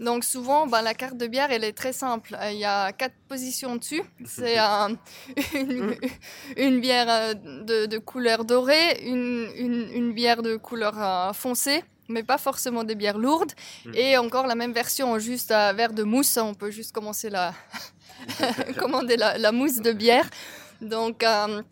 Donc 0.00 0.24
souvent, 0.24 0.66
ben, 0.66 0.80
la 0.82 0.94
carte 0.94 1.16
de 1.16 1.26
bière, 1.26 1.48
elle 1.52 1.62
est 1.62 1.74
très 1.74 1.92
simple. 1.92 2.36
Il 2.50 2.56
y 2.58 2.64
a 2.64 2.90
quatre 2.92 3.14
positions 3.28 3.76
dessus. 3.76 4.02
C'est 4.24 4.56
une, 5.54 5.94
une 6.56 6.80
bière 6.80 7.34
de, 7.36 7.86
de 7.86 7.98
couleur 7.98 8.44
dorée, 8.44 9.00
une, 9.04 9.48
une, 9.56 9.88
une 9.92 10.12
bière 10.12 10.42
de 10.42 10.56
couleur 10.56 11.36
foncée, 11.36 11.84
mais 12.08 12.22
pas 12.22 12.38
forcément 12.38 12.82
des 12.82 12.94
bières 12.94 13.18
lourdes. 13.18 13.52
Mhm. 13.84 13.94
Et 13.94 14.16
encore 14.16 14.46
la 14.46 14.54
même 14.54 14.72
version, 14.72 15.18
juste 15.18 15.50
à 15.50 15.72
verre 15.74 15.92
de 15.92 16.02
mousse. 16.02 16.36
On 16.38 16.54
peut 16.54 16.70
juste 16.70 16.92
commencer 16.92 17.28
la 17.28 17.52
commander 18.78 19.16
la, 19.16 19.38
la 19.38 19.52
mousse 19.52 19.76
de 19.76 19.92
bière. 19.92 20.28
Donc 20.80 21.22
euh, 21.22 21.62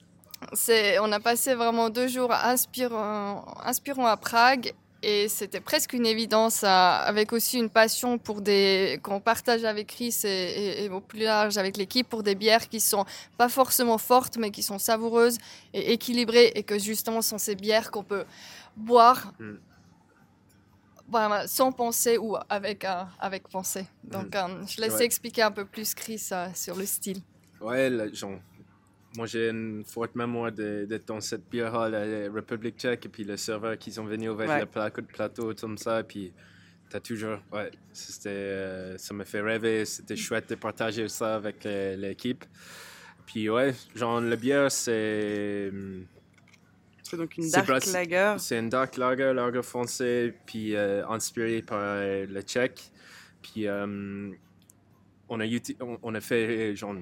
on 1.01 1.13
a 1.13 1.21
passé 1.21 1.55
vraiment 1.55 1.91
deux 1.91 2.09
jours 2.09 2.33
inspirants, 2.33 3.45
inspirants 3.65 4.07
à 4.07 4.17
Prague. 4.17 4.73
Et 5.01 5.29
c'était 5.29 5.61
presque 5.61 5.93
une 5.93 6.07
évidence, 6.07 6.65
avec 6.65 7.33
aussi 7.33 7.57
une 7.59 7.71
passion 7.71 8.19
pour 8.19 8.41
des 8.41 8.99
qu'on 9.05 9.21
partage 9.21 9.63
avec 9.63 9.87
Chris 9.87 10.17
et, 10.25 10.29
et- 10.29 10.85
et 10.85 10.89
au 10.89 11.01
plus 11.01 11.21
large 11.21 11.57
avec 11.57 11.77
l'équipe 11.77 12.09
pour 12.09 12.25
des 12.25 12.35
bières 12.35 12.69
qui 12.69 12.81
sont 12.81 13.05
pas 13.37 13.49
forcément 13.49 13.99
fortes, 13.99 14.39
mais 14.39 14.51
qui 14.51 14.61
sont 14.65 14.81
savoureuses 14.81 15.39
et 15.73 15.93
équilibrées, 15.93 16.51
et 16.57 16.65
que 16.65 16.81
justement 16.81 17.23
sont 17.23 17.39
ces 17.39 17.55
bières 17.55 17.93
qu'on 17.93 18.03
peut 18.03 18.25
boire 18.77 19.33
Mm. 19.39 19.59
voilà, 21.09 21.47
sans 21.47 21.71
penser 21.71 22.19
ou 22.19 22.37
avec 22.49 22.85
euh, 22.85 23.03
avec 23.21 23.49
pensée. 23.49 23.87
Donc 24.03 24.35
euh, 24.35 24.49
je 24.67 24.81
laisse 24.81 24.95
Ouais. 24.95 25.05
expliquer 25.05 25.43
un 25.43 25.53
peu 25.53 25.65
plus 25.65 25.95
Chris 25.95 26.27
euh, 26.33 26.49
sur 26.57 26.75
le 26.75 26.85
style. 26.87 27.21
Ouais, 27.61 27.89
là, 27.89 28.13
genre, 28.13 28.33
moi 29.17 29.27
j'ai 29.27 29.49
une 29.49 29.85
forte 29.85 30.15
mémoire 30.15 30.53
d'être 30.53 31.07
dans 31.09 31.21
cette 31.21 31.49
bière 31.51 31.75
à 31.75 31.89
la 31.89 32.31
République 32.33 32.77
tchèque 32.79 33.07
et 33.07 33.09
puis 33.09 33.25
le 33.25 33.37
serveur 33.37 33.79
qui 33.79 33.91
sont 33.93 34.05
venus 34.05 34.31
avec 34.31 34.49
Ouais. 34.49 34.61
le 34.61 34.67
plateau, 34.67 35.03
plateau 35.03 35.55
comme 35.55 35.79
ça. 35.79 36.03
Puis 36.03 36.33
t'as 36.91 37.01
toujours. 37.01 37.39
Ouais, 37.53 37.71
c'était, 37.93 38.29
euh, 38.31 38.99
ça 38.99 39.15
me 39.15 39.25
fait 39.25 39.41
rêver. 39.41 39.85
C'était 39.85 40.17
chouette 40.17 40.49
de 40.51 40.55
partager 40.55 41.09
ça 41.09 41.37
avec 41.37 41.65
euh, 41.67 41.97
l'équipe. 41.97 42.45
Puis 43.27 43.49
ouais, 43.51 43.75
genre, 43.95 44.21
la 44.21 44.37
bière 44.37 44.71
c'est. 44.71 45.71
C'est 47.03 47.17
donc 47.17 47.37
une 47.39 47.51
dark 47.51 47.67
lager. 47.87 48.35
C'est 48.39 48.59
un 48.59 48.65
dark 48.65 48.97
lager, 48.99 49.33
lager 49.35 49.63
français, 49.63 50.35
puis 50.45 50.77
euh, 50.77 51.07
inspiré 51.09 51.63
par 51.63 52.01
le 52.03 52.41
tchèque. 52.43 52.91
Puis 53.41 53.67
on, 53.69 55.41
a, 55.41 55.45
on, 55.81 55.99
on 56.03 56.15
a 56.15 56.21
fait 56.21 56.77
genre 56.77 56.95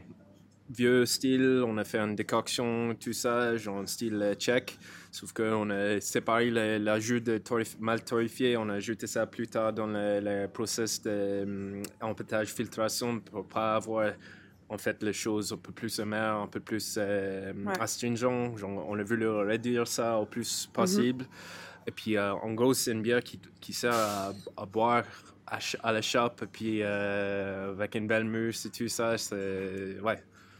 vieux 0.70 1.06
style, 1.06 1.62
on 1.66 1.76
a 1.78 1.84
fait 1.84 1.98
une 1.98 2.14
décoction, 2.16 2.94
tout 2.98 3.12
ça, 3.12 3.56
genre 3.56 3.88
style 3.88 4.20
euh, 4.20 4.34
tchèque. 4.34 4.78
Sauf 5.12 5.32
qu'on 5.32 5.70
a 5.70 6.00
séparé 6.00 6.50
le- 6.50 6.78
l'ajout 6.78 7.20
de 7.20 7.38
torrif- 7.38 7.76
mal 7.80 8.02
torréfié, 8.04 8.56
on 8.56 8.68
a 8.68 8.74
ajouté 8.74 9.06
ça 9.06 9.26
plus 9.26 9.46
tard 9.48 9.72
dans 9.72 9.86
le, 9.86 10.20
le 10.20 10.46
process 10.48 11.00
d'empêtage 12.00 12.48
filtration 12.52 13.20
pour 13.20 13.46
pas 13.46 13.76
avoir 13.76 14.12
en 14.68 14.78
fait 14.78 15.02
les 15.02 15.12
choses 15.12 15.52
un 15.52 15.56
peu 15.56 15.72
plus 15.72 15.98
amères, 16.00 16.34
un 16.36 16.48
peu 16.48 16.60
plus 16.60 16.96
euh, 16.98 17.52
Ouais. 17.64 17.80
astringent. 17.80 18.56
Genre, 18.56 18.86
on 18.88 18.98
a 18.98 19.02
voulu 19.02 19.28
réduire 19.28 19.86
ça 19.86 20.18
au 20.18 20.26
plus 20.26 20.68
possible. 20.72 21.24
Et 21.86 21.92
puis, 21.92 22.16
euh, 22.16 22.32
en 22.34 22.52
gros, 22.52 22.74
c'est 22.74 22.90
une 22.90 23.02
bière 23.02 23.22
qui, 23.22 23.38
qui 23.60 23.72
sert 23.72 23.94
à, 23.94 24.32
à 24.56 24.66
boire 24.66 25.04
à, 25.46 25.58
à 25.84 25.92
la 25.92 26.02
chope, 26.02 26.42
et 26.42 26.46
puis 26.46 26.78
euh, 26.82 27.70
avec 27.70 27.94
une 27.94 28.08
belle 28.08 28.24
mousse 28.24 28.66
et 28.66 28.70
tout 28.70 28.88
ça. 28.88 29.16
C'est 29.16 30.00
ouais, 30.02 30.16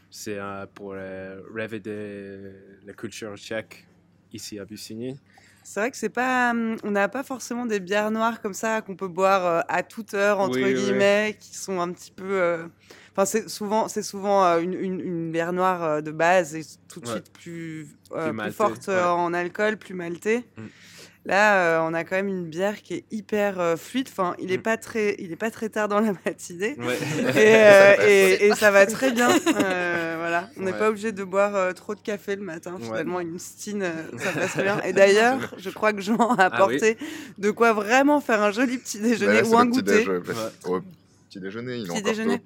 c'est 0.09 0.37
euh, 0.37 0.65
pour 0.73 0.93
rêver 0.93 1.79
de 1.79 2.53
la 2.85 2.93
culture 2.93 3.35
tchèque 3.37 3.87
ici 4.33 4.59
à 4.59 4.65
Bussigny. 4.65 5.19
C'est 5.63 5.81
vrai 5.81 5.91
que 5.91 5.97
c'est 5.97 6.09
pas, 6.09 6.51
hum, 6.51 6.77
on 6.83 6.91
n'a 6.91 7.09
pas 7.09 7.23
forcément 7.23 7.65
des 7.65 7.81
bières 7.81 8.09
noires 8.09 8.41
comme 8.41 8.53
ça 8.53 8.81
qu'on 8.81 8.95
peut 8.95 9.09
boire 9.09 9.45
euh, 9.45 9.61
à 9.67 9.83
toute 9.83 10.13
heure 10.13 10.39
entre 10.39 10.55
Oui, 10.55 10.63
oui, 10.63 10.73
oui. 10.73 10.73
guillemets, 10.75 11.37
qui 11.39 11.57
sont 11.57 11.79
un 11.81 11.91
petit 11.91 12.11
peu. 12.11 12.41
euh, 12.41 12.67
Enfin, 13.11 13.25
c'est 13.25 13.49
souvent, 13.49 13.87
c'est 13.89 14.03
souvent 14.03 14.45
une, 14.59 14.73
une- 14.73 15.01
une 15.01 15.31
bière 15.31 15.51
noire 15.51 16.01
de 16.03 16.11
base 16.11 16.55
et 16.55 16.61
tout 16.87 17.01
de 17.01 17.07
Ouais. 17.07 17.13
suite 17.13 17.33
plus, 17.33 17.87
euh, 18.11 18.15
Plus 18.15 18.21
plus 18.29 18.33
maltée, 18.33 18.55
forte 18.55 18.87
ouais. 18.87 19.01
en 19.01 19.33
alcool, 19.33 19.77
plus 19.77 19.93
maltée. 19.95 20.45
Mm. 20.55 20.67
Là, 21.27 21.83
on 21.83 21.93
a 21.93 22.03
quand 22.03 22.15
même 22.15 22.29
une 22.29 22.45
bière 22.45 22.81
qui 22.81 22.95
est 22.95 23.03
hyper 23.11 23.77
fluide. 23.77 24.07
Enfin, 24.09 24.35
il 24.39 24.47
n'est 24.47 24.57
mm. 24.57 24.61
pas 24.61 24.77
très, 24.77 25.15
il 25.19 25.31
est 25.31 25.37
pas 25.37 25.51
très 25.51 25.69
tard 25.69 25.87
dans 25.87 25.99
la 25.99 26.13
matinée, 26.25 26.77
et, 27.37 28.51
ça 28.55 28.71
va 28.71 28.85
très 28.85 29.11
bien. 29.11 29.27
voilà, 29.45 30.49
on 30.57 30.63
n'est 30.63 30.73
pas 30.73 30.89
obligé 30.89 31.11
de 31.11 31.23
boire 31.23 31.73
trop 31.73 31.95
de 31.95 31.99
café 31.99 32.35
le 32.35 32.43
matin. 32.43 32.77
Finalement, 32.81 33.19
une 33.19 33.39
stine, 33.39 33.85
ça 34.17 34.31
passe 34.31 34.57
bien. 34.57 34.81
Et 34.81 34.93
d'ailleurs, 34.93 35.53
je 35.57 35.69
crois 35.69 35.93
que 35.93 36.01
Jean 36.01 36.35
a 36.35 36.35
ah 36.39 36.45
apporté 36.45 36.97
de 37.37 37.51
quoi 37.51 37.73
vraiment 37.73 38.21
faire 38.21 38.41
un 38.41 38.51
joli 38.51 38.77
petit 38.77 38.99
déjeuner 38.99 39.41
bah 39.41 39.47
ou 39.49 39.57
un 39.57 39.65
goûter 39.65 40.05
petit 41.27 41.39
déjeuner. 41.39 41.77
Il 41.77 41.87
petit 41.87 42.01
déjeuner. 42.01 42.41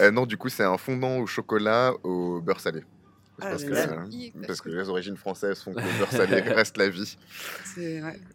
Euh, 0.00 0.10
non, 0.10 0.26
du 0.26 0.36
coup, 0.36 0.48
c'est 0.48 0.64
un 0.64 0.78
fondant 0.78 1.18
au 1.18 1.26
chocolat 1.26 1.92
au 2.02 2.40
beurre 2.40 2.60
salé. 2.60 2.82
Ah, 3.40 3.50
parce, 3.50 3.64
que, 3.64 4.46
parce, 4.46 4.60
que, 4.60 4.68
les 4.68 4.88
origines 4.88 5.16
françaises 5.16 5.60
font 5.62 5.72
que 5.72 5.80
le 5.80 5.98
beurre 5.98 6.10
salé 6.12 6.40
reste 6.40 6.76
la 6.76 6.88
vie. 6.88 7.16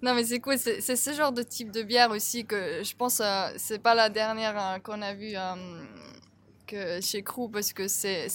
Non, 0.02 0.14
mais 0.14 0.24
c'est 0.24 0.40
cool. 0.40 0.58
C'est 0.58 0.96
ce 0.96 1.14
genre 1.14 1.32
de 1.32 1.44
type 1.44 1.72
de 1.72 1.84
bière 1.84 2.12
aussi 2.12 2.46
que 2.46 2.82
je 2.84 2.96
pense, 2.96 3.20
euh, 3.20 3.50
c'est 3.58 3.80
pas 3.80 3.96
la 3.96 4.10
dernière 4.10 4.56
euh, 4.58 4.80
qu'on 4.80 5.02
a 5.02 5.14
vue 5.14 5.34
euh, 5.36 5.56
que 6.68 7.02
chez 7.02 7.22
Crew 7.22 7.50
parce 7.52 7.74
que 7.74 7.88
c'est 7.88 8.28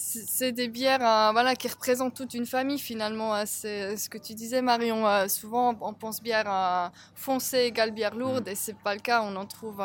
c'est 0.00 0.52
des 0.52 0.68
bières 0.68 1.04
euh, 1.04 1.32
voilà, 1.32 1.56
qui 1.56 1.66
représentent 1.66 2.14
toute 2.14 2.34
une 2.34 2.46
famille 2.46 2.78
finalement. 2.78 3.34
Hein. 3.34 3.46
C'est 3.46 3.96
ce 3.96 4.08
que 4.08 4.16
tu 4.16 4.34
disais 4.34 4.62
Marion. 4.62 5.06
Euh, 5.08 5.26
souvent 5.26 5.76
on 5.80 5.92
pense 5.92 6.22
bière 6.22 6.46
euh, 6.46 6.88
foncée 7.16 7.64
égale 7.64 7.90
bière 7.90 8.14
lourde 8.14 8.46
mm. 8.46 8.50
et 8.50 8.54
c'est 8.54 8.76
pas 8.78 8.94
le 8.94 9.00
cas. 9.00 9.22
On 9.22 9.34
en 9.34 9.44
trouve 9.44 9.76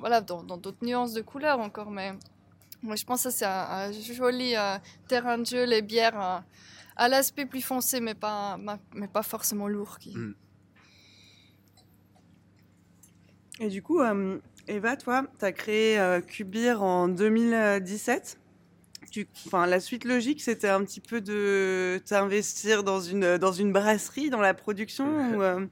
voilà, 0.00 0.20
dans 0.20 0.42
d'autres 0.42 0.84
nuances 0.84 1.14
de 1.14 1.22
couleurs 1.22 1.58
encore. 1.60 1.90
Mais 1.90 2.12
moi 2.82 2.96
je 2.96 3.04
pense 3.04 3.24
que 3.24 3.30
c'est 3.30 3.46
un, 3.46 3.90
joli 3.92 4.54
terrain 5.08 5.38
de 5.38 5.46
jeu, 5.46 5.64
les 5.64 5.82
bières 5.82 6.44
à 6.96 7.08
l'aspect 7.08 7.46
plus 7.46 7.62
foncé 7.62 8.00
mais 8.00 8.14
pas, 8.14 8.58
mais 8.94 9.08
pas 9.08 9.22
forcément 9.22 9.68
lourd. 9.68 9.98
Qui... 9.98 10.16
Mm. 10.16 10.34
Et 13.60 13.68
du 13.68 13.82
coup, 13.82 14.02
Eva, 14.68 14.96
toi, 14.96 15.24
tu 15.38 15.44
as 15.44 15.52
créé 15.52 16.20
Cubir 16.26 16.82
en 16.82 17.08
2017 17.08 18.38
enfin, 19.46 19.66
la 19.66 19.80
suite 19.80 20.04
logique, 20.04 20.42
c'était 20.42 20.68
un 20.68 20.84
petit 20.84 21.00
peu 21.00 21.20
de 21.20 22.00
t'investir 22.04 22.84
dans 22.84 23.00
une, 23.00 23.38
dans 23.38 23.52
une 23.52 23.72
brasserie, 23.72 24.30
dans 24.30 24.40
la 24.40 24.54
production. 24.54 25.40
Euh, 25.40 25.66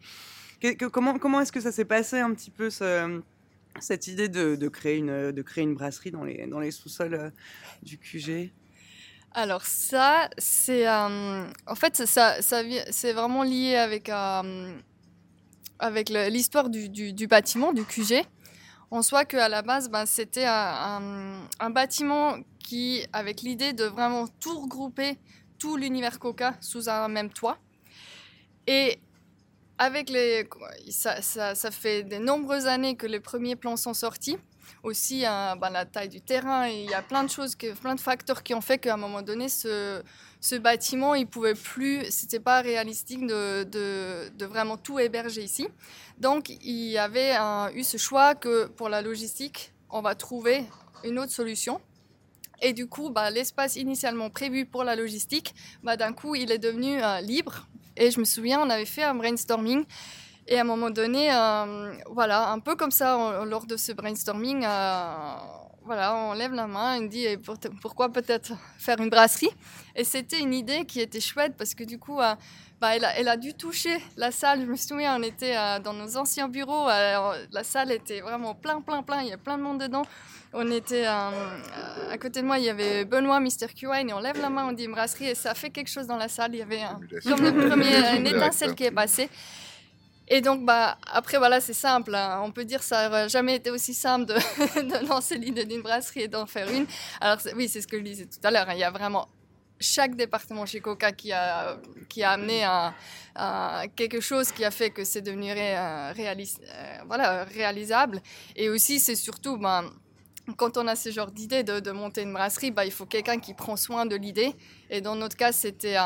comment 0.93 1.19
comment 1.19 1.41
est-ce 1.41 1.53
que 1.53 1.61
ça 1.61 1.73
s'est 1.73 1.85
passé 1.85 2.19
un 2.19 2.33
petit 2.35 2.51
peu 2.51 2.71
cette 3.81 4.07
idée 4.07 4.29
de, 4.29 4.69
créer 4.69 4.97
une, 4.99 5.75
brasserie 5.75 6.11
dans 6.11 6.25
les, 6.25 6.71
sous-sols 6.71 7.15
euh, 7.15 7.31
du 7.83 7.99
QG 7.99 8.53
alors 9.37 9.67
ça, 9.67 10.31
c'est 10.39 10.87
euh, 10.87 11.45
en 11.67 11.75
fait 11.75 12.07
ça, 12.07 12.41
ça 12.41 12.63
c'est 12.93 13.13
vraiment 13.13 13.43
lié 13.43 13.75
avec 13.75 14.09
avec 15.81 16.09
l'histoire 16.09 16.71
du, 16.71 16.89
du, 16.89 17.27
bâtiment 17.27 17.73
du 17.73 17.85
QG. 17.85 18.25
En 18.93 19.03
soit 19.03 19.25
qu'à 19.25 19.49
la 19.49 19.63
base, 19.63 19.91
ben, 19.91 20.07
c'était 20.07 20.45
un, 20.47 21.49
un, 21.59 21.71
bâtiment 21.71 22.37
qui, 22.61 23.05
avec 23.13 23.43
l'idée 23.43 23.73
de 23.73 23.85
vraiment 23.85 24.29
tout 24.39 24.57
regrouper, 24.61 25.19
tout 25.59 25.77
l'univers 25.77 26.21
Coca 26.21 26.55
sous 26.61 26.89
un 26.89 27.09
même 27.09 27.31
toit. 27.31 27.59
Et 28.67 28.99
avec 29.79 30.11
les, 30.11 30.49
ça, 30.91 31.21
ça, 31.23 31.55
ça, 31.55 31.71
fait 31.71 32.03
de 32.03 32.17
nombreuses 32.17 32.67
années 32.67 32.97
que 32.97 33.07
les 33.07 33.21
premiers 33.21 33.57
plans 33.57 33.77
sont 33.77 33.95
sortis. 33.95 34.37
Aussi, 34.83 35.23
ben, 35.23 35.71
la 35.71 35.85
taille 35.85 36.09
du 36.09 36.21
terrain, 36.21 36.69
il 36.69 36.89
y 36.89 36.95
a 36.95 37.03
plein 37.03 37.25
de 37.25 37.31
choses, 37.31 37.57
plein 37.81 37.95
de 37.95 38.01
facteurs 38.01 38.43
qui 38.43 38.55
ont 38.55 38.61
fait 38.61 38.79
qu'à 38.79 38.95
un 38.95 38.97
moment 38.97 39.23
donné, 39.23 39.49
ce, 39.49 40.03
ce 40.41 40.57
bâtiment, 40.57 41.15
il 41.15 41.27
pouvait 41.27 41.55
plus, 41.55 42.05
c'était 42.11 42.41
pas 42.41 42.61
réalistique 42.61 43.27
de, 43.27 43.65
de, 43.65 44.29
de, 44.37 44.47
vraiment 44.47 44.77
tout 44.77 44.99
héberger 44.99 45.43
ici. 45.43 45.69
Donc, 46.19 46.51
il 46.51 46.91
y 46.91 46.99
avait 46.99 47.35
eu 47.75 47.83
ce 47.83 47.97
choix 47.97 48.35
que 48.35 48.67
pour 48.67 48.89
la 48.89 49.03
logistique, 49.03 49.73
on 49.91 50.03
va 50.03 50.15
trouver 50.15 50.65
une 51.05 51.19
autre 51.19 51.33
solution. 51.33 51.81
Et 52.63 52.73
du 52.73 52.87
coup, 52.87 53.11
bah, 53.11 53.31
l'espace 53.31 53.77
initialement 53.77 54.31
prévu 54.31 54.67
pour 54.67 54.85
la 54.85 54.97
logistique, 54.97 55.55
bah, 55.83 55.97
d'un 55.97 56.13
coup, 56.13 56.35
il 56.35 56.51
est 56.51 56.59
devenu 56.59 57.03
euh, 57.03 57.21
libre. 57.21 57.67
Et 57.97 58.11
je 58.11 58.19
me 58.19 58.25
souviens, 58.25 58.61
on 58.61 58.71
avait 58.71 58.85
fait 58.85 59.05
un 59.05 59.15
brainstorming. 59.15 59.85
Et 60.47 60.59
à 60.59 60.61
un 60.61 60.65
moment 60.65 60.91
donné, 60.91 61.33
euh, 61.33 61.95
voilà, 62.11 62.51
un 62.51 62.59
peu 62.59 62.77
comme 62.77 62.91
ça, 62.91 63.45
lors 63.47 63.67
de 63.67 63.77
ce 63.77 63.93
brainstorming, 63.93 64.65
euh, 64.65 65.37
voilà, 65.85 66.15
on 66.15 66.33
lève 66.33 66.53
la 66.53 66.67
main, 66.67 66.99
on 66.99 67.07
dit 67.07 67.27
pourquoi 67.81 68.11
peut-être 68.13 68.53
faire 68.79 68.99
une 69.01 69.11
brasserie? 69.11 69.51
Et 69.95 70.05
c'était 70.05 70.41
une 70.41 70.55
idée 70.55 70.85
qui 70.85 71.01
était 71.01 71.21
chouette 71.21 71.55
parce 71.57 71.75
que 71.75 71.85
du 71.85 71.99
coup, 71.99 72.17
bah, 72.17 72.97
elle, 72.97 73.05
a, 73.05 73.19
elle, 73.19 73.29
a, 73.29 73.37
dû 73.37 73.55
toucher 73.55 73.97
la 74.17 74.31
salle. 74.31 74.63
Je 74.63 74.67
me 74.67 74.77
souviens, 74.77 75.19
on 75.19 75.23
était 75.23 75.55
dans 75.85 75.93
nos 75.93 76.17
anciens 76.17 76.49
bureaux. 76.49 76.89
la 76.89 77.63
salle 77.63 77.93
était 77.93 78.21
vraiment 78.21 78.55
plein, 78.55 78.81
plein, 78.81 79.03
plein. 79.03 79.23
Il 79.23 79.29
y 79.29 79.33
a 79.33 79.39
plein 79.39 79.59
de 79.59 79.63
monde 79.63 79.81
dedans. 79.81 80.05
On 80.57 80.71
était 80.71 81.05
euh, 81.05 82.11
à 82.13 82.17
côté 82.17 82.41
de 82.41 82.47
moi, 82.47 82.61
il 82.61 82.65
y 82.65 82.69
avait 82.69 83.05
Benoît, 83.05 83.41
Mr. 83.41 83.67
Q-Wine, 83.77 84.11
et 84.11 84.13
on 84.13 84.21
lève 84.21 84.41
la 84.41 84.51
main, 84.51 84.69
on 84.69 84.73
dit 84.73 84.87
brasserie, 84.87 85.31
et 85.31 85.35
ça 85.35 85.53
fait 85.53 85.71
quelque 85.71 85.91
chose 85.91 86.07
dans 86.07 86.17
la 86.17 86.29
salle. 86.29 86.55
Il 86.55 86.59
y 86.59 86.63
avait 86.63 86.83
comme 87.25 87.43
le 87.43 87.69
premier, 87.69 88.17
une 88.17 88.27
étincelle 88.29 88.77
qui 88.77 88.85
est 88.85 88.93
passée. 88.93 89.29
Et 90.29 90.41
donc, 90.41 90.65
bah, 90.65 90.99
après, 91.07 91.39
voilà, 91.39 91.61
c'est 91.61 91.75
simple. 91.75 92.15
Hein. 92.15 92.41
On 92.45 92.51
peut 92.51 92.65
dire 92.65 92.81
que 92.81 92.87
ça 92.87 93.09
n'aurait 93.09 93.29
jamais 93.29 93.57
été 93.57 93.71
aussi 93.71 93.95
simple 93.95 94.27
de, 94.77 95.09
lancer 95.09 95.37
l'idée 95.37 95.65
d'une 95.65 95.83
brasserie 95.83 96.23
et 96.23 96.29
d'en 96.29 96.47
faire 96.47 96.71
une. 96.71 96.87
Alors, 97.21 97.39
oui, 97.57 97.69
c'est 97.69 97.81
ce 97.81 97.87
que 97.87 97.99
je 97.99 98.03
disais 98.03 98.27
tout 98.27 98.41
à 98.43 98.51
l'heure. 98.51 98.69
Hein. 98.69 98.75
Il 98.75 98.81
y 98.81 98.85
a 98.85 98.91
vraiment 98.91 99.29
chaque 99.81 100.17
département 100.17 100.67
chez 100.67 100.81
Coca 100.81 101.13
qui 101.13 101.33
a, 101.33 101.77
qui 102.09 102.23
a 102.23 102.31
amené 102.31 102.67
quelque 103.97 104.21
chose 104.21 104.53
qui 104.53 104.65
a 104.65 104.71
fait 104.71 104.91
que 104.91 105.05
c'est 105.05 105.21
devenu 105.21 105.51
euh, 105.51 106.13
voilà, 107.07 107.45
réalisable. 107.45 108.23
Et 108.57 108.69
aussi, 108.69 109.01
c'est 109.01 109.17
surtout, 109.17 109.59
ben, 109.59 109.91
quand 110.57 110.77
on 110.77 110.87
a 110.87 110.97
ce 110.97 111.11
genre 111.11 111.31
d'idée 111.31 111.65
de, 111.65 111.91
monter 111.91 112.23
une 112.23 112.33
brasserie, 112.33 112.71
bah, 112.71 112.85
il 112.85 112.93
faut 112.93 113.07
quelqu'un 113.07 113.39
qui 113.39 113.55
prend 113.55 113.77
soin 113.77 114.07
de 114.07 114.17
l'idée. 114.17 114.55
Et 114.91 115.01
dans 115.01 115.17
notre 115.17 115.37
cas, 115.37 115.53
c'était, 115.53 115.97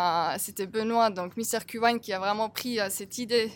Benoît, 0.66 1.10
donc 1.10 1.36
Mr. 1.36 1.64
Q-Wine, 1.66 2.00
qui 2.00 2.12
a 2.12 2.18
vraiment 2.18 2.48
pris 2.48 2.80
euh, 2.80 2.88
cette 2.90 3.18
idée. 3.18 3.52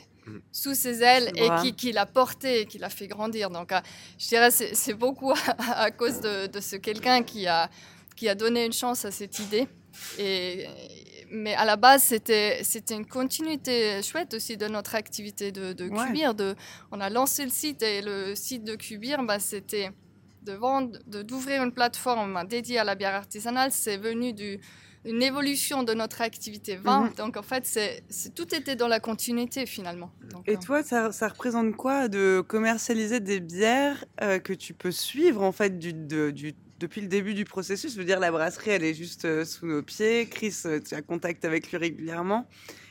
Sous 0.50 0.74
ses 0.74 1.02
ailes 1.02 1.32
et 1.36 1.48
qui, 1.60 1.74
qui 1.74 1.92
l'a 1.92 2.06
portée 2.06 2.60
et 2.60 2.66
qui 2.66 2.78
l'a 2.78 2.88
fait 2.88 3.06
grandir. 3.06 3.50
Donc, 3.50 3.72
euh, 3.72 3.80
je 4.18 4.28
dirais 4.28 4.50
c'est, 4.50 4.74
c'est 4.74 4.94
beaucoup 4.94 5.32
à, 5.58 5.90
cause 5.90 6.20
de, 6.20 6.46
de, 6.46 6.60
ce 6.60 6.76
quelqu'un 6.76 7.22
qui 7.22 7.46
a, 7.46 7.70
qui 8.16 8.28
a 8.28 8.34
donné 8.34 8.64
une 8.64 8.72
chance 8.72 9.04
à 9.04 9.10
cette 9.10 9.38
idée. 9.38 9.68
Et, 10.18 10.66
mais 11.30 11.54
à 11.54 11.64
la 11.64 11.76
base, 11.76 12.02
c'était, 12.02 12.60
c'était 12.62 12.94
une 12.94 13.06
continuité 13.06 14.02
chouette 14.02 14.34
aussi 14.34 14.56
de 14.56 14.68
notre 14.68 14.94
activité 14.94 15.50
de, 15.50 15.72
de 15.72 15.88
Cubir. 15.88 16.34
De, 16.34 16.54
on 16.90 17.00
a 17.00 17.08
lancé 17.08 17.44
le 17.44 17.50
site 17.50 17.82
et 17.82 18.02
le 18.02 18.34
site 18.34 18.64
de 18.64 18.74
Cubir, 18.74 19.22
bah, 19.22 19.38
c'était 19.38 19.90
de 20.42 20.52
vendre, 20.52 20.98
d'ouvrir 21.06 21.62
une 21.62 21.72
plateforme 21.72 22.46
dédiée 22.48 22.78
à 22.78 22.84
la 22.84 22.94
bière 22.94 23.14
artisanale, 23.14 23.70
c'est 23.72 23.96
venu 23.96 24.32
d'une 25.04 25.22
évolution 25.22 25.82
de 25.82 25.94
notre 25.94 26.20
activité 26.20 26.76
vin. 26.76 27.04
Mhm. 27.04 27.14
Donc 27.14 27.36
en 27.36 27.42
fait, 27.42 27.66
c'est, 27.66 28.04
tout 28.34 28.54
était 28.54 28.76
dans 28.76 28.88
la 28.88 29.00
continuité 29.00 29.66
finalement. 29.66 30.10
Et 30.46 30.54
euh, 30.54 30.58
toi, 30.58 30.82
ça, 30.82 31.28
représente 31.28 31.76
quoi 31.76 32.08
de 32.08 32.42
commercialiser 32.46 33.20
des 33.20 33.40
bières 33.40 34.04
euh, 34.22 34.38
que 34.38 34.52
tu 34.52 34.74
peux 34.74 34.92
suivre 34.92 35.42
en 35.42 35.52
fait 35.52 35.78
du, 35.78 35.92
du, 35.92 36.54
depuis 36.78 37.00
le 37.00 37.08
début 37.08 37.34
du 37.34 37.44
processus? 37.44 37.92
Je 37.94 37.98
veux 37.98 38.04
dire, 38.04 38.20
la 38.20 38.30
brasserie, 38.30 38.70
elle 38.70 38.84
est 38.84 38.94
juste 38.94 39.24
euh, 39.24 39.44
sous 39.44 39.66
nos 39.66 39.82
pieds. 39.82 40.26
Chris, 40.26 40.54
tu 40.86 40.94
as 40.94 41.02
contact 41.02 41.44
avec 41.44 41.70
lui 41.70 41.78
régulièrement. 41.78 42.46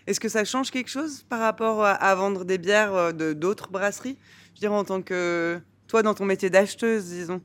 Est-ce 0.08 0.20
que 0.20 0.30
ça 0.30 0.44
change 0.44 0.72
quelque 0.72 0.90
chose 0.90 1.24
par 1.30 1.40
rapport 1.40 1.86
à, 1.86 2.16
vendre 2.16 2.44
des 2.44 2.58
bières 2.58 3.14
de 3.14 3.34
d'autres 3.34 3.70
brasseries? 3.70 4.18
Je 4.56 4.60
veux 4.60 4.60
dire, 4.62 4.74
en 4.74 4.84
tant 4.84 5.04
que 5.04 5.62
toi, 5.88 6.02
dans 6.02 6.16
ton 6.16 6.26
métier 6.26 6.50
d'acheteuse, 6.50 7.06
disons 7.06 7.40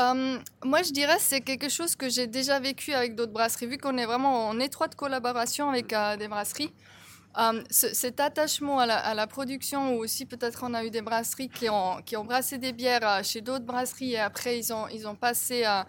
euh, 0.00 0.38
moi, 0.64 0.82
je 0.82 0.92
dirais 0.92 1.18
c'est 1.18 1.40
quelque 1.40 1.68
chose 1.68 1.96
que 1.96 2.08
j'ai 2.08 2.26
déjà 2.26 2.58
vécu 2.58 2.92
avec 2.92 3.14
d'autres 3.14 3.32
brasseries, 3.32 3.66
vu 3.66 3.78
qu'on 3.78 3.98
est 3.98 4.06
vraiment 4.06 4.48
en 4.48 4.58
étroite 4.58 4.94
collaboration 4.94 5.68
avec 5.68 5.92
euh, 5.92 6.16
des 6.16 6.28
brasseries. 6.28 6.72
Euh, 7.38 7.62
cet 7.70 8.20
attachement 8.20 8.78
à 8.78 9.14
la, 9.14 9.26
production, 9.26 9.96
ou 9.96 10.00
aussi 10.00 10.26
peut-être 10.26 10.64
on 10.64 10.74
a 10.74 10.84
eu 10.84 10.90
des 10.90 11.00
brasseries 11.00 11.48
qui 11.48 11.70
ont, 11.70 12.24
brassé 12.24 12.58
des 12.58 12.74
bières 12.74 13.24
chez 13.24 13.40
d'autres 13.40 13.64
brasseries 13.64 14.12
et 14.12 14.18
après 14.18 14.58
ils 14.58 14.70
ont, 14.70 14.86
ils 14.88 15.08
ont 15.08 15.14
passé 15.14 15.64
à, 15.64 15.86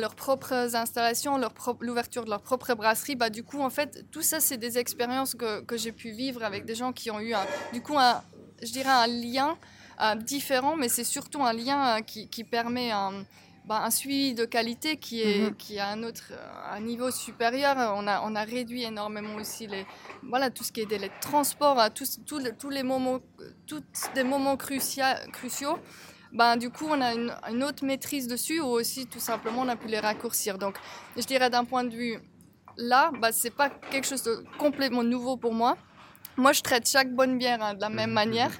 leurs 0.00 0.16
propres 0.16 0.74
installations, 0.74 1.38
l'ouverture 1.80 2.24
de 2.24 2.30
leur 2.30 2.42
propre 2.42 2.74
brasserie. 2.74 3.14
Bah, 3.14 3.30
du 3.30 3.44
coup, 3.44 3.60
en 3.60 3.70
fait, 3.70 4.04
tout 4.10 4.22
ça, 4.22 4.40
c'est 4.40 4.56
des 4.56 4.78
expériences 4.78 5.36
que, 5.36 5.60
que 5.60 5.76
j'ai 5.76 5.92
pu 5.92 6.10
vivre 6.10 6.42
avec 6.42 6.64
des 6.64 6.74
gens 6.74 6.92
qui 6.92 7.08
ont 7.12 7.20
eu, 7.20 7.34
du 7.72 7.82
coup, 7.82 7.96
un, 7.96 8.20
je 8.60 8.72
dirais 8.72 8.90
un 8.90 9.06
lien 9.06 9.56
différent, 10.16 10.76
mais 10.76 10.88
c'est 10.88 11.04
surtout 11.04 11.42
un 11.42 11.52
lien 11.52 11.98
euh, 11.98 12.00
qui, 12.00 12.28
qui 12.28 12.44
permet 12.44 12.90
un, 12.90 13.24
bah, 13.64 13.82
un, 13.84 13.90
suivi 13.90 14.34
de 14.34 14.44
qualité 14.44 14.96
qui 14.96 15.22
est, 15.22 15.50
mhm. 15.50 15.56
qui 15.56 15.78
a 15.78 15.88
un 15.88 16.02
autre 16.02 16.32
un 16.70 16.80
niveau 16.80 17.10
supérieur. 17.10 17.76
On 17.96 18.06
a, 18.06 18.22
on 18.22 18.34
a 18.34 18.44
réduit 18.44 18.84
énormément 18.84 19.34
aussi 19.36 19.66
les, 19.66 19.86
voilà, 20.22 20.50
tout 20.50 20.64
ce 20.64 20.72
qui 20.72 20.80
est 20.80 20.86
délai 20.86 21.08
de 21.08 21.20
transport, 21.20 21.78
à 21.78 21.90
tous, 21.90 22.20
tous, 22.26 22.42
tous 22.58 22.70
les 22.70 22.82
moments, 22.82 23.20
tous 23.66 23.82
des 24.14 24.24
moments 24.24 24.56
cruciaux. 24.56 25.78
Ben, 26.32 26.56
du 26.56 26.70
coup, 26.70 26.86
on 26.88 27.00
a 27.00 27.12
une, 27.12 27.34
une, 27.50 27.64
autre 27.64 27.84
maîtrise 27.84 28.28
dessus 28.28 28.60
ou 28.60 28.66
aussi 28.66 29.06
tout 29.06 29.18
simplement 29.18 29.62
on 29.62 29.68
a 29.68 29.76
pu 29.76 29.88
les 29.88 29.98
raccourcir. 29.98 30.58
Donc, 30.58 30.76
je 31.16 31.22
dirais 31.22 31.50
d'un 31.50 31.64
point 31.64 31.82
de 31.82 31.90
vue 31.94 32.20
là, 32.76 33.10
ben, 33.20 33.30
c'est 33.32 33.54
pas 33.54 33.68
quelque 33.68 34.06
chose 34.06 34.22
de 34.22 34.44
complètement 34.58 35.02
nouveau 35.02 35.36
pour 35.36 35.52
moi. 35.52 35.76
Moi, 36.36 36.52
je 36.52 36.62
traite 36.62 36.88
chaque 36.88 37.12
bonne 37.14 37.38
bière 37.38 37.62
hein, 37.62 37.74
de 37.74 37.80
la 37.80 37.88
même 37.90 38.12
manière. 38.12 38.50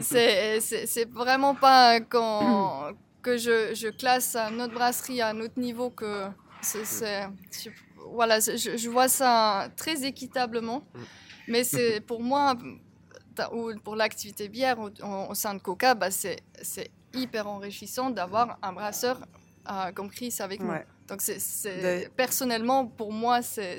C'est 0.00 0.60
c'est- 0.60 0.86
c'est 0.86 1.08
vraiment 1.10 1.54
pas 1.54 2.00
quand, 2.00 2.90
que 3.22 3.36
je, 3.36 3.74
je 3.74 3.88
classe 3.88 4.36
notre 4.52 4.74
brasserie 4.74 5.20
à 5.20 5.28
un 5.28 5.40
autre 5.40 5.58
niveau 5.58 5.90
que. 5.90 6.26
c'est- 6.60 6.84
c'est- 6.84 7.26
je- 7.62 7.70
Voilà, 8.12 8.40
je, 8.40 8.76
je 8.76 8.88
vois 8.88 9.08
ça 9.08 9.68
très 9.76 10.04
équitablement. 10.04 10.82
Mais 11.46 11.62
c'est 11.64 12.00
pour 12.00 12.22
moi, 12.22 12.54
ou 13.52 13.70
pour 13.84 13.96
l'activité 13.96 14.48
bière 14.48 14.78
au, 14.80 15.34
sein 15.34 15.54
de 15.54 15.60
Coca, 15.60 15.94
bah, 15.94 16.10
c'est 16.10 16.38
c'est 16.62 16.90
hyper 17.14 17.46
enrichissant 17.46 18.10
d'avoir 18.10 18.58
un 18.62 18.72
brasseur 18.72 19.20
euh, 19.70 19.92
comme 19.92 20.10
Chris 20.10 20.34
avec 20.40 20.60
nous. 20.62 20.70
Ouais. 20.70 20.86
Donc, 21.08 21.20
c'est, 21.22 21.38
c'est- 21.38 22.04
De- 22.06 22.08
personnellement, 22.10 22.86
pour 22.86 23.12
moi, 23.12 23.40
c'est, 23.42 23.78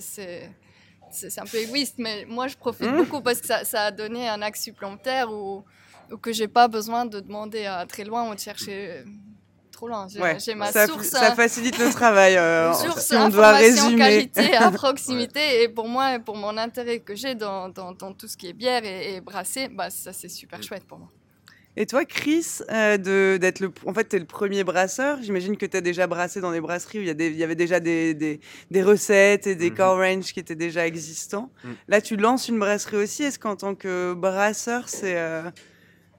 c'est, 1.11 1.39
un 1.39 1.45
peu 1.45 1.57
égoïste, 1.57 1.95
mais 1.97 2.25
moi, 2.27 2.47
je 2.47 2.55
profite 2.55 2.87
Mmh. 2.91 2.97
beaucoup 2.97 3.21
parce 3.21 3.39
que 3.41 3.47
ça, 3.47 3.63
ça 3.65 3.85
a 3.85 3.91
donné 3.91 4.27
un 4.29 4.41
axe 4.41 4.61
supplémentaire 4.63 5.31
où, 5.31 5.63
où 6.11 6.17
que 6.17 6.31
j'ai 6.31 6.47
pas 6.47 6.67
besoin 6.67 7.05
de 7.05 7.19
demander 7.19 7.65
à 7.65 7.85
très 7.85 8.03
loin 8.03 8.29
ou 8.29 8.35
de 8.35 8.39
chercher 8.39 9.03
trop 9.71 9.87
loin. 9.87 10.07
J'ai, 10.09 10.19
Ouais, 10.19 10.37
ma 10.55 10.71
ça, 10.71 10.87
source, 10.87 11.07
ça 11.07 11.31
euh, 11.31 11.35
facilite 11.35 11.77
le 11.77 11.89
travail. 11.91 12.35
euh, 12.37 12.73
source 12.85 13.05
si 13.07 13.15
on 13.15 13.29
doit 13.29 13.53
résumer. 13.53 13.97
qualité 13.97 14.55
à 14.65 14.71
proximité. 14.71 15.63
Et 15.63 15.69
pour 15.69 15.87
moi, 15.87 16.15
et 16.15 16.19
pour 16.19 16.35
mon 16.35 16.57
intérêt 16.57 16.99
que 16.99 17.15
j'ai 17.15 17.33
dans, 17.35 17.69
dans, 17.69 17.93
dans 17.93 18.13
tout 18.13 18.27
ce 18.27 18.35
qui 18.35 18.47
est 18.47 18.53
bière 18.53 18.83
et, 18.83 19.15
et 19.15 19.21
brassé, 19.21 19.69
bah, 19.69 19.89
ça, 19.89 20.11
c'est 20.13 20.29
super 20.29 20.61
chouette 20.61 20.83
pour 20.85 20.99
moi. 20.99 21.09
Et 21.81 21.85
toi, 21.85 22.03
Chris, 22.03 22.45
euh, 22.71 22.97
de- 22.97 23.37
d'être 23.39 23.61
le, 23.61 23.71
en 23.85 23.93
fait, 23.93 24.03
t'es 24.03 24.19
le 24.19 24.25
premier 24.25 24.65
brasseur. 24.65 25.19
J'imagine 25.21 25.55
que 25.55 25.65
tu 25.65 25.77
as 25.77 25.81
déjà 25.81 26.07
brassé 26.07 26.41
dans 26.41 26.51
des 26.51 26.59
brasseries 26.59 26.99
où 26.99 27.01
il 27.03 27.07
y, 27.07 27.43
avait 27.43 27.55
déjà 27.55 27.79
des, 27.79 28.13
des, 28.13 28.41
des 28.69 28.83
recettes 28.83 29.47
et 29.47 29.55
des 29.55 29.69
Mhm. 29.69 29.77
core 29.77 29.97
range 29.97 30.33
qui 30.33 30.41
étaient 30.41 30.55
déjà 30.57 30.85
existants. 30.85 31.53
Mhm. 31.63 31.75
Là, 31.87 32.01
tu 32.01 32.17
lances 32.17 32.49
une 32.49 32.59
brasserie 32.59 32.97
aussi. 32.97 33.23
Est-ce 33.23 33.39
qu'en 33.39 33.55
tant 33.55 33.75
que 33.75 34.13
brasseur, 34.13 34.89
c'est 34.89 35.17
euh, 35.17 35.49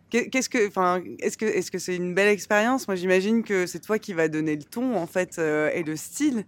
qu'est- 0.08 0.30
qu'est-ce 0.30 0.48
que, 0.48 0.66
enfin, 0.66 1.02
est-ce 1.18 1.36
que, 1.36 1.44
est-ce 1.44 1.70
que 1.70 1.78
c'est 1.78 1.94
une 1.96 2.14
belle 2.14 2.28
expérience? 2.28 2.88
Moi, 2.88 2.94
j'imagine 2.94 3.42
que 3.44 3.66
c'est 3.66 3.80
toi 3.80 3.98
qui 3.98 4.14
va 4.14 4.28
donner 4.28 4.56
le 4.56 4.64
ton, 4.64 4.96
en 4.96 5.06
fait, 5.06 5.38
euh, 5.38 5.70
et 5.74 5.82
le 5.82 5.94
style. 5.96 6.44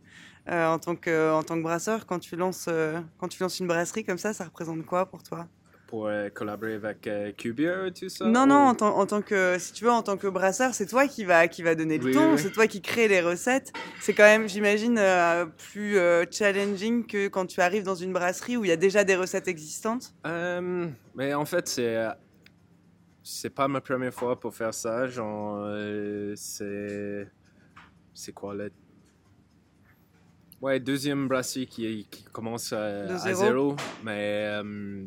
euh, 0.49 0.67
en, 0.67 0.79
tant 0.81 0.97
que, 0.97 1.33
en 1.33 1.45
tant 1.45 1.57
que 1.57 1.63
brasseur, 1.63 2.05
quand 2.07 2.19
tu, 2.19 2.35
lances, 2.35 2.65
euh, 2.69 2.99
quand 3.19 3.29
tu 3.29 3.41
lances 3.43 3.61
une 3.61 3.69
brasserie 3.69 4.05
comme 4.05 4.19
ça, 4.19 4.33
ça 4.33 4.45
représente 4.47 4.85
quoi 4.85 5.07
pour 5.07 5.23
toi? 5.23 5.47
Pour 5.93 6.07
euh, 6.07 6.30
collaborer 6.30 6.72
avec 6.76 7.07
euh, 7.07 7.32
et 7.36 7.93
tout 7.93 8.09
ça 8.09 8.24
Non, 8.24 8.47
non, 8.47 8.55
en, 8.55 8.74
tant- 8.74 8.97
en 8.97 9.05
tant 9.05 9.20
que, 9.20 9.59
si 9.59 9.74
tu 9.74 9.84
veux, 9.84 9.90
en 9.90 10.03
tant 10.03 10.16
que 10.16 10.26
brasseur, 10.26 10.72
c'est 10.72 10.86
toi 10.86 11.07
qui 11.07 11.22
va, 11.26 11.49
qui 11.49 11.62
va 11.62 11.74
donner 11.74 11.99
le 11.99 12.05
Oui, 12.07 12.12
ton, 12.14 12.32
oui, 12.32 12.38
c'est 12.38 12.51
toi 12.51 12.66
qui 12.66 12.80
crée 12.80 13.09
les 13.09 13.20
recettes. 13.20 13.74
C'est 14.01 14.14
quand 14.14 14.22
même, 14.22 14.49
j'imagine, 14.49 14.97
euh, 14.97 15.45
plus 15.45 15.99
euh, 15.99 16.24
challenging 16.30 17.05
que 17.05 17.28
quand 17.28 17.45
tu 17.45 17.61
arrives 17.61 17.82
dans 17.82 17.95
une 17.95 18.14
brasserie 18.14 18.57
où 18.57 18.64
il 18.64 18.68
y 18.68 18.72
a 18.72 18.76
déjà 18.78 19.05
des 19.05 19.14
recettes 19.16 19.49
existantes. 19.49 20.14
Euh, 20.26 20.88
mais 21.14 21.34
en 21.34 21.45
fait, 21.45 21.68
c'est 21.68 22.07
c'est 23.22 23.51
pas 23.51 23.68
ma 23.68 23.82
première 23.82 24.14
fois 24.14 24.40
pour 24.40 24.55
faire 24.55 24.72
ça. 24.72 25.07
Genre, 25.09 25.62
c'est 26.36 27.28
c'est 28.14 28.32
quoi 28.32 28.55
le 28.55 28.72
ouais 30.62 30.80
deuxième 30.80 31.28
brasserie 31.28 31.66
qui, 31.66 32.09
qui 32.11 32.24
commence 32.32 32.72
à, 32.72 33.14
zéro. 33.18 33.38
zéro. 33.43 33.76
Mais 34.03 34.47
euh, 34.62 35.05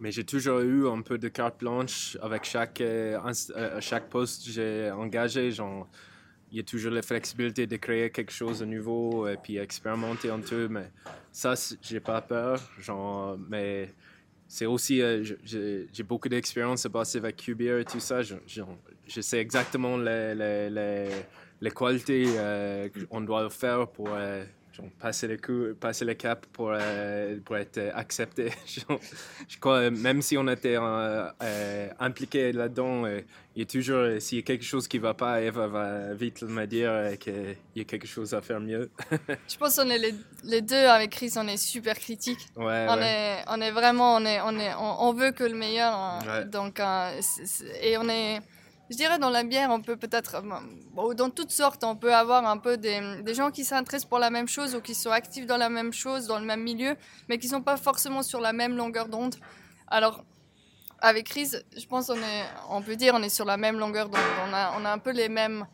mais 0.00 0.10
j'ai 0.10 0.24
toujours 0.24 0.60
eu 0.60 0.88
un 0.88 1.02
peu 1.02 1.18
de 1.18 1.28
carte 1.28 1.60
blanche 1.60 2.16
avec 2.22 2.44
chaque 2.44 2.80
euh, 2.80 3.18
euh, 3.56 3.80
chaque 3.80 4.08
poste 4.08 4.46
que 4.46 4.50
j'ai 4.50 4.90
engagé. 4.90 5.50
Genre, 5.50 5.88
il 6.50 6.58
y 6.58 6.60
a 6.60 6.62
toujours 6.62 6.92
la 6.92 7.02
flexibilité 7.02 7.66
de 7.66 7.76
créer 7.76 8.10
quelque 8.10 8.32
chose 8.32 8.60
de 8.60 8.64
nouveau 8.64 9.28
et 9.28 9.36
puis 9.36 9.56
expérimenter 9.58 10.30
un 10.30 10.40
peu. 10.40 10.68
Mais 10.68 10.90
ça, 11.32 11.54
j'ai 11.82 12.00
pas 12.00 12.20
peur. 12.20 12.60
Genre, 12.78 13.38
mais 13.48 13.94
c'est 14.48 14.66
aussi, 14.66 15.02
euh, 15.02 15.24
j'ai 15.44 16.02
beaucoup 16.04 16.28
d'expérience 16.28 16.86
à 16.86 16.90
passer 16.90 17.18
avec 17.18 17.36
QBR 17.36 17.80
et 17.80 17.84
tout 17.84 18.00
ça. 18.00 18.22
Je, 18.22 18.36
je, 18.46 19.20
sais 19.20 19.38
exactement 19.38 19.96
les, 19.96 20.34
les, 20.34 20.70
les, 20.70 21.08
les 21.60 21.70
qualités 21.70 22.26
euh, 22.28 22.88
qu'on 23.10 23.20
doit 23.22 23.50
faire 23.50 23.88
pour 23.88 24.08
genre, 24.76 24.86
passer, 25.00 25.26
le 25.28 25.36
coup, 25.38 25.74
passer 25.78 26.04
le 26.04 26.14
cap 26.14 26.44
pour, 26.52 26.70
euh, 26.72 27.38
pour 27.44 27.56
être 27.56 27.80
accepté. 27.94 28.50
Genre, 28.66 29.00
je 29.48 29.58
crois, 29.58 29.78
euh, 29.78 29.90
même 29.90 30.20
si 30.22 30.36
on 30.36 30.46
était 30.48 30.76
euh, 30.76 31.28
euh, 31.42 31.88
impliqué 31.98 32.52
là-dedans, 32.52 33.04
euh, 33.06 33.20
il 33.54 33.60
y 33.60 33.62
a 33.62 33.66
toujours, 33.66 33.96
euh, 33.98 34.20
s'il 34.20 34.38
y 34.38 34.40
a 34.40 34.44
quelque 34.44 34.64
chose 34.64 34.86
qui 34.86 34.98
ne 34.98 35.02
va 35.02 35.14
pas, 35.14 35.40
Eva 35.40 35.66
va 35.66 36.12
vite 36.14 36.42
me 36.42 36.66
dire 36.66 36.90
euh, 36.90 37.16
qu'il 37.16 37.56
y 37.74 37.80
a 37.80 37.84
quelque 37.84 38.06
chose 38.06 38.34
à 38.34 38.42
faire 38.42 38.60
mieux. 38.60 38.90
Je 39.48 39.56
pense 39.56 39.76
qu'on 39.76 39.88
est 39.88 39.98
les, 39.98 40.14
les 40.44 40.60
deux 40.60 40.74
avec 40.86 41.10
Chris, 41.10 41.32
on 41.36 41.48
est 41.48 41.56
super 41.56 41.98
critiques. 41.98 42.46
Ouais, 42.56 42.86
On, 42.88 42.96
ouais. 42.98 43.06
est, 43.06 43.44
on 43.48 43.60
est 43.60 43.70
vraiment, 43.70 44.16
on, 44.16 44.24
est, 44.26 44.40
on, 44.42 44.58
est, 44.58 44.74
on, 44.74 45.08
on 45.08 45.12
veut 45.14 45.30
que 45.30 45.44
le 45.44 45.54
meilleur. 45.54 45.94
hein. 45.94 46.18
Ouais. 46.26 46.44
Donc, 46.44 46.80
euh, 46.80 47.16
c'est- 47.20 47.64
et 47.82 47.96
on 47.96 48.08
est, 48.08 48.40
je 48.90 48.96
dirais 48.96 49.18
dans 49.18 49.30
la 49.30 49.42
bière, 49.42 49.70
on 49.70 49.80
peut 49.80 49.96
peut-être, 49.96 50.36
euh, 50.36 51.14
dans 51.14 51.30
toutes 51.30 51.50
sortes, 51.50 51.82
on 51.84 51.96
peut 51.96 52.14
avoir 52.14 52.46
un 52.46 52.58
peu 52.58 52.76
des, 52.76 53.34
gens 53.34 53.50
qui 53.50 53.64
s'intéressent 53.64 54.08
pour 54.08 54.18
la 54.18 54.30
même 54.30 54.48
chose 54.48 54.74
ou 54.74 54.80
qui 54.80 54.94
sont 54.94 55.10
actifs 55.10 55.46
dans 55.46 55.56
la 55.56 55.68
même 55.68 55.92
chose, 55.92 56.26
dans 56.26 56.38
le 56.38 56.46
même 56.46 56.62
milieu, 56.62 56.96
mais 57.28 57.38
qui 57.38 57.48
sont 57.48 57.62
pas 57.62 57.76
forcément 57.76 58.22
sur 58.22 58.40
la 58.40 58.52
même 58.52 58.76
longueur 58.76 59.08
d'onde. 59.08 59.36
Alors, 59.88 60.24
avec 61.00 61.26
Chris, 61.26 61.50
je 61.76 61.86
pense 61.86 62.10
on 62.10 62.16
est, 62.16 62.44
on 62.70 62.80
peut 62.80 62.96
dire, 62.96 63.14
on 63.14 63.22
est 63.22 63.28
sur 63.28 63.44
la 63.44 63.56
même 63.56 63.78
longueur 63.78 64.08
d'onde. 64.08 64.20
On 64.48 64.52
a, 64.52 64.74
on 64.78 64.84
a 64.84 64.90
un 64.90 64.98
peu 64.98 65.10
les 65.10 65.28
mêmes, 65.28 65.66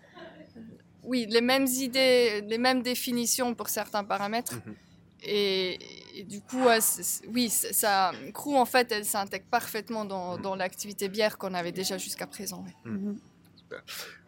oui, 1.03 1.27
les 1.29 1.43
mêmes 1.43 1.67
idées, 1.67 2.43
les 2.47 2.59
mêmes 2.59 2.83
définitions 2.83 3.55
pour 3.55 3.69
certains 3.69 4.05
paramètres. 4.05 4.55
Mhm. 4.55 4.75
Et, 5.25 5.79
et 6.15 6.25
du 6.25 6.41
coup, 6.41 6.63
ouais, 6.65 6.79
oui, 7.29 7.49
ça, 7.49 8.13
Crew, 8.35 8.55
en 8.57 8.65
fait, 8.65 8.91
elle 8.91 9.05
s'intègre 9.05 9.47
parfaitement 9.51 10.05
dans, 10.05 10.37
dans 10.37 10.57
l'activité 10.57 11.09
bière 11.09 11.39
qu'on 11.39 11.55
avait 11.55 11.73
déjà 11.73 11.99
jusqu'à 11.99 12.27
présent. 12.27 12.65
ouais. 12.87 12.93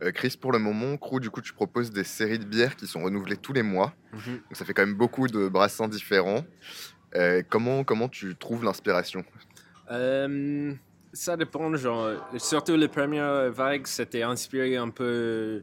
Euh, 0.02 0.10
Chris, 0.12 0.38
pour 0.40 0.52
le 0.52 0.58
moment, 0.58 0.96
Crew, 0.96 1.20
du 1.20 1.30
coup, 1.30 1.42
tu 1.42 1.52
proposes 1.52 1.90
des 1.90 2.04
séries 2.04 2.38
de 2.38 2.44
bières 2.44 2.76
qui 2.76 2.86
sont 2.86 3.02
renouvelées 3.02 3.36
tous 3.36 3.52
les 3.52 3.62
mois. 3.62 3.92
Mhm. 4.12 4.36
Donc, 4.36 4.56
ça 4.56 4.64
fait 4.64 4.72
quand 4.72 4.86
même 4.86 4.94
beaucoup 4.94 5.26
de 5.26 5.48
brassins 5.48 5.88
différents. 5.88 6.44
Euh, 7.14 7.42
comment, 7.48 7.84
comment 7.84 8.08
tu 8.08 8.34
trouves 8.36 8.64
l'inspiration? 8.64 9.24
Euh, 9.90 10.74
ça 11.12 11.36
dépend, 11.36 11.74
genre, 11.76 12.10
surtout 12.38 12.76
les 12.76 12.88
premières 12.88 13.50
vagues, 13.50 13.86
c'était 13.86 14.22
inspiré 14.22 14.76
un 14.76 14.88
peu 14.90 15.62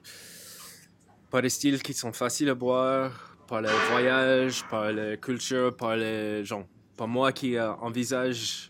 par 1.30 1.42
des 1.42 1.50
styles 1.50 1.82
qui 1.82 1.94
sont 1.94 2.14
faciles 2.14 2.50
à 2.50 2.56
boire, 2.56 3.31
par 3.52 3.62
le 3.62 3.68
voyage, 3.90 4.66
par 4.70 4.94
la 4.94 5.18
culture, 5.18 5.76
par 5.76 5.98
les 5.98 6.46
genre, 6.46 6.64
par 6.96 7.10
moi 7.10 7.34
qui 7.34 7.58
euh, 7.58 7.74
envisage 7.82 8.70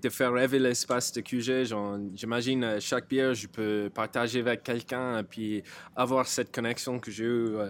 de 0.00 0.08
faire 0.08 0.32
rêver 0.32 0.58
l'espace 0.58 1.12
de 1.12 1.20
QG. 1.20 1.66
J'imagine 2.14 2.64
euh, 2.64 2.80
chaque 2.80 3.06
bière, 3.06 3.34
je 3.34 3.46
peux 3.46 3.90
partager 3.94 4.40
avec 4.40 4.62
quelqu'un 4.62 5.18
et 5.18 5.24
puis 5.24 5.62
avoir 5.94 6.26
cette 6.26 6.54
connexion 6.54 6.98
que 6.98 7.10
j'ai 7.10 7.24
eue 7.24 7.56
euh, 7.56 7.68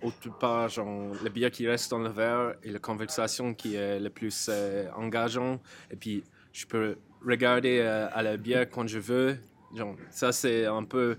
autre 0.00 0.30
part, 0.38 0.68
genre 0.68 1.12
le 1.20 1.28
bière 1.28 1.50
qui 1.50 1.66
reste 1.66 1.90
dans 1.90 1.98
le 1.98 2.10
verre 2.10 2.54
et 2.62 2.70
la 2.70 2.78
conversation 2.78 3.52
qui 3.52 3.74
est 3.74 3.98
le 3.98 4.10
plus 4.10 4.46
euh, 4.48 4.88
engageant. 4.94 5.60
Et 5.90 5.96
puis, 5.96 6.22
je 6.52 6.66
peux 6.66 6.98
regarder 7.26 7.80
euh, 7.80 8.06
à 8.12 8.22
la 8.22 8.36
bière 8.36 8.70
quand 8.70 8.86
je 8.86 9.00
veux. 9.00 9.38
Ça, 10.10 10.30
c'est 10.30 10.66
un 10.66 10.84
peu 10.84 11.16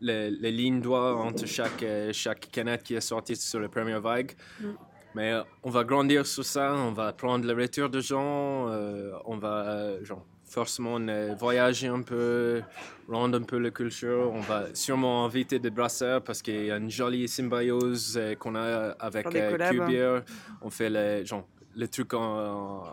les, 0.00 0.30
les 0.30 0.50
lignes 0.50 0.80
droites 0.80 1.16
entre 1.16 1.46
chaque, 1.46 1.82
euh, 1.82 2.12
chaque 2.12 2.50
canette 2.50 2.82
qui 2.82 2.94
est 2.94 3.00
sortie 3.00 3.36
sur 3.36 3.60
la 3.60 3.68
première 3.68 4.00
vague. 4.00 4.32
Mm. 4.60 4.66
Mais 5.14 5.32
euh, 5.32 5.42
on 5.62 5.70
va 5.70 5.84
grandir 5.84 6.26
sur 6.26 6.44
ça, 6.44 6.74
on 6.74 6.92
va 6.92 7.12
prendre 7.12 7.46
le 7.46 7.54
retour 7.54 7.88
de 7.88 8.00
gens, 8.00 8.68
euh, 8.68 9.12
on 9.24 9.36
va 9.36 10.02
genre, 10.02 10.26
forcément 10.44 10.98
voyager 11.38 11.86
un 11.86 12.02
peu, 12.02 12.62
rendre 13.08 13.38
un 13.38 13.42
peu 13.42 13.58
la 13.58 13.70
culture. 13.70 14.30
On 14.32 14.40
va 14.40 14.74
sûrement 14.74 15.24
inviter 15.24 15.58
des 15.58 15.70
brasseurs 15.70 16.22
parce 16.22 16.42
qu'il 16.42 16.66
y 16.66 16.70
a 16.70 16.76
une 16.76 16.90
jolie 16.90 17.28
symbiose 17.28 18.20
qu'on 18.38 18.56
a 18.56 18.90
avec 18.98 19.24
collabs. 19.24 19.80
hein. 19.90 20.22
On 20.62 20.70
fait 20.70 20.90
le, 20.90 21.24
genre, 21.24 21.46
le 21.76 21.88
truc 21.88 22.14
en- 22.14 22.84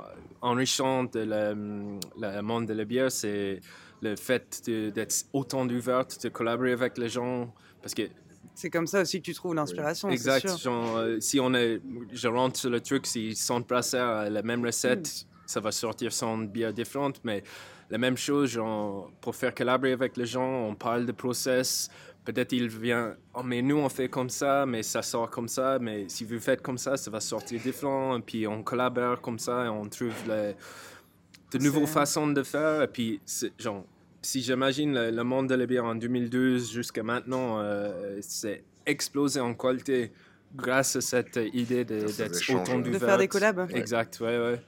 enrichissant 0.42 1.04
de 1.06 1.20
la- 1.20 1.54
le 1.54 2.42
monde 2.42 2.66
de 2.68 2.74
la 2.74 2.86
bière, 2.86 3.12
c'est 3.12 3.60
le 4.02 4.16
fait 4.16 4.64
d'être 4.68 5.26
autant 5.34 5.68
ouverte, 5.68 6.22
de 6.24 6.30
collaborer 6.30 6.72
avec 6.74 6.98
les 6.98 7.10
gens. 7.10 7.54
Parce 7.82 7.94
que 7.94 8.04
C'est 8.56 8.70
comme 8.70 8.88
ça 8.88 9.02
aussi 9.02 9.20
que 9.20 9.26
tu 9.26 9.34
trouves 9.34 9.56
l'inspiration. 9.56 10.10
Exact. 10.10 10.48
sûr. 10.50 10.58
Genre, 10.58 10.98
euh, 10.98 11.20
si 11.20 11.40
on 11.40 11.54
est, 11.54 11.80
je 12.12 12.28
rentre 12.28 12.58
sur 12.60 12.70
le 12.70 12.82
truc, 12.82 13.08
si 13.08 13.34
100 13.36 13.62
brasseurs 13.68 14.10
a 14.10 14.30
la 14.30 14.42
même 14.42 14.64
recette, 14.66 15.08
Mm. 15.08 15.28
ça 15.46 15.60
va 15.62 15.72
sortir 15.72 16.12
100 16.12 16.38
bières 16.40 16.74
différentes. 16.74 17.22
Mais 17.24 17.44
la 17.90 17.98
même 17.98 18.18
chose, 18.18 18.50
genre, 18.50 19.10
pour 19.22 19.36
faire 19.36 19.54
collaborer 19.56 19.94
avec 19.94 20.18
les 20.18 20.26
gens, 20.26 20.66
on 20.68 20.76
parle 20.76 21.06
de 21.06 21.12
process. 21.12 21.90
Peut-être 22.24 22.52
il 22.54 22.68
vient, 22.68 23.16
oh, 23.34 23.42
mais 23.44 23.62
nous 23.64 23.78
on 23.78 23.90
fait 23.90 24.08
comme 24.08 24.30
ça, 24.30 24.66
mais 24.68 24.84
ça 24.84 25.02
sort 25.02 25.30
comme 25.30 25.48
ça. 25.48 25.80
Mais 25.80 26.06
si 26.08 26.24
vous 26.24 26.40
faites 26.40 26.62
comme 26.62 26.78
ça, 26.78 26.96
ça 26.98 27.10
va 27.10 27.20
sortir 27.20 27.60
différent. 27.60 28.18
Et 28.18 28.22
puis 28.22 28.46
on 28.48 28.62
collabore 28.64 29.22
comme 29.22 29.40
ça 29.40 29.66
et 29.66 29.70
on 29.70 29.88
trouve 29.90 30.14
le- 30.28 30.54
de 31.52 31.58
nouvelles 31.58 31.88
façons 31.88 32.28
de 32.28 32.44
faire. 32.44 32.84
Et 32.84 32.88
puis, 32.88 33.20
genre, 33.60 33.84
si 34.22 34.42
j'imagine 34.42 34.94
le, 34.94 35.10
le 35.12 35.24
monde 35.24 35.50
de 35.50 35.56
la 35.56 35.66
bière 35.66 35.86
en 35.86 35.96
2012 35.96 36.72
jusqu'à 36.72 37.02
maintenant, 37.04 37.60
euh, 37.60 38.20
c'est 38.22 38.64
explosé 38.86 39.40
en 39.40 39.54
qualité 39.56 40.12
grâce 40.56 40.96
à 40.98 41.02
cette 41.02 41.40
idée 41.54 41.84
d'être 41.86 42.36
autant. 42.62 42.78
De 42.80 42.92
faire 43.00 43.18
des 43.18 43.28
collabs. 43.28 43.68
Exact, 43.74 44.20
ouais, 44.22 44.38
ouais. 44.38 44.62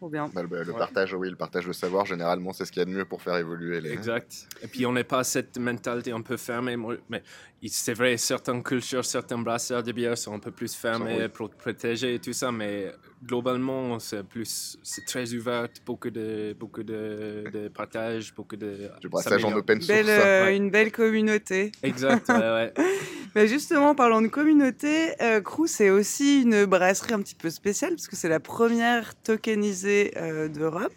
Trop 0.00 0.08
bien. 0.08 0.30
Bah, 0.32 0.40
le, 0.42 0.62
le 0.62 0.72
Ouais. 0.72 0.78
partage, 0.78 1.12
oui, 1.12 1.28
le 1.28 1.36
partage 1.36 1.66
de 1.66 1.72
savoir, 1.74 2.06
généralement, 2.06 2.54
c'est 2.54 2.64
ce 2.64 2.72
qu'il 2.72 2.80
y 2.80 2.82
a 2.82 2.86
de 2.86 2.90
mieux 2.90 3.04
pour 3.04 3.20
faire 3.20 3.36
évoluer 3.36 3.82
les. 3.82 3.92
Exact. 3.92 4.46
Et 4.62 4.66
puis 4.66 4.86
on 4.86 4.92
n'est 4.94 5.04
pas 5.04 5.22
cette 5.24 5.58
mentalité 5.58 6.10
un 6.10 6.22
peu 6.22 6.38
fermée, 6.38 6.74
moi- 6.74 6.94
mais 7.10 7.22
c'est 7.68 7.92
vrai, 7.92 8.16
certaines 8.16 8.62
cultures, 8.62 9.04
certains 9.04 9.38
brasseurs 9.38 9.82
de 9.82 9.92
bière 9.92 10.16
sont 10.16 10.32
un 10.32 10.38
peu 10.38 10.50
plus 10.50 10.74
fermés 10.74 11.18
Oui. 11.20 11.28
pour 11.28 11.50
protéger 11.50 12.14
et 12.14 12.18
tout 12.18 12.32
ça, 12.32 12.50
mais 12.50 12.90
globalement, 13.26 13.98
c'est 13.98 14.22
plus, 14.22 14.78
c'est 14.82 15.04
très 15.04 15.34
ouvert, 15.34 15.68
beaucoup 15.84 16.08
de, 16.10 16.56
beaucoup 16.58 16.82
de, 16.82 17.44
de 17.52 17.68
partage, 17.68 18.34
beaucoup 18.34 18.56
de. 18.56 18.90
Du 19.00 19.08
brassage 19.08 19.44
en 19.44 19.52
open 19.52 19.80
source. 19.80 19.88
Belle, 19.88 20.08
euh, 20.08 20.44
ouais. 20.46 20.56
Une 20.56 20.70
belle 20.70 20.90
communauté. 20.90 21.72
Exact, 21.82 22.28
ouais, 22.30 22.38
ouais. 22.38 22.72
Mais 23.36 23.46
justement, 23.46 23.94
parlant 23.94 24.22
de 24.22 24.26
communauté, 24.28 25.10
euh, 25.22 25.40
Crew, 25.40 25.66
c'est 25.66 25.90
aussi 25.90 26.42
une 26.42 26.64
brasserie 26.64 27.12
un 27.12 27.20
petit 27.20 27.36
peu 27.36 27.50
spéciale, 27.50 27.90
parce 27.90 28.08
que 28.08 28.16
c'est 28.16 28.28
la 28.28 28.40
première 28.40 29.14
tokenisée 29.22 30.12
euh, 30.16 30.48
d'Europe. 30.48 30.92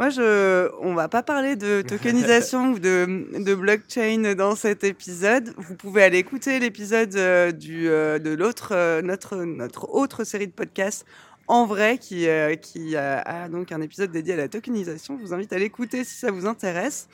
Moi, 0.00 0.08
je, 0.08 0.70
on 0.80 0.94
va 0.94 1.08
pas 1.08 1.22
parler 1.22 1.56
de 1.56 1.82
tokenisation 1.86 2.72
ou 2.72 2.78
de, 2.78 3.26
de 3.38 3.54
blockchain 3.54 4.34
dans 4.34 4.56
cet 4.56 4.82
épisode. 4.82 5.52
Vous 5.58 5.74
pouvez 5.74 6.02
aller 6.02 6.16
écouter 6.16 6.58
l'épisode 6.58 7.14
euh, 7.16 7.52
du, 7.52 7.86
euh, 7.86 8.18
de 8.18 8.30
l'autre, 8.30 8.70
euh, 8.72 9.02
notre, 9.02 9.36
notre 9.36 9.90
autre 9.90 10.24
série 10.24 10.46
de 10.46 10.52
podcasts 10.52 11.04
en 11.48 11.66
vrai, 11.66 11.98
qui, 11.98 12.26
qui 12.62 12.96
a, 12.96 13.20
a 13.20 13.48
donc 13.50 13.72
un 13.72 13.82
épisode 13.82 14.10
dédié 14.10 14.32
à 14.32 14.36
la 14.38 14.48
tokenisation. 14.48 15.18
Je 15.18 15.26
vous 15.26 15.34
invite 15.34 15.52
à 15.52 15.58
l'écouter 15.58 16.02
si 16.04 16.14
ça 16.14 16.30
vous 16.30 16.46
intéresse. 16.46 17.06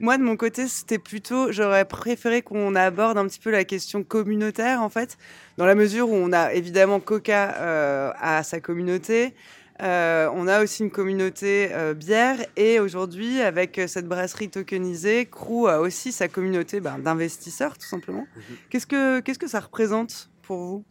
Moi, 0.00 0.18
de 0.18 0.22
mon 0.24 0.36
côté, 0.36 0.66
c'était 0.66 0.98
plutôt, 0.98 1.52
j'aurais 1.52 1.84
préféré 1.84 2.42
qu'on 2.42 2.74
aborde 2.74 3.16
un 3.16 3.26
petit 3.26 3.38
peu 3.38 3.50
la 3.50 3.64
question 3.64 4.02
communautaire, 4.02 4.82
en 4.82 4.88
fait, 4.88 5.16
dans 5.56 5.66
la 5.66 5.76
mesure 5.76 6.10
où 6.10 6.14
on 6.14 6.32
a 6.32 6.52
évidemment 6.52 6.98
Coca 6.98 7.54
euh, 7.58 8.12
à 8.18 8.42
sa 8.42 8.58
communauté, 8.58 9.34
euh, 9.82 10.28
on 10.32 10.46
a 10.46 10.62
aussi 10.62 10.82
une 10.84 10.90
communauté 10.90 11.72
euh, 11.72 11.94
bière, 11.94 12.38
et 12.56 12.78
aujourd'hui, 12.80 13.40
avec 13.40 13.78
euh, 13.78 13.86
cette 13.86 14.06
brasserie 14.06 14.48
tokenisée, 14.48 15.26
Crew 15.26 15.66
a 15.68 15.80
aussi 15.80 16.12
sa 16.12 16.28
communauté 16.28 16.80
ben, 16.80 16.98
d'investisseurs, 16.98 17.76
tout 17.76 17.86
simplement. 17.86 18.26
Mhm. 18.36 18.42
Qu'est-ce 18.70 18.86
que 18.86 19.20
qu'est-ce 19.20 19.38
que 19.38 19.48
ça 19.48 19.60
représente 19.60 20.30
pour 20.42 20.58
vous? 20.58 20.84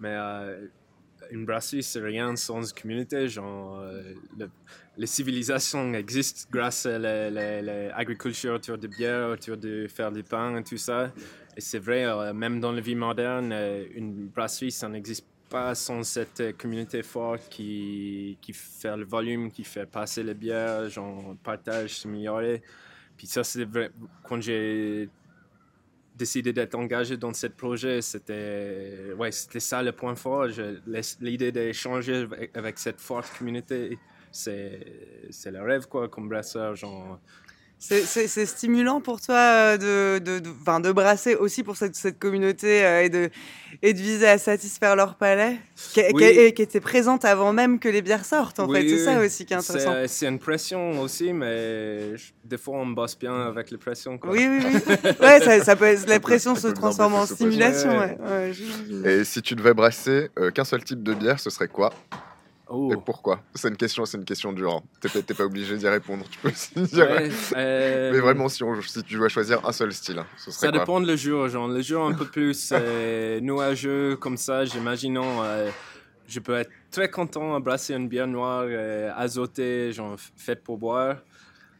Mais 0.00 0.12
euh, 0.12 0.66
une 1.30 1.46
brasserie, 1.46 1.82
c'est 1.82 2.00
rien 2.00 2.36
sans 2.36 2.72
communauté. 2.74 3.28
Genre, 3.28 3.80
le- 4.38 4.50
les 4.98 5.06
civilisations 5.06 5.92
existent 5.94 6.48
grâce 6.50 6.86
à 6.86 6.98
la- 6.98 7.30
la- 7.30 7.62
l'agriculture 7.62 8.54
autour 8.54 8.78
de 8.78 8.86
bière, 8.86 9.30
autour 9.30 9.56
de 9.56 9.86
faire 9.88 10.12
du 10.12 10.22
pain 10.22 10.56
et 10.58 10.62
tout 10.62 10.76
ça. 10.76 11.12
Et 11.56 11.60
c'est 11.60 11.78
vrai, 11.78 12.32
même 12.34 12.60
dans 12.60 12.72
la 12.72 12.80
vie 12.82 12.94
moderne, 12.94 13.52
une 13.94 14.26
brasserie, 14.28 14.70
ça 14.70 14.88
n'existe 14.88 15.24
pas 15.24 15.32
sans 15.74 16.02
cette 16.02 16.56
communauté 16.56 17.02
forte 17.02 17.48
qui, 17.48 18.36
qui 18.40 18.52
fait 18.52 18.96
le 18.96 19.04
volume, 19.04 19.50
qui 19.50 19.64
fait 19.64 19.86
passer 19.86 20.22
la 20.22 20.34
bière, 20.34 20.88
genre, 20.88 21.36
partage, 21.42 22.00
s'améliorer. 22.00 22.62
Puis 23.16 23.26
ça, 23.26 23.44
c'est 23.44 23.64
vrai, 23.64 23.90
quand 24.24 24.40
j'ai 24.40 25.08
décidé 26.14 26.52
d'être 26.52 26.74
engagé 26.74 27.16
dans 27.16 27.32
ce 27.32 27.46
projet, 27.46 28.02
c'était 28.02 29.12
ouais, 29.16 29.30
ça 29.32 29.82
le 29.82 29.92
point 29.92 30.14
fort. 30.14 30.46
L'idée 31.20 31.52
d'échanger 31.52 32.26
avec, 32.54 32.78
cette 32.78 33.00
forte 33.00 33.30
communauté, 33.38 33.98
c'est 34.30 34.80
le 35.46 35.62
rêve, 35.62 35.86
quoi, 35.86 36.08
comme 36.08 36.28
brasseur. 36.28 36.74
Genre, 36.74 37.18
C'est- 37.78 38.04
C'est 38.06 38.26
c'est 38.26 38.46
stimulant 38.46 39.00
pour 39.02 39.20
toi 39.20 39.36
euh, 39.36 39.76
de, 39.76 40.18
de, 40.24 40.38
de, 40.38 40.50
'fin, 40.64 40.80
de 40.80 40.90
brasser 40.92 41.34
aussi 41.34 41.62
pour 41.62 41.76
cette, 41.76 41.94
cette 41.94 42.18
communauté 42.18 42.84
euh, 42.84 43.02
et, 43.04 43.10
de, 43.10 43.28
et 43.82 43.92
de 43.92 43.98
viser 43.98 44.26
à 44.26 44.38
satisfaire 44.38 44.96
leur 44.96 45.16
palais, 45.16 45.58
qui, 45.92 46.00
Oui. 46.14 46.24
était 46.24 46.80
présente 46.80 47.26
avant 47.26 47.52
même 47.52 47.78
que 47.78 47.88
les 47.90 48.00
bières 48.00 48.24
sortent, 48.24 48.60
en 48.60 48.66
Oui, 48.68 48.80
fait. 48.80 48.88
C'est 48.88 49.04
ça 49.04 49.20
aussi 49.20 49.44
qui 49.44 49.52
est 49.52 49.56
intéressant. 49.58 49.92
c'est 49.92 50.08
c'est 50.08 50.26
une 50.26 50.38
pression 50.38 51.00
aussi, 51.02 51.34
mais 51.34 52.16
je- 52.16 52.32
des 52.44 52.56
fois, 52.56 52.78
on 52.78 52.86
bosse 52.86 53.16
bien 53.18 53.34
avec 53.48 53.70
la 53.70 53.76
pression. 53.78 54.16
Quoi. 54.16 54.30
Oui, 54.30 54.48
oui, 54.48 54.64
oui. 54.64 54.80
Ouais, 55.20 55.40
ça, 55.40 55.62
ça 55.62 55.76
peut, 55.76 55.94
la 56.08 56.18
pression 56.18 56.54
se 56.54 56.68
transforme 56.68 57.14
en 57.14 57.26
stimulation. 57.26 57.90
Ouais. 57.98 58.16
Ouais. 58.26 58.52
Et 59.20 59.24
si 59.24 59.42
tu 59.42 59.54
devais 59.54 59.74
brasser 59.74 60.30
euh, 60.38 60.50
qu'un 60.50 60.64
seul 60.64 60.82
type 60.82 61.02
de 61.02 61.12
bière, 61.12 61.38
ce 61.38 61.50
serait 61.50 61.68
quoi? 61.68 61.92
Oh. 62.68 62.90
Et 62.92 62.96
pourquoi 62.96 63.40
C'est 63.54 63.68
une 63.68 63.76
question, 63.76 64.04
c'est 64.04 64.18
une 64.18 64.24
question 64.24 64.52
dure. 64.52 64.72
hein. 64.74 64.82
T'es 65.00 65.08
pas, 65.22 65.34
pas 65.34 65.44
obligé 65.44 65.76
d'y 65.76 65.86
répondre. 65.88 66.24
Tu 66.28 66.38
peux 66.40 66.48
aussi 66.50 66.74
dire. 66.74 67.08
Ouais, 67.10 67.30
euh, 67.56 68.10
Mais 68.12 68.18
vraiment, 68.20 68.48
si, 68.48 68.62
on- 68.64 68.80
si 68.82 69.02
tu 69.04 69.14
dois 69.16 69.28
choisir 69.28 69.64
un 69.64 69.72
seul 69.72 69.92
style, 69.92 70.18
hein, 70.18 70.26
ce 70.36 70.50
serait 70.50 70.66
Ça 70.66 70.72
quoi 70.72 70.78
dépend 70.80 71.00
de 71.00 71.06
le 71.06 71.16
jour. 71.16 71.48
Genre, 71.48 71.68
le 71.68 71.80
jour 71.82 72.04
un 72.06 72.12
peu 72.14 72.24
plus 72.26 72.70
euh, 72.72 73.38
nuageux, 73.40 74.16
comme 74.16 74.36
ça, 74.36 74.64
j'imaginons, 74.64 75.42
euh, 75.44 75.70
je 76.26 76.40
peux 76.40 76.56
être 76.56 76.70
très 76.90 77.08
content 77.08 77.54
à 77.54 77.60
brasser 77.60 77.94
une 77.94 78.08
bière 78.08 78.26
noire 78.26 78.64
euh, 78.66 79.12
azotée, 79.16 79.92
genre 79.92 80.16
faite 80.36 80.64
pour 80.64 80.76
boire. 80.78 81.18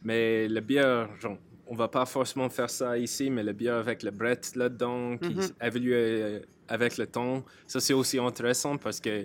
Mais 0.05 0.47
la 0.47 0.61
bière, 0.61 1.09
genre, 1.21 1.37
on 1.67 1.75
va 1.75 1.89
pas 1.89 2.07
forcément 2.07 2.49
faire 2.49 2.71
ça 2.71 2.97
ici, 2.97 3.29
mais 3.29 3.43
la 3.43 3.53
bière 3.53 3.75
avec 3.77 4.05
le 4.05 4.13
brett 4.13 4.53
là-dedans, 4.55 5.17
qui 5.19 5.35
Mhm. 5.35 5.49
évolue 5.61 6.43
avec 6.69 6.97
le 6.97 7.07
temps, 7.09 7.45
ça 7.67 7.81
c'est 7.81 7.93
aussi 7.93 8.19
intéressant 8.21 8.77
parce 8.77 9.01
que 9.01 9.25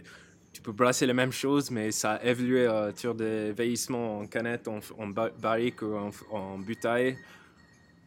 tu 0.53 0.61
peux 0.61 0.71
brasser 0.71 1.05
la 1.05 1.13
même 1.13 1.31
chose, 1.31 1.71
mais 1.71 1.91
ça 1.91 2.13
a 2.13 2.23
évolué 2.25 2.65
euh, 2.67 2.89
autour 2.89 3.15
de 3.15 3.53
vieillissement 3.55 4.19
en 4.19 4.27
canette, 4.27 4.67
en, 4.67 4.79
en 4.97 5.07
ba- 5.07 5.31
barrique 5.39 5.81
ou 5.81 5.95
en, 5.95 6.11
en 6.31 6.57
bouteille. 6.57 7.17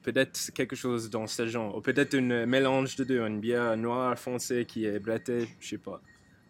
Peut-être 0.02 0.38
quelque 0.54 0.76
chose 0.76 1.08
dans 1.08 1.26
ce 1.26 1.46
genre. 1.46 1.76
Ou 1.76 1.80
peut-être 1.80 2.14
un 2.14 2.44
mélange 2.46 2.96
de 2.96 3.04
deux, 3.04 3.20
une 3.20 3.40
bière 3.40 3.76
noire 3.76 4.18
foncée 4.18 4.66
qui 4.66 4.84
est 4.84 4.98
brettée, 4.98 5.48
je 5.60 5.68
sais 5.68 5.78
pas. 5.78 6.00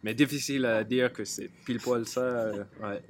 Mais 0.03 0.13
difficile 0.15 0.67
à 0.67 0.83
dire 0.83 1.13
que 1.13 1.25
c'est 1.25 1.49
pile 1.65 1.79
poil 1.79 2.05
ça. 2.07 2.21
euh, 2.21 2.65
ouais. 2.83 3.01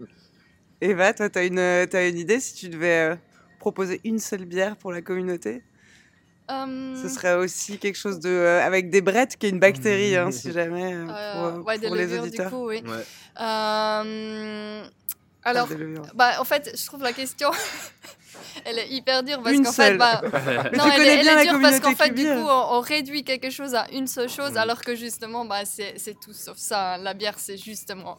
Eva, 0.80 1.14
toi, 1.14 1.30
tu 1.30 1.38
as 1.38 1.44
une, 1.44 1.58
as 1.58 2.08
une 2.08 2.18
idée 2.18 2.40
si 2.40 2.54
tu 2.54 2.68
devais 2.68 3.12
euh, 3.12 3.16
proposer 3.58 4.00
une 4.04 4.18
seule 4.18 4.44
bière 4.44 4.76
pour 4.76 4.92
la 4.92 5.00
communauté? 5.00 5.62
Euh, 6.50 7.02
Ce 7.02 7.08
serait 7.08 7.34
aussi 7.34 7.78
quelque 7.78 7.96
chose 7.96 8.20
de, 8.20 8.28
euh, 8.28 8.62
avec 8.62 8.90
des 8.90 9.00
brettes, 9.00 9.36
qui 9.38 9.46
est 9.46 9.50
une 9.50 9.60
bactérie, 9.60 10.14
hein, 10.16 10.30
si 10.30 10.52
jamais, 10.52 10.92
euh, 10.94 11.04
pour, 11.06 11.14
euh, 11.14 11.50
euh, 11.52 11.58
ouais, 11.62 11.78
des 11.78 11.86
pour 11.86 11.96
les 11.96 12.02
levures, 12.02 12.22
auditeurs. 12.24 12.46
du 12.46 12.52
coup, 12.54 12.68
oui. 12.68 12.82
Ouais. 12.86 13.04
Euh, 13.40 14.84
alors, 15.42 15.68
bah, 16.14 16.32
en 16.40 16.44
fait, 16.44 16.72
je 16.78 16.86
trouve 16.86 17.02
la 17.02 17.12
question, 17.14 17.50
elle 18.64 18.78
est 18.78 18.88
hyper 18.88 19.22
dure 19.22 19.42
parce 19.42 19.56
qu'en 19.60 19.72
fait, 19.72 19.96
bah, 19.96 20.22
non, 20.76 20.84
elle, 20.92 21.02
est- 21.02 21.24
elle 21.26 21.48
dure 21.48 21.60
parce 21.60 21.80
qu'en 21.80 21.94
fait, 21.94 22.10
du 22.10 22.24
coup, 22.24 22.30
on, 22.48 22.76
on 22.76 22.80
réduit 22.80 23.24
quelque 23.24 23.50
chose 23.50 23.74
à 23.74 23.86
une 23.92 24.06
seule 24.06 24.28
chose, 24.28 24.52
Mm. 24.52 24.56
alors 24.58 24.80
que 24.82 24.94
justement, 24.94 25.44
bah, 25.44 25.64
c'est 25.64 25.94
c'est 25.98 26.18
tout 26.18 26.32
sauf 26.32 26.56
ça. 26.56 26.96
La 26.98 27.14
bière, 27.14 27.38
c'est 27.38 27.56
justement 27.56 28.18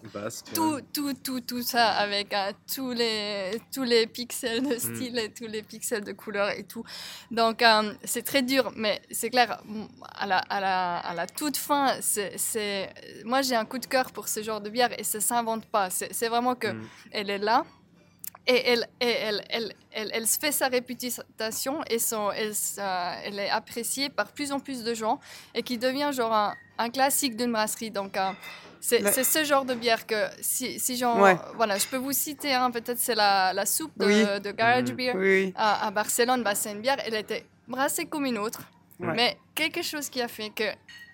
tout, 0.54 0.76
ouais. 0.76 0.82
tout, 0.94 1.14
tout, 1.24 1.42
tout 1.42 1.62
ça 1.62 1.90
avec 1.90 2.34
euh, 2.34 2.52
tous, 2.74 2.92
les, 2.92 3.60
tous 3.74 3.84
les 3.84 4.08
pixels 4.08 4.62
Mm. 4.64 4.70
de 4.70 4.78
style 4.78 5.18
et 5.20 5.32
tous 5.32 5.48
les 5.48 5.62
pixels 5.64 6.04
de 6.04 6.12
couleur 6.14 6.50
et 6.52 6.64
tout. 6.64 6.84
Donc, 7.32 7.62
euh, 7.62 7.94
c'est 8.04 8.24
très 8.24 8.42
dur, 8.42 8.72
mais 8.76 9.02
c'est 9.12 9.30
clair, 9.30 9.60
m- 9.68 9.88
à 10.16 10.26
la, 10.26 10.38
à 10.38 10.60
la, 10.60 10.98
à 10.98 11.14
la 11.14 11.28
toute 11.28 11.58
fin, 11.58 11.96
c'est, 12.02 12.38
c'est- 12.38 12.90
moi 13.26 13.42
j'ai 13.42 13.56
un 13.56 13.66
coup 13.66 13.80
de 13.80 13.86
cœur 13.86 14.12
pour 14.12 14.28
ce 14.28 14.42
genre 14.44 14.62
de 14.62 14.70
bière 14.70 14.90
et 15.00 15.04
ça 15.04 15.20
s'invente 15.20 15.66
pas. 15.66 15.90
C'est, 15.90 16.14
c'est 16.14 16.28
vraiment 16.30 16.56
que 16.56 16.68
Mm. 16.68 16.88
elle 17.12 17.30
est 17.30 17.38
là. 17.38 17.64
Et 18.48 18.70
elle, 18.72 18.88
et 19.02 19.10
elle, 19.10 19.44
elle, 19.50 19.74
elle, 19.92 20.12
elle 20.14 20.28
se 20.28 20.38
fait 20.38 20.52
sa 20.52 20.68
réputation 20.68 21.82
et 21.90 21.98
son, 22.00 22.32
elle, 22.32 22.52
euh, 22.78 23.22
est 23.40 23.50
appréciée 23.50 24.10
par 24.10 24.28
plus 24.32 24.52
en 24.52 24.60
plus 24.60 24.84
de 24.84 24.94
gens 24.94 25.20
et 25.56 25.64
qui 25.64 25.78
devient 25.80 26.12
genre 26.14 26.32
un, 26.34 26.54
un 26.78 26.90
classique 26.90 27.36
d'une 27.36 27.52
brasserie. 27.52 27.90
Donc, 27.92 28.16
euh, 28.18 28.30
c'est 28.80 29.00
La- 29.00 29.12
c'est 29.12 29.24
ce 29.24 29.44
genre 29.44 29.66
de 29.66 29.74
bière 29.74 30.06
que 30.06 30.28
si, 30.42 30.80
si 30.80 30.96
j'en. 30.96 31.20
Ouais. 31.20 31.36
Voilà, 31.56 31.80
je 31.80 31.88
peux 31.88 31.98
vous 31.98 32.12
citer, 32.12 32.54
hein, 32.54 32.70
peut-être 32.70 33.00
c'est 33.00 33.16
la, 33.16 33.52
la 33.52 33.66
soupe 33.66 33.98
de, 33.98 34.06
Oui. 34.06 34.42
de 34.42 34.52
Garage 34.52 34.90
Mhm. 34.92 34.96
Beer 34.96 35.14
oui. 35.16 35.54
à, 35.56 35.88
à 35.88 35.92
Barcelone. 35.92 36.44
Bah, 36.44 36.54
c'est 36.54 36.72
une 36.72 36.82
bière, 36.82 36.98
elle 37.04 37.16
était 37.16 37.46
brassée 37.68 38.06
comme 38.06 38.26
une 38.28 38.38
autre. 38.38 38.62
Ouais. 39.00 39.14
Mais 39.16 39.38
quelque 39.56 39.82
chose 39.82 40.08
qui 40.08 40.22
a 40.22 40.28
fait 40.28 40.52
que 40.52 40.66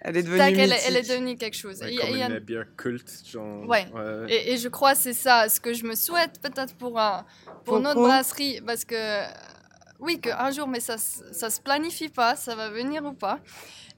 Elle 0.03 0.17
est 0.17 0.23
devenue 0.23 0.37
tac, 0.39 0.53
elle, 0.57 0.71
est- 0.71 0.79
elle 0.87 0.95
est 0.95 0.99
mythique. 0.99 1.11
devenue 1.11 1.35
quelque 1.37 1.57
chose. 1.57 1.79
Ouais, 1.81 1.89
Il 1.91 1.95
y 1.95 1.99
a- 1.99 2.01
comme 2.01 2.09
il 2.15 2.19
y 2.19 2.23
a- 2.23 2.29
une 2.29 2.39
bière 2.39 2.65
culte, 2.75 3.11
genre. 3.25 3.67
Ouais. 3.67 3.85
et, 4.29 4.53
et 4.53 4.57
je 4.57 4.67
crois 4.67 4.93
que 4.93 4.99
c'est 4.99 5.13
ça 5.13 5.47
ce 5.47 5.59
que 5.59 5.73
je 5.73 5.85
me 5.85 5.95
souhaite 5.95 6.39
peut-être 6.41 6.75
pour, 6.75 6.99
un- 6.99 7.25
pour 7.65 7.79
notre 7.79 8.01
brasserie. 8.01 8.61
Parce 8.65 8.83
que, 8.83 8.95
euh, 8.95 9.27
oui, 9.99 10.19
qu'un 10.19 10.49
jour, 10.51 10.67
mais 10.67 10.79
ça, 10.79 10.97
ça 10.97 11.49
se 11.51 11.61
planifie 11.61 12.09
pas, 12.09 12.35
ça 12.35 12.55
va 12.55 12.69
venir 12.69 13.05
ou 13.05 13.13
pas. 13.13 13.39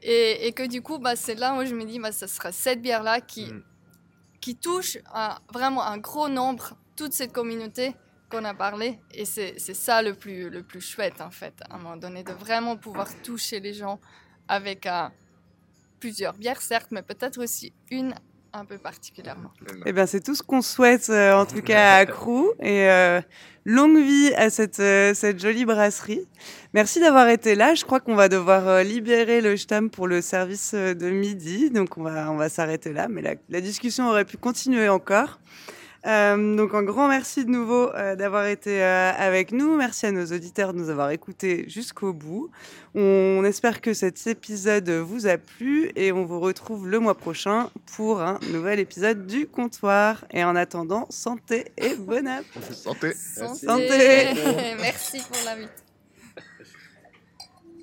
Et, 0.02 0.48
et 0.48 0.52
que 0.52 0.68
du 0.68 0.82
coup, 0.82 1.00
bah, 1.00 1.16
c'est 1.16 1.36
là 1.36 1.56
où 1.56 1.64
je 1.66 1.74
me 1.74 1.86
dis, 1.86 2.00
bah, 2.00 2.12
ça 2.12 2.28
sera 2.28 2.52
cette 2.52 2.82
bière-là 2.82 3.22
qui, 3.22 3.46
Mm. 3.46 3.64
qui 4.42 4.56
touche 4.58 4.98
à 5.14 5.40
vraiment 5.54 5.84
un 5.84 5.98
gros 6.00 6.28
nombre, 6.28 6.76
toute 6.98 7.14
cette 7.14 7.32
communauté 7.32 7.96
qu'on 8.30 8.44
a 8.44 8.54
parlé. 8.54 9.00
Et 9.14 9.24
c'est 9.24 9.54
c'est 9.58 9.74
ça 9.74 10.02
le 10.02 10.14
plus, 10.16 10.50
le 10.50 10.62
plus 10.64 10.82
chouette, 10.82 11.22
en 11.22 11.32
fait, 11.32 11.54
à 11.70 11.76
un 11.76 11.78
moment 11.78 11.96
donné, 11.96 12.24
de 12.24 12.34
vraiment 12.34 12.76
pouvoir 12.76 13.08
toucher 13.22 13.62
les 13.62 13.74
gens 13.74 14.02
avec 14.50 14.86
euh, 14.86 15.08
plusieurs 16.04 16.34
bières, 16.34 16.62
certes, 16.62 16.90
mais 16.92 17.02
peut-être 17.02 17.42
aussi 17.42 17.72
une 17.90 18.14
un 18.52 18.66
peu 18.66 18.78
particulièrement. 18.78 19.52
Eh 19.86 19.94
bien, 19.94 20.06
c'est 20.06 20.20
tout 20.20 20.36
ce 20.36 20.44
qu'on 20.44 20.62
souhaite, 20.62 21.10
euh, 21.10 21.34
en 21.34 21.46
tout 21.46 21.62
cas, 21.62 21.96
à 21.96 22.06
Crew. 22.06 22.52
Et 22.60 22.90
euh, 22.90 23.22
longue 23.64 23.98
vie 23.98 24.34
à 24.36 24.50
cette, 24.50 24.82
euh, 24.82 25.14
cette 25.14 25.40
jolie 25.40 25.64
brasserie. 25.64 26.28
Merci 26.74 27.00
d'avoir 27.00 27.30
été 27.30 27.56
là. 27.56 27.74
Je 27.74 27.86
crois 27.86 28.02
qu'on 28.02 28.16
va 28.16 28.28
devoir 28.28 28.84
libérer 28.84 29.40
le 29.40 29.56
Stam 29.56 29.90
pour 29.90 30.08
le 30.08 30.22
service 30.22 30.74
de 30.74 31.10
midi. 31.10 31.70
Donc, 31.70 31.98
on 31.98 32.04
va, 32.04 32.30
on 32.30 32.36
va 32.36 32.50
s'arrêter 32.50 32.92
là. 32.92 33.08
Mais 33.08 33.22
la 33.22 33.62
discussion 33.62 34.10
aurait 34.10 34.26
pu 34.26 34.36
continuer 34.36 34.90
encore. 34.90 35.40
Euh, 36.06 36.56
donc 36.56 36.74
un 36.74 36.84
grand 36.84 37.08
merci 37.08 37.46
de 37.46 37.50
nouveau 37.50 37.90
euh, 37.94 38.16
d'avoir 38.16 38.46
été 38.48 38.84
euh, 38.84 39.12
avec 39.18 39.52
nous. 39.52 39.78
Merci 39.78 40.06
à 40.06 40.12
nos 40.12 40.26
auditeurs 40.26 40.74
de 40.74 40.80
nous 40.80 40.90
avoir 40.90 41.12
écoutés 41.12 41.66
jusqu'au 41.70 42.12
bout. 42.12 42.50
On 42.96 43.44
espère 43.46 43.82
que 43.82 43.94
cet 43.94 44.28
épisode 44.28 44.90
vous 44.90 45.28
a 45.28 45.38
plu 45.38 45.92
et 45.96 46.12
on 46.12 46.26
vous 46.26 46.40
retrouve 46.40 46.88
le 46.88 47.00
mois 47.00 47.16
prochain 47.16 47.70
pour 47.96 48.22
un 48.22 48.40
nouvel 48.52 48.80
épisode 48.80 49.26
du 49.26 49.48
comptoir. 49.48 50.26
Et 50.32 50.44
en 50.44 50.56
attendant, 50.56 51.08
santé 51.10 51.72
et 51.78 51.96
bonne 51.96 52.28
app. 52.28 52.46
Santé. 52.72 53.14
Santé. 53.14 53.66
Santé. 53.66 54.34
Merci 54.80 55.20
pour 55.20 55.38
l'invitation. 55.46 55.93